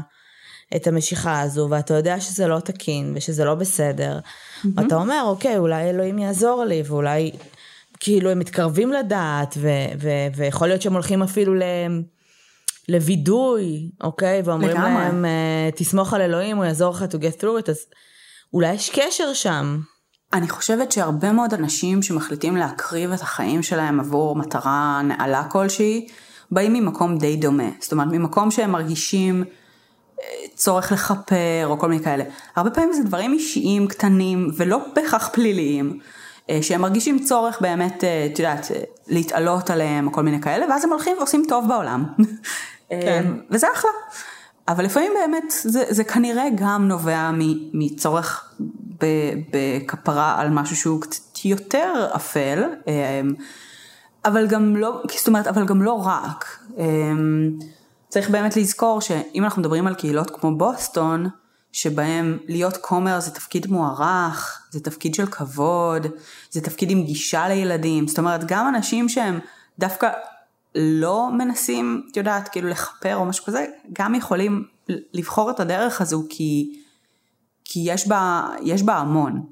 את 0.75 0.87
המשיכה 0.87 1.41
הזו, 1.41 1.67
ואתה 1.69 1.93
יודע 1.93 2.19
שזה 2.19 2.47
לא 2.47 2.59
תקין 2.59 3.13
ושזה 3.15 3.45
לא 3.45 3.55
בסדר, 3.55 4.19
mm-hmm. 4.19 4.67
ואתה 4.75 4.95
אומר, 4.95 5.23
אוקיי, 5.25 5.57
אולי 5.57 5.89
אלוהים 5.89 6.19
יעזור 6.19 6.63
לי, 6.63 6.83
ואולי 6.85 7.31
כאילו 7.99 8.29
הם 8.29 8.39
מתקרבים 8.39 8.93
לדעת, 8.93 9.57
ו... 9.57 9.69
ו... 9.99 10.09
ויכול 10.35 10.67
להיות 10.67 10.81
שהם 10.81 10.93
הולכים 10.93 11.23
אפילו 11.23 11.55
ל... 11.55 11.63
לווידוי, 12.89 13.89
אוקיי, 14.01 14.41
ואומרים 14.45 14.69
לגמרי. 14.69 15.03
להם, 15.03 15.25
אה, 15.25 15.69
תסמוך 15.75 16.13
על 16.13 16.21
אלוהים, 16.21 16.57
הוא 16.57 16.65
יעזור 16.65 16.93
לך 16.93 17.01
to 17.01 17.15
get 17.15 17.41
through 17.41 17.65
it, 17.65 17.71
אז 17.71 17.85
אולי 18.53 18.73
יש 18.73 18.89
קשר 18.89 19.33
שם. 19.33 19.79
אני 20.33 20.49
חושבת 20.49 20.91
שהרבה 20.91 21.31
מאוד 21.31 21.53
אנשים 21.53 22.01
שמחליטים 22.01 22.57
להקריב 22.57 23.11
את 23.11 23.21
החיים 23.21 23.63
שלהם 23.63 23.99
עבור 23.99 24.35
מטרה 24.35 25.01
נעלה 25.03 25.43
כלשהי, 25.43 26.07
באים 26.51 26.73
ממקום 26.73 27.17
די 27.17 27.35
דומה. 27.35 27.69
זאת 27.79 27.91
אומרת, 27.91 28.07
ממקום 28.11 28.51
שהם 28.51 28.71
מרגישים 28.71 29.43
אה, 30.19 30.25
צורך 30.55 30.91
לכפר 30.91 31.65
או 31.65 31.79
כל 31.79 31.89
מיני 31.89 32.03
כאלה. 32.03 32.23
הרבה 32.55 32.69
פעמים 32.69 32.93
זה 32.93 33.03
דברים 33.03 33.33
אישיים 33.33 33.87
קטנים 33.87 34.51
ולא 34.57 34.79
בהכרח 34.95 35.29
פליליים, 35.33 35.99
אה, 36.49 36.59
שהם 36.61 36.81
מרגישים 36.81 37.19
צורך 37.19 37.61
באמת, 37.61 38.03
אה, 38.03 38.27
את 38.33 38.39
יודעת, 38.39 38.71
להתעלות 39.07 39.69
עליהם 39.69 40.07
או 40.07 40.11
כל 40.11 40.21
מיני 40.21 40.41
כאלה, 40.41 40.65
ואז 40.69 40.83
הם 40.83 40.89
הולכים 40.89 41.17
ועושים 41.17 41.45
טוב 41.49 41.67
בעולם. 41.67 42.05
כן. 42.89 43.33
וזה 43.49 43.67
אחלה. 43.73 43.91
אבל 44.67 44.85
לפעמים 44.85 45.11
באמת 45.21 45.53
זה, 45.61 45.83
זה 45.89 46.03
כנראה 46.03 46.45
גם 46.55 46.87
נובע 46.87 47.31
מצורך 47.73 48.53
בכפרה 49.51 50.41
על 50.41 50.49
משהו 50.49 50.75
שהוא 50.75 51.01
קצת 51.01 51.45
יותר 51.45 52.07
אפל, 52.15 52.63
אמ, 52.87 53.33
אבל 54.25 54.47
גם 54.47 54.75
לא, 54.75 55.01
זאת 55.17 55.27
אומרת, 55.27 55.47
אבל 55.47 55.65
גם 55.65 55.81
לא 55.81 55.93
רק. 55.93 56.59
אמ, 56.77 57.51
צריך 58.09 58.29
באמת 58.29 58.57
לזכור 58.57 59.01
שאם 59.01 59.43
אנחנו 59.43 59.61
מדברים 59.61 59.87
על 59.87 59.95
קהילות 59.95 60.29
כמו 60.29 60.57
בוסטון, 60.57 61.29
שבהם 61.71 62.37
להיות 62.47 62.77
כומר 62.77 63.19
זה 63.19 63.31
תפקיד 63.31 63.67
מוערך, 63.67 64.61
זה 64.71 64.79
תפקיד 64.79 65.15
של 65.15 65.25
כבוד, 65.25 66.07
זה 66.51 66.61
תפקיד 66.61 66.91
עם 66.91 67.03
גישה 67.03 67.47
לילדים, 67.47 68.07
זאת 68.07 68.17
אומרת 68.17 68.43
גם 68.47 68.67
אנשים 68.75 69.09
שהם 69.09 69.39
דווקא 69.79 70.09
לא 70.75 71.29
מנסים, 71.37 72.07
את 72.11 72.17
יודעת, 72.17 72.47
כאילו 72.47 72.69
לכפר 72.69 73.15
או 73.15 73.25
משהו 73.25 73.45
כזה, 73.45 73.65
גם 73.93 74.15
יכולים 74.15 74.65
לבחור 75.13 75.51
את 75.51 75.59
הדרך 75.59 76.01
הזו 76.01 76.23
כי, 76.29 76.79
כי 77.65 77.79
יש, 77.83 78.07
בה, 78.07 78.47
יש 78.63 78.83
בה 78.83 78.95
המון. 78.95 79.45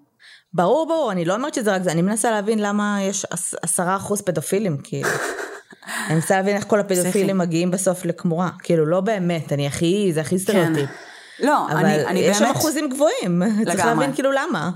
ברור, 0.53 0.87
ברור, 0.87 1.11
אני 1.11 1.25
לא 1.25 1.35
אומרת 1.35 1.53
שזה 1.53 1.75
רק 1.75 1.83
זה, 1.83 1.91
אני 1.91 2.01
מנסה 2.01 2.31
להבין 2.31 2.59
למה 2.59 2.97
יש 3.01 3.25
עשרה 3.61 3.95
אחוז 3.95 4.21
פדופילים, 4.21 4.77
כאילו. 4.83 5.09
אני 6.07 6.15
מנסה 6.15 6.35
להבין 6.35 6.55
איך 6.55 6.63
כל 6.67 6.79
הפדופילים 6.79 7.37
מגיעים 7.37 7.71
בסוף 7.71 8.05
לכמורה, 8.05 8.49
כאילו 8.63 8.85
לא 8.85 9.01
באמת, 9.01 9.53
אני 9.53 9.67
הכי, 9.67 10.11
זה 10.13 10.21
הכי 10.21 10.29
כן. 10.29 10.37
סטריאוטיפ. 10.37 10.89
כן. 10.89 11.45
לא, 11.45 11.65
אבל 11.71 11.85
אני, 11.85 12.05
אני 12.05 12.19
יש 12.19 12.37
באמת... 12.37 12.51
שם 12.53 12.59
אחוזים 12.59 12.89
גבוהים, 12.89 13.41
לגמרי. 13.41 13.65
צריך 13.65 13.85
להבין 13.85 14.13
כאילו 14.13 14.31
למה. 14.31 14.71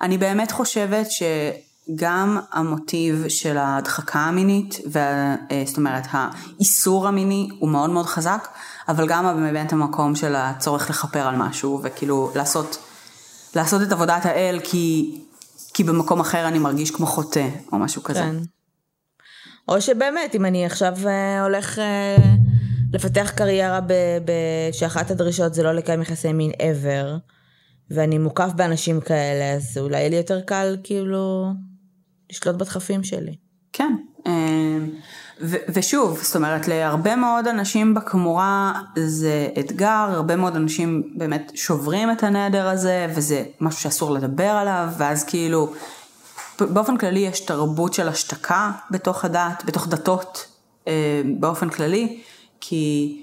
אני 0.00 0.18
באמת 0.18 0.50
חושבת 0.50 1.10
ש... 1.10 1.22
גם 1.94 2.38
המוטיב 2.52 3.24
של 3.28 3.58
ההדחקה 3.58 4.18
המינית, 4.18 4.80
וה, 4.90 5.34
אה, 5.50 5.62
זאת 5.66 5.76
אומרת 5.76 6.04
האיסור 6.10 7.08
המיני 7.08 7.48
הוא 7.58 7.68
מאוד 7.68 7.90
מאוד 7.90 8.06
חזק, 8.06 8.48
אבל 8.88 9.08
גם 9.08 9.42
באמת 9.42 9.72
המקום 9.72 10.14
של 10.14 10.34
הצורך 10.36 10.90
לכפר 10.90 11.26
על 11.26 11.36
משהו 11.36 11.80
וכאילו 11.82 12.30
לעשות, 12.34 12.78
לעשות 13.56 13.82
את 13.82 13.92
עבודת 13.92 14.26
האל 14.26 14.60
כי, 14.64 15.20
כי 15.74 15.84
במקום 15.84 16.20
אחר 16.20 16.48
אני 16.48 16.58
מרגיש 16.58 16.90
כמו 16.90 17.06
חוטא, 17.06 17.48
או 17.72 17.78
משהו 17.78 18.02
כזה. 18.02 18.20
כן. 18.20 18.36
או 19.68 19.80
שבאמת, 19.80 20.34
אם 20.34 20.44
אני 20.44 20.66
עכשיו 20.66 20.94
אה, 21.06 21.42
הולך 21.42 21.78
אה, 21.78 22.16
לפתח 22.92 23.32
קריירה 23.36 23.80
ב, 23.80 23.92
ב, 24.24 24.32
שאחת 24.72 25.10
הדרישות 25.10 25.54
זה 25.54 25.62
לא 25.62 25.72
לקיים 25.72 26.02
יחסי 26.02 26.32
מין 26.32 26.50
ever, 26.50 27.18
ואני 27.90 28.18
מוקף 28.18 28.50
באנשים 28.56 29.00
כאלה, 29.00 29.52
אז 29.52 29.78
אולי 29.78 29.98
יהיה 29.98 30.08
לי 30.08 30.16
יותר 30.16 30.40
קל 30.40 30.76
כאילו 30.84 31.46
לשלוט 32.30 32.56
בדחפים 32.56 33.04
שלי. 33.04 33.36
כן. 33.72 33.94
ו- 35.40 35.56
ושוב, 35.68 36.18
זאת 36.22 36.36
אומרת, 36.36 36.68
להרבה 36.68 37.16
מאוד 37.16 37.46
אנשים 37.46 37.94
בכמורה 37.94 38.72
זה 38.96 39.48
אתגר, 39.60 40.06
הרבה 40.10 40.36
מאוד 40.36 40.56
אנשים 40.56 41.02
באמת 41.14 41.52
שוברים 41.54 42.10
את 42.10 42.22
הנדר 42.22 42.68
הזה, 42.68 43.06
וזה 43.14 43.44
משהו 43.60 43.80
שאסור 43.80 44.10
לדבר 44.10 44.50
עליו, 44.50 44.88
ואז 44.98 45.24
כאילו, 45.24 45.72
באופן 46.60 46.96
כללי 46.96 47.20
יש 47.20 47.40
תרבות 47.40 47.94
של 47.94 48.08
השתקה 48.08 48.70
בתוך 48.90 49.24
הדת, 49.24 49.62
בתוך 49.66 49.88
דתות 49.88 50.46
אה, 50.88 51.22
באופן 51.38 51.68
כללי, 51.68 52.20
כי... 52.60 53.20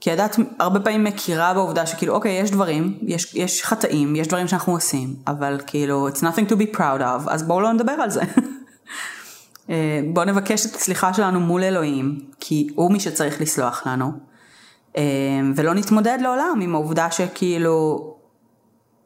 כי 0.00 0.10
הדת 0.10 0.36
הרבה 0.58 0.80
פעמים 0.80 1.04
מכירה 1.04 1.54
בעובדה 1.54 1.86
שכאילו 1.86 2.14
אוקיי 2.14 2.32
יש 2.32 2.50
דברים, 2.50 2.98
יש, 3.02 3.34
יש 3.34 3.64
חטאים, 3.64 4.16
יש 4.16 4.28
דברים 4.28 4.48
שאנחנו 4.48 4.72
עושים, 4.72 5.14
אבל 5.26 5.60
כאילו 5.66 6.08
it's 6.08 6.20
nothing 6.20 6.50
to 6.50 6.54
be 6.54 6.76
proud 6.76 7.00
of, 7.00 7.30
אז 7.30 7.42
בואו 7.42 7.60
לא 7.60 7.72
נדבר 7.72 7.92
על 7.92 8.10
זה. 8.10 8.20
אה, 9.70 10.00
בואו 10.12 10.24
נבקש 10.24 10.66
את 10.66 10.74
הסליחה 10.74 11.14
שלנו 11.14 11.40
מול 11.40 11.64
אלוהים, 11.64 12.18
כי 12.40 12.68
הוא 12.74 12.92
מי 12.92 13.00
שצריך 13.00 13.40
לסלוח 13.40 13.86
לנו, 13.86 14.12
אה, 14.96 15.02
ולא 15.54 15.74
נתמודד 15.74 16.18
לעולם 16.20 16.60
עם 16.62 16.74
העובדה 16.74 17.10
שכאילו, 17.10 18.14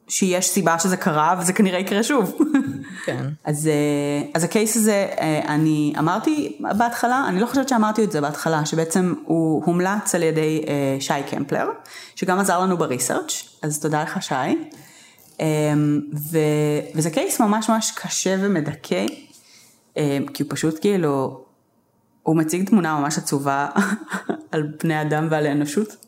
שיש 0.07 0.47
סיבה 0.47 0.79
שזה 0.79 0.97
קרה 0.97 1.35
וזה 1.39 1.53
כנראה 1.53 1.79
יקרה 1.79 2.03
שוב. 2.03 2.37
כן. 3.05 3.29
אז, 3.45 3.67
אה, 3.67 4.29
אז 4.33 4.43
הקייס 4.43 4.77
הזה, 4.77 5.07
אני 5.47 5.93
אמרתי 5.99 6.57
בהתחלה, 6.77 7.25
אני 7.27 7.39
לא 7.39 7.45
חושבת 7.45 7.69
שאמרתי 7.69 8.03
את 8.03 8.11
זה 8.11 8.21
בהתחלה, 8.21 8.65
שבעצם 8.65 9.13
הוא 9.25 9.65
הומלץ 9.65 10.15
על 10.15 10.23
ידי 10.23 10.61
שי 10.99 11.13
קמפלר, 11.29 11.69
שגם 12.15 12.39
עזר 12.39 12.59
לנו 12.59 12.77
בריסרצ', 12.77 13.59
אז 13.61 13.79
תודה 13.79 14.03
לך 14.03 14.23
שי. 14.23 14.33
ו, 16.31 16.37
וזה 16.95 17.09
קייס 17.09 17.41
ממש 17.41 17.69
ממש 17.69 17.91
קשה 17.95 18.35
ומדכא. 18.39 19.05
אמ, 19.97 20.25
כי 20.33 20.43
הוא 20.43 20.51
פשוט 20.51 20.81
כאילו, 20.81 21.45
הוא 22.23 22.37
מציג 22.37 22.69
תמונה 22.69 22.99
ממש 22.99 23.17
עצובה 23.17 23.69
על 24.51 24.63
בני 24.83 25.01
אדם 25.01 25.27
ועל 25.31 25.45
האנושות. 25.45 26.05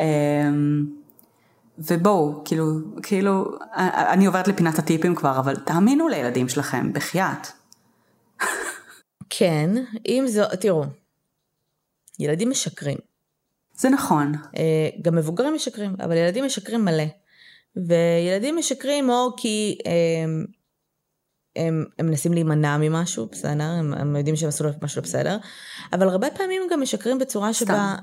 אמ, 0.00 0.86
ובואו, 1.78 2.42
כאילו, 2.44 2.64
כאילו, 3.02 3.44
אני 4.12 4.26
עוברת 4.26 4.48
לפינת 4.48 4.78
הטיפים 4.78 5.14
כבר, 5.14 5.38
אבל 5.38 5.56
תאמינו 5.56 6.08
לילדים 6.08 6.48
שלכם, 6.48 6.92
בחייאת. 6.92 7.46
כן, 9.30 9.70
אם 10.06 10.24
זו, 10.28 10.42
תראו, 10.60 10.84
ילדים 12.18 12.50
משקרים. 12.50 12.98
זה 13.74 13.88
נכון. 13.88 14.32
אה, 14.56 14.88
גם 15.02 15.16
מבוגרים 15.16 15.54
משקרים, 15.54 15.96
אבל 16.04 16.16
ילדים 16.16 16.44
משקרים 16.44 16.84
מלא. 16.84 17.04
וילדים 17.76 18.56
משקרים 18.56 19.10
או 19.10 19.36
כי 19.36 19.78
אמ, 19.86 20.44
הם, 21.56 21.84
הם 21.98 22.06
מנסים 22.06 22.32
להימנע 22.32 22.76
ממשהו, 22.80 23.28
בסדר? 23.32 23.64
הם, 23.64 23.94
הם 23.94 24.16
יודעים 24.16 24.36
שהם 24.36 24.48
עשו 24.48 24.64
משהו 24.82 25.00
לא 25.00 25.06
בסדר, 25.06 25.36
אבל 25.92 26.08
הרבה 26.08 26.30
פעמים 26.30 26.62
גם 26.70 26.80
משקרים 26.80 27.18
בצורה 27.18 27.52
סתם. 27.52 27.64
שבה, 27.66 27.94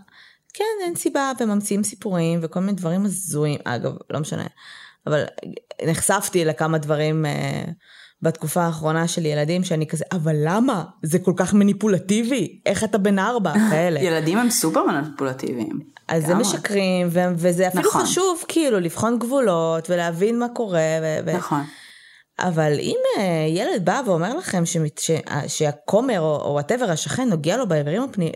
כן, 0.54 0.86
אין 0.86 0.96
סיבה, 0.96 1.32
וממציאים 1.40 1.84
סיפורים 1.84 2.40
וכל 2.44 2.60
מיני 2.60 2.74
דברים 2.74 3.06
הזויים, 3.06 3.60
אגב, 3.64 3.92
לא 4.10 4.20
משנה, 4.20 4.46
אבל 5.08 5.24
נחשפתי 5.88 6.46
לכמה 6.46 6.78
דברים 6.78 7.26
אה, 7.26 7.64
בתקופה 8.22 8.62
האחרונה 8.62 9.08
של 9.08 9.26
ילדים 9.26 9.64
שאני 9.64 9.88
כזה, 9.88 10.06
אבל 10.12 10.36
למה? 10.40 10.84
זה 11.04 11.20
כל 11.20 11.34
כך 11.36 11.54
מניפולטיבי, 11.54 12.62
איך 12.66 12.84
אתה 12.84 12.98
בן 12.98 13.20
ארבע, 13.20 13.54
כאלה. 13.72 14.00
ילדים 14.00 14.38
הם 14.38 14.50
סופר 14.50 14.84
מניפולטיביים. 14.86 15.80
אז 16.08 16.30
הם 16.30 16.40
משקרים, 16.42 17.08
וזה 17.36 17.68
אפילו 17.68 17.90
נכון. 17.90 18.02
חשוב 18.02 18.44
כאילו 18.48 18.80
לבחון 18.80 19.20
גבולות 19.20 19.90
ולהבין 19.90 20.40
מה 20.40 20.50
קורה. 20.50 20.80
ו- 21.26 21.38
נכון. 21.38 21.64
אבל 22.40 22.74
אם 22.80 22.98
uh, 23.16 23.22
ילד 23.48 23.86
בא 23.86 24.02
ואומר 24.06 24.38
לכם 24.38 24.66
שמת, 24.66 24.98
ש, 24.98 25.12
שהכומר 25.48 26.20
או 26.20 26.50
whatever 26.52 26.92
השכן 26.92 27.30
נוגע 27.30 27.58
לו 27.58 27.68
באיברים 27.68 28.04
הפני, 28.04 28.32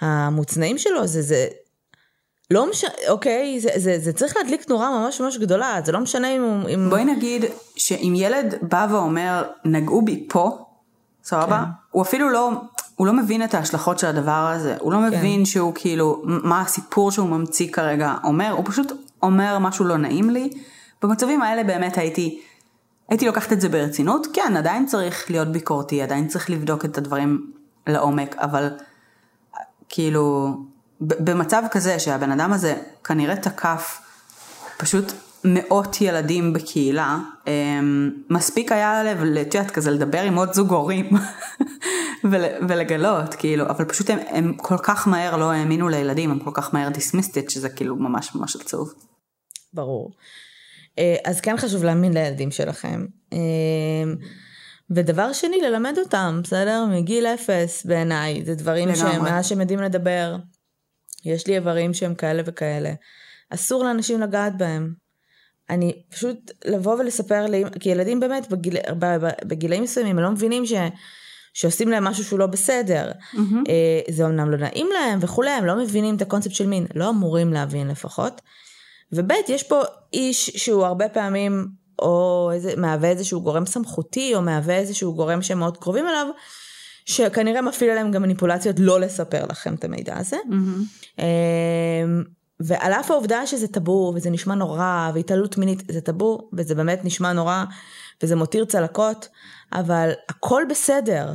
המוצנעים 0.00 0.78
שלו, 0.78 1.06
זה, 1.06 1.22
זה 1.22 1.46
לא 2.50 2.70
משנה, 2.70 2.90
אוקיי, 3.08 3.60
זה, 3.60 3.68
זה, 3.76 3.98
זה 3.98 4.12
צריך 4.12 4.36
להדליק 4.36 4.70
נורה 4.70 4.90
ממש 4.90 5.20
ממש 5.20 5.36
גדולה, 5.36 5.80
זה 5.84 5.92
לא 5.92 6.00
משנה 6.00 6.36
אם... 6.36 6.62
אם... 6.74 6.90
בואי 6.90 7.04
נגיד 7.04 7.44
שאם 7.76 8.12
ילד 8.16 8.54
בא 8.62 8.86
ואומר, 8.90 9.42
נגעו 9.64 10.02
בי 10.02 10.26
פה, 10.28 10.58
סבבה? 11.24 11.58
כן. 11.64 11.70
הוא 11.90 12.02
אפילו 12.02 12.30
לא, 12.30 12.50
הוא 12.96 13.06
לא 13.06 13.12
מבין 13.12 13.44
את 13.44 13.54
ההשלכות 13.54 13.98
של 13.98 14.06
הדבר 14.06 14.52
הזה, 14.54 14.76
הוא 14.80 14.92
לא 14.92 14.98
כן. 14.98 15.04
מבין 15.04 15.44
שהוא 15.44 15.72
כאילו, 15.74 16.22
מה 16.24 16.60
הסיפור 16.60 17.10
שהוא 17.10 17.28
ממציא 17.28 17.72
כרגע 17.72 18.14
אומר, 18.24 18.50
הוא 18.50 18.64
פשוט 18.64 18.92
אומר 19.22 19.58
משהו 19.58 19.84
לא 19.84 19.96
נעים 19.96 20.30
לי. 20.30 20.50
במצבים 21.02 21.42
האלה 21.42 21.64
באמת 21.64 21.98
הייתי... 21.98 22.40
הייתי 23.08 23.26
לוקחת 23.26 23.52
את 23.52 23.60
זה 23.60 23.68
ברצינות, 23.68 24.26
כן, 24.32 24.56
עדיין 24.56 24.86
צריך 24.86 25.30
להיות 25.30 25.48
ביקורתי, 25.48 26.02
עדיין 26.02 26.28
צריך 26.28 26.50
לבדוק 26.50 26.84
את 26.84 26.98
הדברים 26.98 27.52
לעומק, 27.86 28.36
אבל 28.36 28.68
כאילו, 29.88 30.56
במצב 31.00 31.62
כזה 31.70 31.98
שהבן 31.98 32.30
אדם 32.30 32.52
הזה 32.52 32.76
כנראה 33.04 33.36
תקף 33.36 34.00
פשוט 34.78 35.12
מאות 35.44 36.00
ילדים 36.00 36.52
בקהילה, 36.52 37.18
אמ, 37.46 38.10
מספיק 38.30 38.72
היה 38.72 39.04
לב, 39.04 39.22
את 39.40 39.54
יודעת, 39.54 39.70
כזה 39.70 39.90
לדבר 39.90 40.22
עם 40.22 40.38
עוד 40.38 40.52
זוג 40.52 40.72
הורים 40.72 41.10
ולגלות, 42.68 43.34
כאילו, 43.34 43.66
אבל 43.66 43.84
פשוט 43.84 44.10
הם, 44.10 44.18
הם 44.28 44.54
כל 44.56 44.78
כך 44.82 45.08
מהר 45.08 45.36
לא 45.36 45.52
האמינו 45.52 45.88
לילדים, 45.88 46.30
הם 46.30 46.38
כל 46.38 46.50
כך 46.54 46.74
מהר 46.74 46.88
דיסמיסטית, 46.88 47.50
שזה 47.50 47.68
כאילו 47.68 47.96
ממש 47.96 48.34
ממש 48.34 48.56
עצוב. 48.56 48.94
ברור. 49.72 50.12
אה, 50.98 51.16
אז 51.24 51.40
כן 51.40 51.56
חשוב 51.56 51.84
להאמין 51.84 52.12
לילדים 52.12 52.50
שלכם. 52.50 53.06
אה, 53.32 53.38
ודבר 54.90 55.32
שני, 55.32 55.60
ללמד 55.60 55.98
אותם, 55.98 56.40
בסדר? 56.44 56.84
מגיל 56.90 57.26
אפס 57.26 57.86
בעיניי, 57.86 58.42
זה 58.44 58.54
דברים 58.54 58.94
שהם 58.94 59.22
מאז 59.22 59.46
שהם 59.46 59.60
יודעים 59.60 59.80
לדבר. 59.80 60.36
יש 61.24 61.46
לי 61.46 61.54
איברים 61.54 61.94
שהם 61.94 62.14
כאלה 62.14 62.42
וכאלה. 62.46 62.92
אסור 63.50 63.84
לאנשים 63.84 64.20
לגעת 64.20 64.56
בהם. 64.56 64.92
אני 65.70 66.02
פשוט 66.08 66.50
לבוא 66.64 66.94
ולספר 66.94 67.46
לי, 67.46 67.64
כי 67.80 67.88
ילדים 67.88 68.20
באמת 68.20 68.50
בגיל, 68.50 68.76
בגילאים 69.44 69.82
מסוימים 69.82 70.18
הם 70.18 70.24
לא 70.24 70.30
מבינים 70.30 70.66
ש, 70.66 70.72
שעושים 71.54 71.88
להם 71.88 72.04
משהו 72.04 72.24
שהוא 72.24 72.38
לא 72.38 72.46
בסדר. 72.46 73.12
Mm-hmm. 73.12 73.70
זה 74.10 74.26
אמנם 74.26 74.50
לא 74.50 74.56
נעים 74.56 74.88
להם 74.92 75.18
וכולי, 75.22 75.50
הם 75.50 75.64
לא 75.64 75.76
מבינים 75.76 76.16
את 76.16 76.22
הקונספט 76.22 76.54
של 76.54 76.66
מין, 76.66 76.86
לא 76.94 77.10
אמורים 77.10 77.52
להבין 77.52 77.88
לפחות. 77.88 78.40
וב' 79.12 79.32
יש 79.48 79.62
פה 79.62 79.82
איש 80.12 80.50
שהוא 80.50 80.86
הרבה 80.86 81.08
פעמים 81.08 81.66
או 81.98 82.50
איזה, 82.52 82.76
מהווה 82.76 83.10
איזשהו 83.10 83.42
גורם 83.42 83.66
סמכותי 83.66 84.34
או 84.34 84.42
מהווה 84.42 84.76
איזשהו 84.76 85.14
גורם 85.14 85.42
שהם 85.42 85.58
מאוד 85.58 85.76
קרובים 85.76 86.08
אליו. 86.08 86.26
שכנראה 87.04 87.62
מפעיל 87.62 87.90
עליהם 87.90 88.10
גם 88.10 88.22
מניפולציות 88.22 88.76
לא 88.78 89.00
לספר 89.00 89.46
לכם 89.50 89.74
את 89.74 89.84
המידע 89.84 90.18
הזה. 90.18 90.36
Mm-hmm. 90.36 91.20
ועל 92.60 92.92
אף 92.92 93.10
העובדה 93.10 93.46
שזה 93.46 93.68
טאבו 93.68 94.12
וזה 94.16 94.30
נשמע 94.30 94.54
נורא 94.54 95.10
והתעללות 95.14 95.58
מינית 95.58 95.82
זה 95.88 96.00
טאבו 96.00 96.50
וזה 96.52 96.74
באמת 96.74 97.04
נשמע 97.04 97.32
נורא 97.32 97.64
וזה 98.22 98.36
מותיר 98.36 98.64
צלקות 98.64 99.28
אבל 99.72 100.10
הכל 100.28 100.62
בסדר 100.70 101.32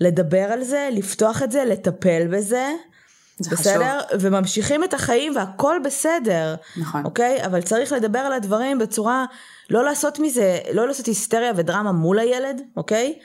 לדבר 0.00 0.42
על 0.42 0.64
זה 0.64 0.88
לפתוח 0.92 1.42
את 1.42 1.52
זה 1.52 1.64
לטפל 1.64 2.26
בזה 2.30 2.72
בסדר? 3.48 4.00
חשוב. 4.06 4.20
וממשיכים 4.20 4.84
את 4.84 4.94
החיים 4.94 5.36
והכל 5.36 5.76
בסדר. 5.84 6.54
נכון. 6.76 7.04
אוקיי? 7.04 7.46
אבל 7.46 7.62
צריך 7.62 7.92
לדבר 7.92 8.18
על 8.18 8.32
הדברים 8.32 8.78
בצורה, 8.78 9.24
לא 9.70 9.84
לעשות 9.84 10.18
מזה, 10.18 10.58
לא 10.74 10.86
לעשות 10.86 11.06
היסטריה 11.06 11.52
ודרמה 11.56 11.92
מול 11.92 12.18
הילד, 12.18 12.62
אוקיי? 12.76 13.18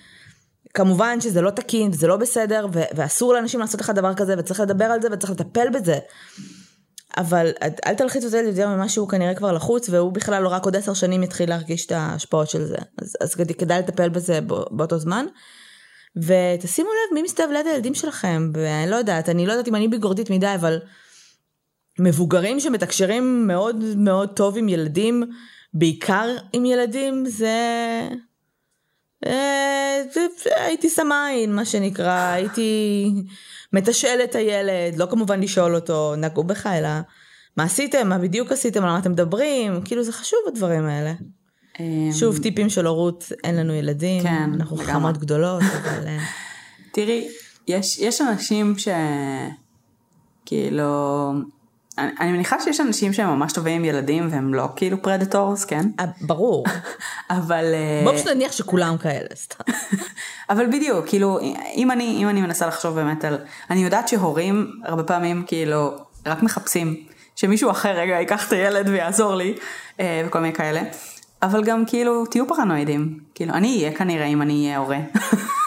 כמובן 0.73 1.21
שזה 1.21 1.41
לא 1.41 1.49
תקין 1.49 1.91
וזה 1.91 2.07
לא 2.07 2.17
בסדר 2.17 2.67
ו- 2.73 2.83
ואסור 2.95 3.33
לאנשים 3.33 3.59
לעשות 3.59 3.81
לך 3.81 3.89
דבר 3.89 4.13
כזה 4.13 4.35
וצריך 4.37 4.59
לדבר 4.59 4.85
על 4.85 5.01
זה 5.01 5.07
וצריך 5.11 5.31
לטפל 5.31 5.69
בזה. 5.69 5.99
אבל 7.17 7.51
אל 7.85 7.95
תלחיץ 7.95 8.23
את 8.23 8.33
הילד 8.33 8.47
יותר 8.47 8.69
ממה 8.69 8.89
שהוא 8.89 9.09
כנראה 9.09 9.35
כבר 9.35 9.51
לחוץ 9.51 9.89
והוא 9.89 10.13
בכלל 10.13 10.43
לא 10.43 10.49
רק 10.49 10.65
עוד 10.65 10.75
עשר 10.75 10.93
שנים 10.93 11.23
יתחיל 11.23 11.49
להרגיש 11.49 11.85
את 11.85 11.91
ההשפעות 11.91 12.49
של 12.49 12.65
זה. 12.65 12.77
אז, 13.01 13.15
אז 13.21 13.35
כדאי 13.35 13.79
לטפל 13.79 14.09
בזה 14.09 14.39
באותו 14.71 14.99
זמן. 14.99 15.25
ותשימו 16.23 16.89
לב 16.89 17.13
מי 17.13 17.21
מסתובב 17.21 17.51
ליד 17.51 17.67
הילדים 17.67 17.93
שלכם, 17.93 18.51
ואני 18.53 18.91
לא 18.91 18.95
יודעת, 18.95 19.29
אני 19.29 19.45
לא 19.45 19.51
יודעת 19.51 19.67
אם 19.67 19.75
אני 19.75 19.87
ביקורתית 19.87 20.29
מדי, 20.29 20.55
אבל 20.55 20.79
מבוגרים 21.99 22.59
שמתקשרים 22.59 23.47
מאוד 23.47 23.83
מאוד 23.97 24.29
טוב 24.29 24.57
עם 24.57 24.69
ילדים, 24.69 25.23
בעיקר 25.73 26.35
עם 26.53 26.65
ילדים, 26.65 27.25
זה... 27.25 27.57
אה, 29.25 30.01
הייתי 30.45 30.89
שמה 30.89 31.27
עין, 31.27 31.55
מה 31.55 31.65
שנקרא, 31.65 32.31
הייתי 32.31 33.11
מתשאל 33.73 34.21
את 34.23 34.35
הילד, 34.35 34.97
לא 34.97 35.05
כמובן 35.05 35.39
לשאול 35.39 35.75
אותו, 35.75 36.15
נגעו 36.15 36.43
בך, 36.43 36.67
אלא 36.67 36.89
מה 37.57 37.63
עשיתם, 37.63 38.09
מה 38.09 38.17
בדיוק 38.17 38.51
עשיתם, 38.51 38.83
על 38.83 38.89
מה 38.89 38.99
אתם 38.99 39.11
מדברים, 39.11 39.81
כאילו 39.85 40.03
זה 40.03 40.11
חשוב 40.11 40.39
הדברים 40.47 40.85
האלה. 40.85 41.13
אמ, 41.79 42.11
שוב, 42.11 42.37
טיפים 42.37 42.69
של 42.69 42.85
הורות, 42.85 43.31
אין 43.43 43.55
לנו 43.55 43.73
ילדים, 43.73 44.23
כן, 44.23 44.51
אנחנו 44.53 44.75
לגמרי. 44.75 44.93
חכמות 44.93 45.17
גדולות, 45.17 45.61
אבל... 45.61 46.07
אה, 46.07 46.17
תראי, 46.93 47.27
יש, 47.67 47.99
יש 47.99 48.21
אנשים 48.21 48.77
ש... 48.77 48.87
כאילו... 50.45 51.31
אני, 51.97 52.11
אני 52.19 52.31
מניחה 52.31 52.59
שיש 52.59 52.79
אנשים 52.79 53.13
שהם 53.13 53.29
ממש 53.29 53.53
טובים 53.53 53.75
עם 53.75 53.85
ילדים 53.85 54.27
והם 54.31 54.53
לא 54.53 54.67
כאילו 54.75 55.01
predators, 55.01 55.65
כן? 55.65 55.89
אה, 55.99 56.05
ברור. 56.21 56.65
אבל... 57.29 57.65
אה, 57.73 58.01
בואו 58.03 58.15
פשוט 58.15 58.27
נניח 58.27 58.51
שכולם 58.51 58.97
כאלה, 58.97 59.27
סתם. 59.35 59.63
אבל 60.49 60.67
בדיוק, 60.67 61.07
כאילו, 61.07 61.39
אם 61.75 61.91
אני, 61.91 62.23
אם 62.23 62.29
אני 62.29 62.41
מנסה 62.41 62.67
לחשוב 62.67 62.95
באמת 62.95 63.25
על... 63.25 63.37
אני 63.69 63.83
יודעת 63.83 64.07
שהורים 64.07 64.71
הרבה 64.83 65.03
פעמים 65.03 65.43
כאילו 65.47 65.91
רק 66.25 66.43
מחפשים 66.43 67.03
שמישהו 67.35 67.71
אחר 67.71 67.89
רגע 67.89 68.13
ייקח 68.13 68.47
את 68.47 68.53
הילד 68.53 68.89
ויעזור 68.89 69.35
לי, 69.35 69.55
וכל 70.25 70.39
מיני 70.39 70.53
כאלה. 70.53 70.81
אבל 71.41 71.63
גם 71.63 71.85
כאילו, 71.85 72.25
תהיו 72.25 72.47
פרנואידים. 72.47 73.19
כאילו, 73.35 73.53
אני 73.53 73.77
אהיה 73.77 73.95
כנראה 73.95 74.25
אם 74.25 74.41
אני 74.41 74.65
אהיה 74.65 74.77
הורה. 74.77 74.99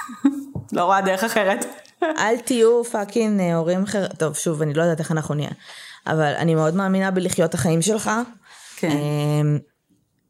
לא 0.73 0.85
רואה 0.85 1.01
דרך 1.01 1.25
אחרת. 1.25 1.65
אל 2.19 2.39
תהיו 2.39 2.85
fucking 2.85 3.41
אה, 3.41 3.55
הורים 3.55 3.83
אחר... 3.83 4.07
טוב, 4.07 4.37
שוב, 4.37 4.63
אני 4.63 4.75
לא 4.75 4.83
יודעת 4.83 4.99
איך 4.99 5.13
אנחנו 5.13 5.35
נהיה. 5.35 5.51
אבל 6.07 6.33
אני 6.37 6.55
מאוד 6.55 6.75
מאמינה 6.75 7.11
בלחיות 7.11 7.55
החיים 7.55 7.83
שלך. 7.83 8.11
כן. 8.77 8.91
אמ, 8.91 9.59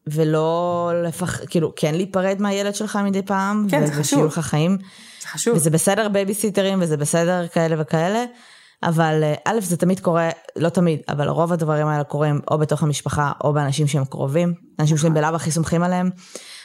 ולא 0.06 0.90
לפח... 1.04 1.44
כאילו, 1.44 1.72
כן 1.76 1.94
להיפרד 1.94 2.36
מהילד 2.40 2.74
שלך 2.74 2.98
מדי 3.04 3.22
פעם. 3.22 3.66
כן, 3.70 3.86
זה 3.86 3.92
חשוב. 3.92 4.00
ושיהיו 4.00 4.26
לך 4.26 4.38
חיים. 4.38 4.78
זה 5.20 5.28
חשוב. 5.28 5.56
וזה 5.56 5.70
בסדר 5.70 6.08
בייביסיטרים 6.08 6.82
וזה 6.82 6.96
בסדר 6.96 7.48
כאלה 7.48 7.76
וכאלה. 7.78 8.24
אבל 8.82 9.20
אה, 9.22 9.34
א', 9.44 9.60
זה 9.60 9.76
תמיד 9.76 10.00
קורה, 10.00 10.30
לא 10.56 10.68
תמיד, 10.68 11.00
אבל 11.08 11.28
רוב 11.28 11.52
הדברים 11.52 11.86
האלה 11.86 12.04
קורים 12.04 12.40
או 12.50 12.58
בתוך 12.58 12.82
המשפחה 12.82 13.32
או 13.44 13.52
באנשים 13.52 13.86
שהם 13.86 14.04
קרובים, 14.04 14.54
אנשים 14.78 14.96
שהם 14.96 15.14
בלאו 15.14 15.34
הכי 15.34 15.50
סומכים 15.50 15.82
עליהם. 15.82 16.10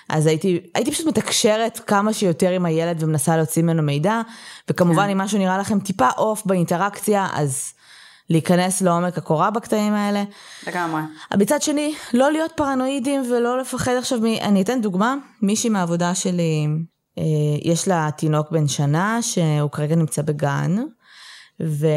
אז 0.09 0.26
הייתי, 0.26 0.59
הייתי 0.76 0.91
פשוט 0.91 1.07
מתקשרת 1.07 1.80
כמה 1.88 2.13
שיותר 2.13 2.49
עם 2.49 2.66
הילד 2.66 3.03
ומנסה 3.03 3.38
להוציא 3.38 3.63
ממנו 3.63 3.84
מידע, 3.84 4.22
וכמובן 4.70 5.09
אם 5.11 5.18
משהו 5.18 5.38
נראה 5.38 5.57
לכם 5.57 5.80
טיפה 5.80 6.09
אוף 6.18 6.45
באינטראקציה, 6.45 7.28
אז 7.34 7.74
להיכנס 8.30 8.82
לעומק 8.82 9.18
הקורה 9.18 9.51
בקטעים 9.51 9.93
האלה. 9.93 10.24
לגמרי. 10.68 11.01
מצד 11.38 11.61
שני, 11.61 11.95
לא 12.13 12.32
להיות 12.32 12.51
פרנואידים 12.55 13.32
ולא 13.32 13.59
לפחד 13.59 13.91
עכשיו 13.99 14.20
מ... 14.20 14.26
אני 14.26 14.61
אתן 14.61 14.82
דוגמה, 14.82 15.16
מישהי 15.41 15.70
מהעבודה 15.70 16.16
שלי, 16.16 16.68
אה, 17.18 17.24
יש 17.63 17.88
לה 17.88 18.09
תינוק 18.18 18.51
בן 18.51 18.68
שנה 18.68 19.22
שהוא 19.22 19.72
כרגע 19.72 19.95
נמצא 19.95 20.22
בגן, 20.22 20.76
ו... 21.64 21.88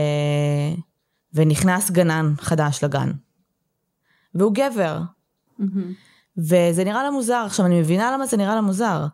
ונכנס 1.34 1.90
גנן 1.90 2.34
חדש 2.40 2.84
לגן. 2.84 3.12
והוא 4.34 4.54
גבר. 4.54 5.00
וזה 6.38 6.84
נראה 6.84 7.02
לה 7.02 7.10
מוזר. 7.10 7.42
עכשיו, 7.46 7.66
אני 7.66 7.80
מבינה 7.80 8.12
למה 8.12 8.26
זה 8.26 8.36
נראה 8.36 8.54
לה 8.54 8.60
מוזר. 8.60 9.06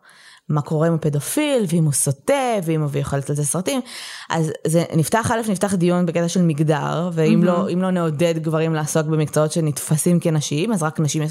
מה 0.49 0.61
קורה 0.61 0.87
אם 0.87 0.91
הוא 0.93 1.01
פדופיל, 1.01 1.65
ואם 1.69 1.83
הוא 1.83 1.93
סוטה, 1.93 2.53
ואם 2.63 2.81
הוא 2.81 2.89
יכול 2.95 3.19
לצאת 3.19 3.37
לסרטים. 3.37 3.81
אז 4.29 4.51
זה 4.67 4.83
נפתח, 4.95 5.31
א', 5.31 5.51
נפתח 5.51 5.73
דיון 5.73 6.05
בקטע 6.05 6.27
של 6.27 6.41
מגדר, 6.41 7.09
ואם 7.13 7.43
לא, 7.43 7.69
אם 7.73 7.81
לא 7.81 7.91
נעודד 7.91 8.37
גברים 8.37 8.73
לעסוק 8.73 9.07
במקצועות 9.07 9.51
שנתפסים 9.51 10.19
כנשים, 10.19 10.71
אז 10.71 10.83
רק 10.83 10.99
נשים... 10.99 11.23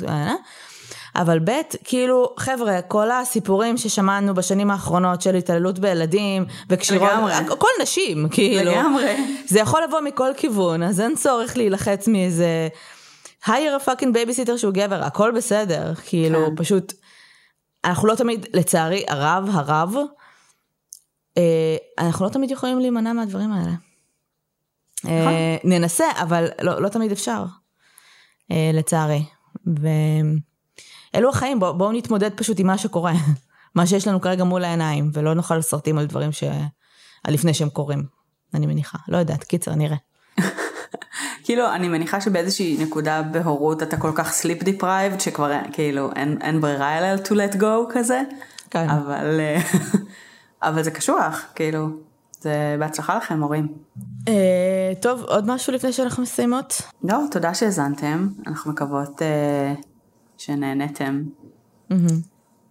אבל 1.17 1.39
ב', 1.39 1.51
כאילו, 1.85 2.35
חבר'ה, 2.37 2.83
כל 2.83 3.11
הסיפורים 3.11 3.77
ששמענו 3.77 4.35
בשנים 4.35 4.71
האחרונות 4.71 5.23
של 5.23 5.35
התעללות 5.35 5.79
בילדים, 5.79 6.45
וקשירות, 6.71 7.11
לגמרי. 7.11 7.33
הכל 7.33 7.69
נשים, 7.83 8.29
כאילו. 8.31 8.71
לגמרי. 8.73 9.17
זה 9.47 9.61
יכול 9.61 9.83
לבוא 9.83 10.01
מכל 10.01 10.31
כיוון, 10.37 10.83
אז 10.83 11.01
אין 11.01 11.15
צורך 11.17 11.57
להילחץ 11.57 12.09
מאיזה... 12.09 12.69
a 13.47 13.49
fucking 13.85 14.15
babysitter 14.15 14.57
שהוא 14.57 14.73
גבר, 14.73 15.05
הכל 15.05 15.33
בסדר, 15.37 15.95
כאילו, 15.95 16.47
כן. 16.47 16.57
פשוט, 16.57 16.93
אנחנו 17.85 18.09
לא 18.09 18.15
תמיד, 18.15 18.47
לצערי 18.55 19.05
הרב, 19.09 19.49
הרב, 19.53 19.97
אה, 21.39 21.77
אנחנו 21.99 22.25
לא 22.25 22.31
תמיד 22.31 22.51
יכולים 22.51 22.79
להימנע 22.79 23.13
מהדברים 23.13 23.53
האלה. 23.53 23.73
אה, 25.07 25.57
ננסה, 25.65 26.05
אבל 26.23 26.49
לא, 26.63 26.83
לא 26.83 26.89
תמיד 26.89 27.13
אפשר, 27.13 27.45
אה, 28.51 28.71
לצערי. 28.73 29.25
ואלו 31.15 31.29
החיים, 31.29 31.61
בואו 31.61 31.79
בוא 31.79 31.93
נתמודד 31.93 32.31
פשוט 32.37 32.61
עם 32.61 32.67
מה 32.67 32.79
שקורה, 32.79 33.13
מה 33.75 33.87
שיש 33.87 34.09
לנו 34.09 34.21
כרגע 34.21 34.45
מול 34.45 34.65
העיניים, 34.65 35.11
ולא 35.13 35.35
נאכל 35.35 35.63
סרטים 35.63 35.99
על 35.99 36.07
דברים 36.07 36.33
ש... 36.33 36.45
על 37.25 37.35
לפני 37.35 37.55
שהם 37.55 37.69
קורים, 37.69 38.05
אני 38.55 38.67
מניחה. 38.67 38.99
לא 39.09 39.17
יודעת, 39.17 39.45
קיצר, 39.45 39.75
נראה. 39.75 39.97
כאילו, 41.45 41.75
אני 41.75 41.89
מניחה 41.89 42.21
שבאיזושהי 42.21 42.77
נקודה 42.81 43.23
בהורות 43.23 43.83
אתה 43.83 43.97
כל 43.97 44.13
כך 44.15 44.33
sleep 44.41 44.63
deprived, 44.63 45.21
שכבר 45.21 45.53
כאילו 45.73 46.11
אין, 46.17 46.39
אין 46.41 46.61
ברירה 46.61 46.99
אלא 46.99 47.23
to 47.25 47.31
let 47.31 47.55
go 47.55 47.95
כזה. 47.95 48.23
כן. 48.71 48.89
אבל, 48.91 49.41
אה, 49.41 49.61
אבל 50.69 50.83
זה 50.83 50.91
קשוח, 50.91 51.45
כאילו, 51.55 51.89
זה 52.41 52.77
בהצלחה 52.79 53.17
לכם 53.17 53.43
הורים. 53.43 53.69
אה, 54.29 54.93
טוב, 55.03 55.23
עוד 55.23 55.47
משהו 55.47 55.73
לפני 55.73 55.93
שאנחנו 55.93 56.23
מסיימות? 56.23 56.83
לא, 57.05 57.19
תודה 57.31 57.55
שהאזנתם, 57.55 58.29
אנחנו 58.47 58.73
מקוות 58.73 59.23
שנהנתם 60.45 61.23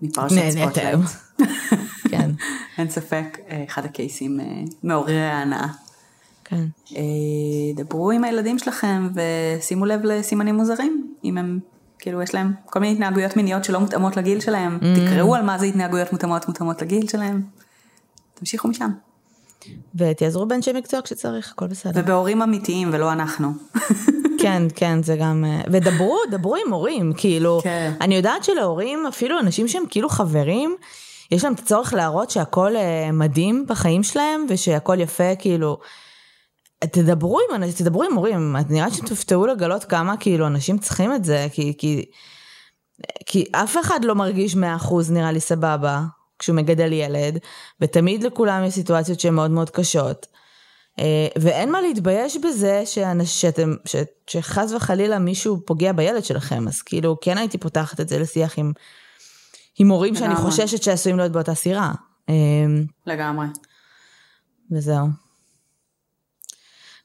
מפרשת 0.01 0.35
נהניתם. 0.35 1.01
כן, 2.11 2.31
אין 2.77 2.89
ספק, 2.89 3.37
אה, 3.49 3.63
אחד 3.67 3.85
הקייסים 3.85 4.39
אה, 4.39 4.45
מעוררי 4.83 5.21
ההנאה. 5.21 5.67
כן. 6.43 6.65
אה, 6.95 7.01
דברו 7.75 8.11
עם 8.11 8.23
הילדים 8.23 8.59
שלכם 8.59 9.09
ושימו 9.13 9.85
לב 9.85 9.99
לסימנים 10.03 10.55
מוזרים, 10.55 11.13
אם 11.23 11.37
הם, 11.37 11.59
כאילו 11.99 12.21
יש 12.21 12.33
להם 12.33 12.53
כל 12.65 12.79
מיני 12.79 12.93
התנהגויות 12.93 13.37
מיניות 13.37 13.63
שלא 13.63 13.79
מותאמות 13.79 14.17
לגיל 14.17 14.39
שלהם, 14.39 14.79
תקראו 14.79 15.35
על 15.35 15.41
מה 15.45 15.57
זה 15.59 15.65
התנהגויות 15.65 16.11
מותאמות 16.11 16.47
מותאמות 16.47 16.81
לגיל 16.81 17.07
שלהם, 17.07 17.41
תמשיכו 18.33 18.67
משם. 18.67 18.89
ותעזרו 19.95 20.45
באנשי 20.45 20.73
מקצוע 20.73 21.01
כשצריך, 21.01 21.51
הכל 21.51 21.67
בסדר. 21.67 22.01
ובהורים 22.03 22.41
אמיתיים 22.41 22.89
ולא 22.93 23.11
אנחנו. 23.11 23.51
כן, 24.43 24.63
כן, 24.75 25.03
זה 25.03 25.15
גם... 25.15 25.45
אה, 25.47 25.61
ודברו, 25.71 26.17
דברו 26.31 26.55
עם 26.55 26.73
הורים, 26.73 27.13
כאילו, 27.17 27.59
כן. 27.63 27.93
אני 28.01 28.15
יודעת 28.15 28.43
שלהורים, 28.43 29.07
אפילו 29.07 29.39
אנשים 29.39 29.67
שהם 29.67 29.83
כאילו 29.89 30.09
חברים, 30.09 30.75
יש 31.31 31.43
להם 31.43 31.53
את 31.53 31.59
הצורך 31.59 31.93
להראות 31.93 32.29
שהכל 32.29 32.75
אה, 32.75 33.11
מדהים 33.11 33.65
בחיים 33.67 34.03
שלהם, 34.03 34.45
ושהכל 34.49 34.99
יפה, 34.99 35.35
כאילו... 35.39 35.77
תדברו 36.91 37.39
עם, 37.39 37.63
אנ- 37.63 37.71
תדברו 37.77 38.03
עם 38.03 38.13
הורים, 38.13 38.55
נראה 38.69 38.91
שתופתעו 38.91 39.45
לגלות 39.45 39.83
כמה 39.83 40.17
כאילו 40.17 40.47
אנשים 40.47 40.77
צריכים 40.77 41.13
את 41.13 41.25
זה, 41.25 41.47
כי, 41.51 41.73
כי, 41.77 42.05
כי 43.25 43.45
אף 43.51 43.77
אחד 43.81 43.99
לא 44.05 44.15
מרגיש 44.15 44.55
100% 44.55 44.57
נראה 45.09 45.31
לי 45.31 45.39
סבבה 45.39 46.01
כשהוא 46.39 46.55
מגדל 46.55 46.93
ילד, 46.93 47.37
ותמיד 47.81 48.23
לכולם 48.23 48.63
יש 48.63 48.73
סיטואציות 48.73 49.19
שהן 49.19 49.33
מאוד 49.33 49.51
מאוד 49.51 49.69
קשות. 49.69 50.27
אה, 50.99 51.27
ואין 51.37 51.71
מה 51.71 51.81
להתבייש 51.81 52.37
בזה 52.37 52.81
שאנש, 52.85 53.41
שאתם, 53.41 53.73
ש, 53.85 53.95
שחס 54.27 54.71
וחלילה 54.71 55.19
מישהו 55.19 55.61
פוגע 55.65 55.91
בילד 55.91 56.23
שלכם, 56.23 56.67
אז 56.67 56.81
כאילו 56.81 57.17
כן 57.21 57.37
הייתי 57.37 57.57
פותחת 57.57 57.99
את 57.99 58.09
זה 58.09 58.19
לשיח 58.19 58.59
עם, 58.59 58.71
עם 59.79 59.89
הורים 59.89 60.15
שאני 60.15 60.33
לגמרי. 60.33 60.51
חוששת 60.51 60.83
שעשויים 60.83 61.17
להיות 61.17 61.31
באותה 61.31 61.55
סירה. 61.55 61.91
אה, 62.29 62.35
לגמרי. 63.07 63.45
וזהו. 64.71 65.07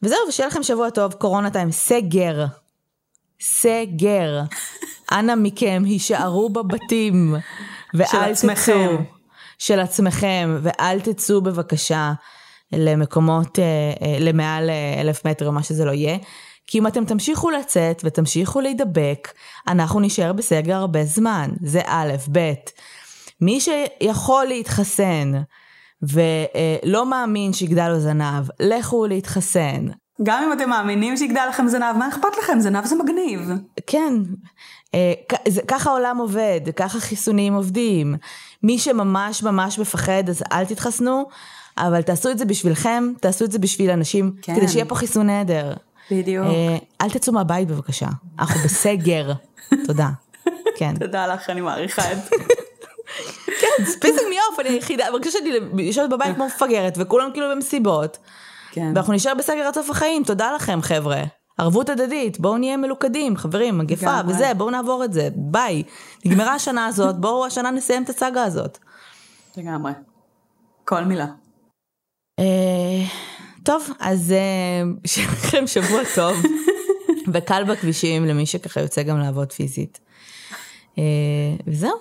וזהו, 0.03 0.19
ושיהיה 0.29 0.49
לכם 0.49 0.63
שבוע 0.63 0.91
טוב, 0.91 1.13
קורונה 1.13 1.51
טיים, 1.51 1.73
סגר. 1.73 2.47
סגר. 3.41 4.43
אנא 5.13 5.35
מכם, 5.35 5.83
הישארו 5.87 6.49
בבתים. 6.49 7.35
ואל 7.95 8.07
של 8.07 8.19
עצמכם. 8.19 8.97
תצאו. 8.97 9.19
של 9.59 9.81
עצמכם, 9.81 10.59
ואל 10.63 11.01
תצאו 11.01 11.41
בבקשה 11.41 12.13
למקומות, 12.73 13.59
אה, 13.59 13.65
אה, 14.03 14.17
למעל 14.21 14.71
אה, 14.71 15.01
אלף 15.01 15.27
מטר 15.27 15.47
או 15.47 15.53
מה 15.53 15.63
שזה 15.63 15.85
לא 15.85 15.91
יהיה. 15.93 16.19
כי 16.67 16.79
אם 16.79 16.87
אתם 16.87 17.05
תמשיכו 17.05 17.51
לצאת 17.51 18.03
ותמשיכו 18.05 18.61
להידבק, 18.61 19.33
אנחנו 19.69 20.01
נישאר 20.01 20.33
בסגר 20.33 20.77
הרבה 20.77 21.05
זמן. 21.05 21.51
זה 21.61 21.81
א', 21.87 22.13
ב'. 22.33 22.53
מי 23.41 23.61
שיכול 23.61 24.45
להתחסן 24.45 25.33
ולא 26.03 27.07
מאמין 27.11 27.53
שיגדל 27.53 27.89
לו 27.89 28.01
זנב, 28.01 28.49
לכו 28.61 29.07
להתחסן. 29.07 29.87
גם 30.23 30.43
אם 30.43 30.53
אתם 30.53 30.71
מאמינים 30.71 31.17
שיגדל 31.17 31.47
לכם 31.49 31.69
זנב, 31.69 31.97
מה 31.97 32.09
אכפת 32.09 32.39
לכם? 32.43 32.61
זנב 32.61 32.85
זה 32.85 32.97
מגניב. 32.97 33.51
כן, 33.87 34.15
ככה 35.69 35.91
העולם 35.91 36.19
עובד, 36.19 36.61
ככה 36.77 37.01
חיסונים 37.01 37.55
עובדים. 37.55 38.17
מי 38.63 38.79
שממש 38.79 39.43
ממש 39.43 39.79
מפחד, 39.79 40.29
אז 40.29 40.43
אל 40.53 40.65
תתחסנו, 40.65 41.25
אבל 41.87 42.03
תעשו 42.03 42.31
את 42.31 42.39
זה 42.39 42.45
בשבילכם, 42.45 43.13
תעשו 43.21 43.45
את 43.45 43.53
זה 43.53 43.59
בשביל 43.59 43.91
אנשים, 43.91 44.33
כן. 44.43 44.57
כדי 44.57 44.69
שיהיה 44.69 44.85
פה 44.85 44.95
חיסון 44.95 45.27
עדר. 45.27 45.73
בדיוק. 46.11 46.47
אה, 46.47 46.77
אל 47.01 47.11
תצאו 47.11 47.33
מהבית 47.33 47.69
בבקשה, 47.69 48.07
אנחנו 48.39 48.61
בסגר. 48.61 49.33
תודה. 49.87 50.09
כן. 50.77 50.95
תודה 51.01 51.27
לך, 51.27 51.51
אני 51.51 51.61
מעריכה 51.61 52.13
את 52.13 52.19
זה. 52.25 52.31
כן, 53.61 53.85
it's 53.85 54.01
pissing 54.01 54.29
me 54.29 54.37
off, 54.51 54.61
אני 54.61 54.69
היחידה, 54.69 55.05
מרגישה 55.13 55.39
שאני 55.39 55.83
יושבת 55.83 56.11
בבית 56.11 56.35
כמו 56.35 56.47
מפגרת, 56.47 56.95
וכולם 56.97 57.31
כאילו 57.33 57.47
במסיבות. 57.51 58.19
כן. 58.73 58.93
ואנחנו 58.95 59.13
נשאר 59.13 59.35
בסגר 59.35 59.63
עד 59.67 59.75
סוף 59.75 59.91
החיים, 59.91 60.23
תודה 60.25 60.53
לכם 60.53 60.83
חבר'ה. 60.83 61.23
ערבות 61.59 61.89
הדדית, 61.89 62.41
בואו 62.41 62.59
נהיה 62.59 62.77
מלוכדים, 62.77 63.37
חברים, 63.37 63.79
מגפה. 63.79 64.21
וזה, 64.27 64.55
בואו 64.57 64.71
נעבור 64.71 65.05
את 65.05 65.13
זה, 65.13 65.29
ביי. 65.35 65.83
נגמרה 66.25 66.55
השנה 66.55 66.87
הזאת, 66.87 67.17
בואו 67.17 67.47
השנה 67.47 67.71
נסיים 67.71 68.03
את 68.03 68.09
הסאגה 68.09 68.43
הזאת. 68.45 68.79
לגמרי. 69.57 69.93
כל 70.85 71.05
מילה. 71.05 71.27
אה, 72.39 72.45
טוב, 73.63 73.91
אז 74.01 74.33
אה, 74.33 74.91
שיהיה 75.07 75.29
לכם 75.29 75.67
שבוע 75.67 76.01
טוב, 76.15 76.43
וקל 77.33 77.65
בכבישים 77.65 78.25
למי 78.25 78.47
שככה 78.47 78.81
יוצא 78.81 79.03
גם 79.03 79.19
לעבוד 79.19 79.53
פיזית. 79.53 80.01
אה, 80.99 81.03
וזהו, 81.67 81.95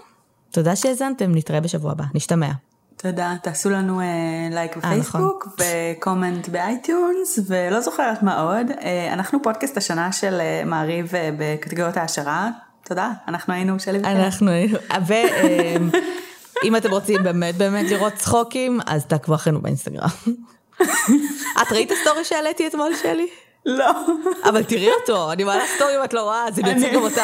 תודה 0.52 0.76
שהאזנתם, 0.76 1.36
נתראה 1.36 1.60
בשבוע 1.60 1.92
הבא, 1.92 2.04
נשתמע. 2.14 2.52
תודה, 2.98 3.36
תעשו 3.44 3.70
לנו 3.70 4.02
לייק 4.52 4.78
נכון. 4.78 4.90
בפייסבוק 4.90 5.48
ו 5.58 5.69
comment 5.69 6.49
ב 6.49 6.62
iTunes 6.62 7.39
ולא 7.48 7.82
זוכרת 7.82 8.24
מה 8.24 8.42
עוד. 8.42 8.68
אנחנו 9.14 9.44
פודקאסט 9.44 9.78
השנה 9.78 10.12
של 10.12 10.42
מעריב 10.66 11.12
בקטגוריות 11.38 11.98
העשרה. 11.98 12.50
תודה, 12.84 13.12
אנחנו 13.28 13.54
היינו 13.54 13.80
שלי 13.80 14.00
וקרן. 14.00 14.16
אנחנו, 14.16 14.52
ואם 16.64 16.76
אתם 16.76 16.91
רוצים 16.91 17.24
באמת 17.24 17.55
באמת 17.55 17.91
לראות 17.91 18.14
צחוקים, 18.14 18.80
אז 18.86 19.05
תעקבו 19.05 19.36
אחרינו 19.36 19.62
באינסטגרם. 19.62 20.10
את 21.62 21.72
ראית 21.72 21.91
הסטורי 21.91 22.26
שהעליתי 22.26 22.68
אתמול 22.68 22.95
שלי? 22.95 23.28
לא, 23.66 23.91
אבל 24.43 24.64
תראי 24.64 24.89
אותו, 25.01 25.32
אני 25.32 25.43
מעלה 25.43 25.64
סטורי 25.76 25.97
אם 25.97 26.03
את 26.03 26.14
לא 26.14 26.22
רואה, 26.22 26.47
אז 26.47 26.60
אני 26.60 26.72
אציג 26.72 26.93
גם 26.93 27.01
אותך. 27.01 27.22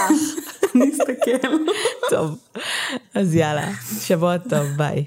נסתכל. 0.75 1.47
טוב, 2.09 2.37
אז 3.13 3.35
יאללה, 3.35 3.67
שבוע 4.01 4.37
טוב, 4.37 4.67
ביי. 4.77 5.05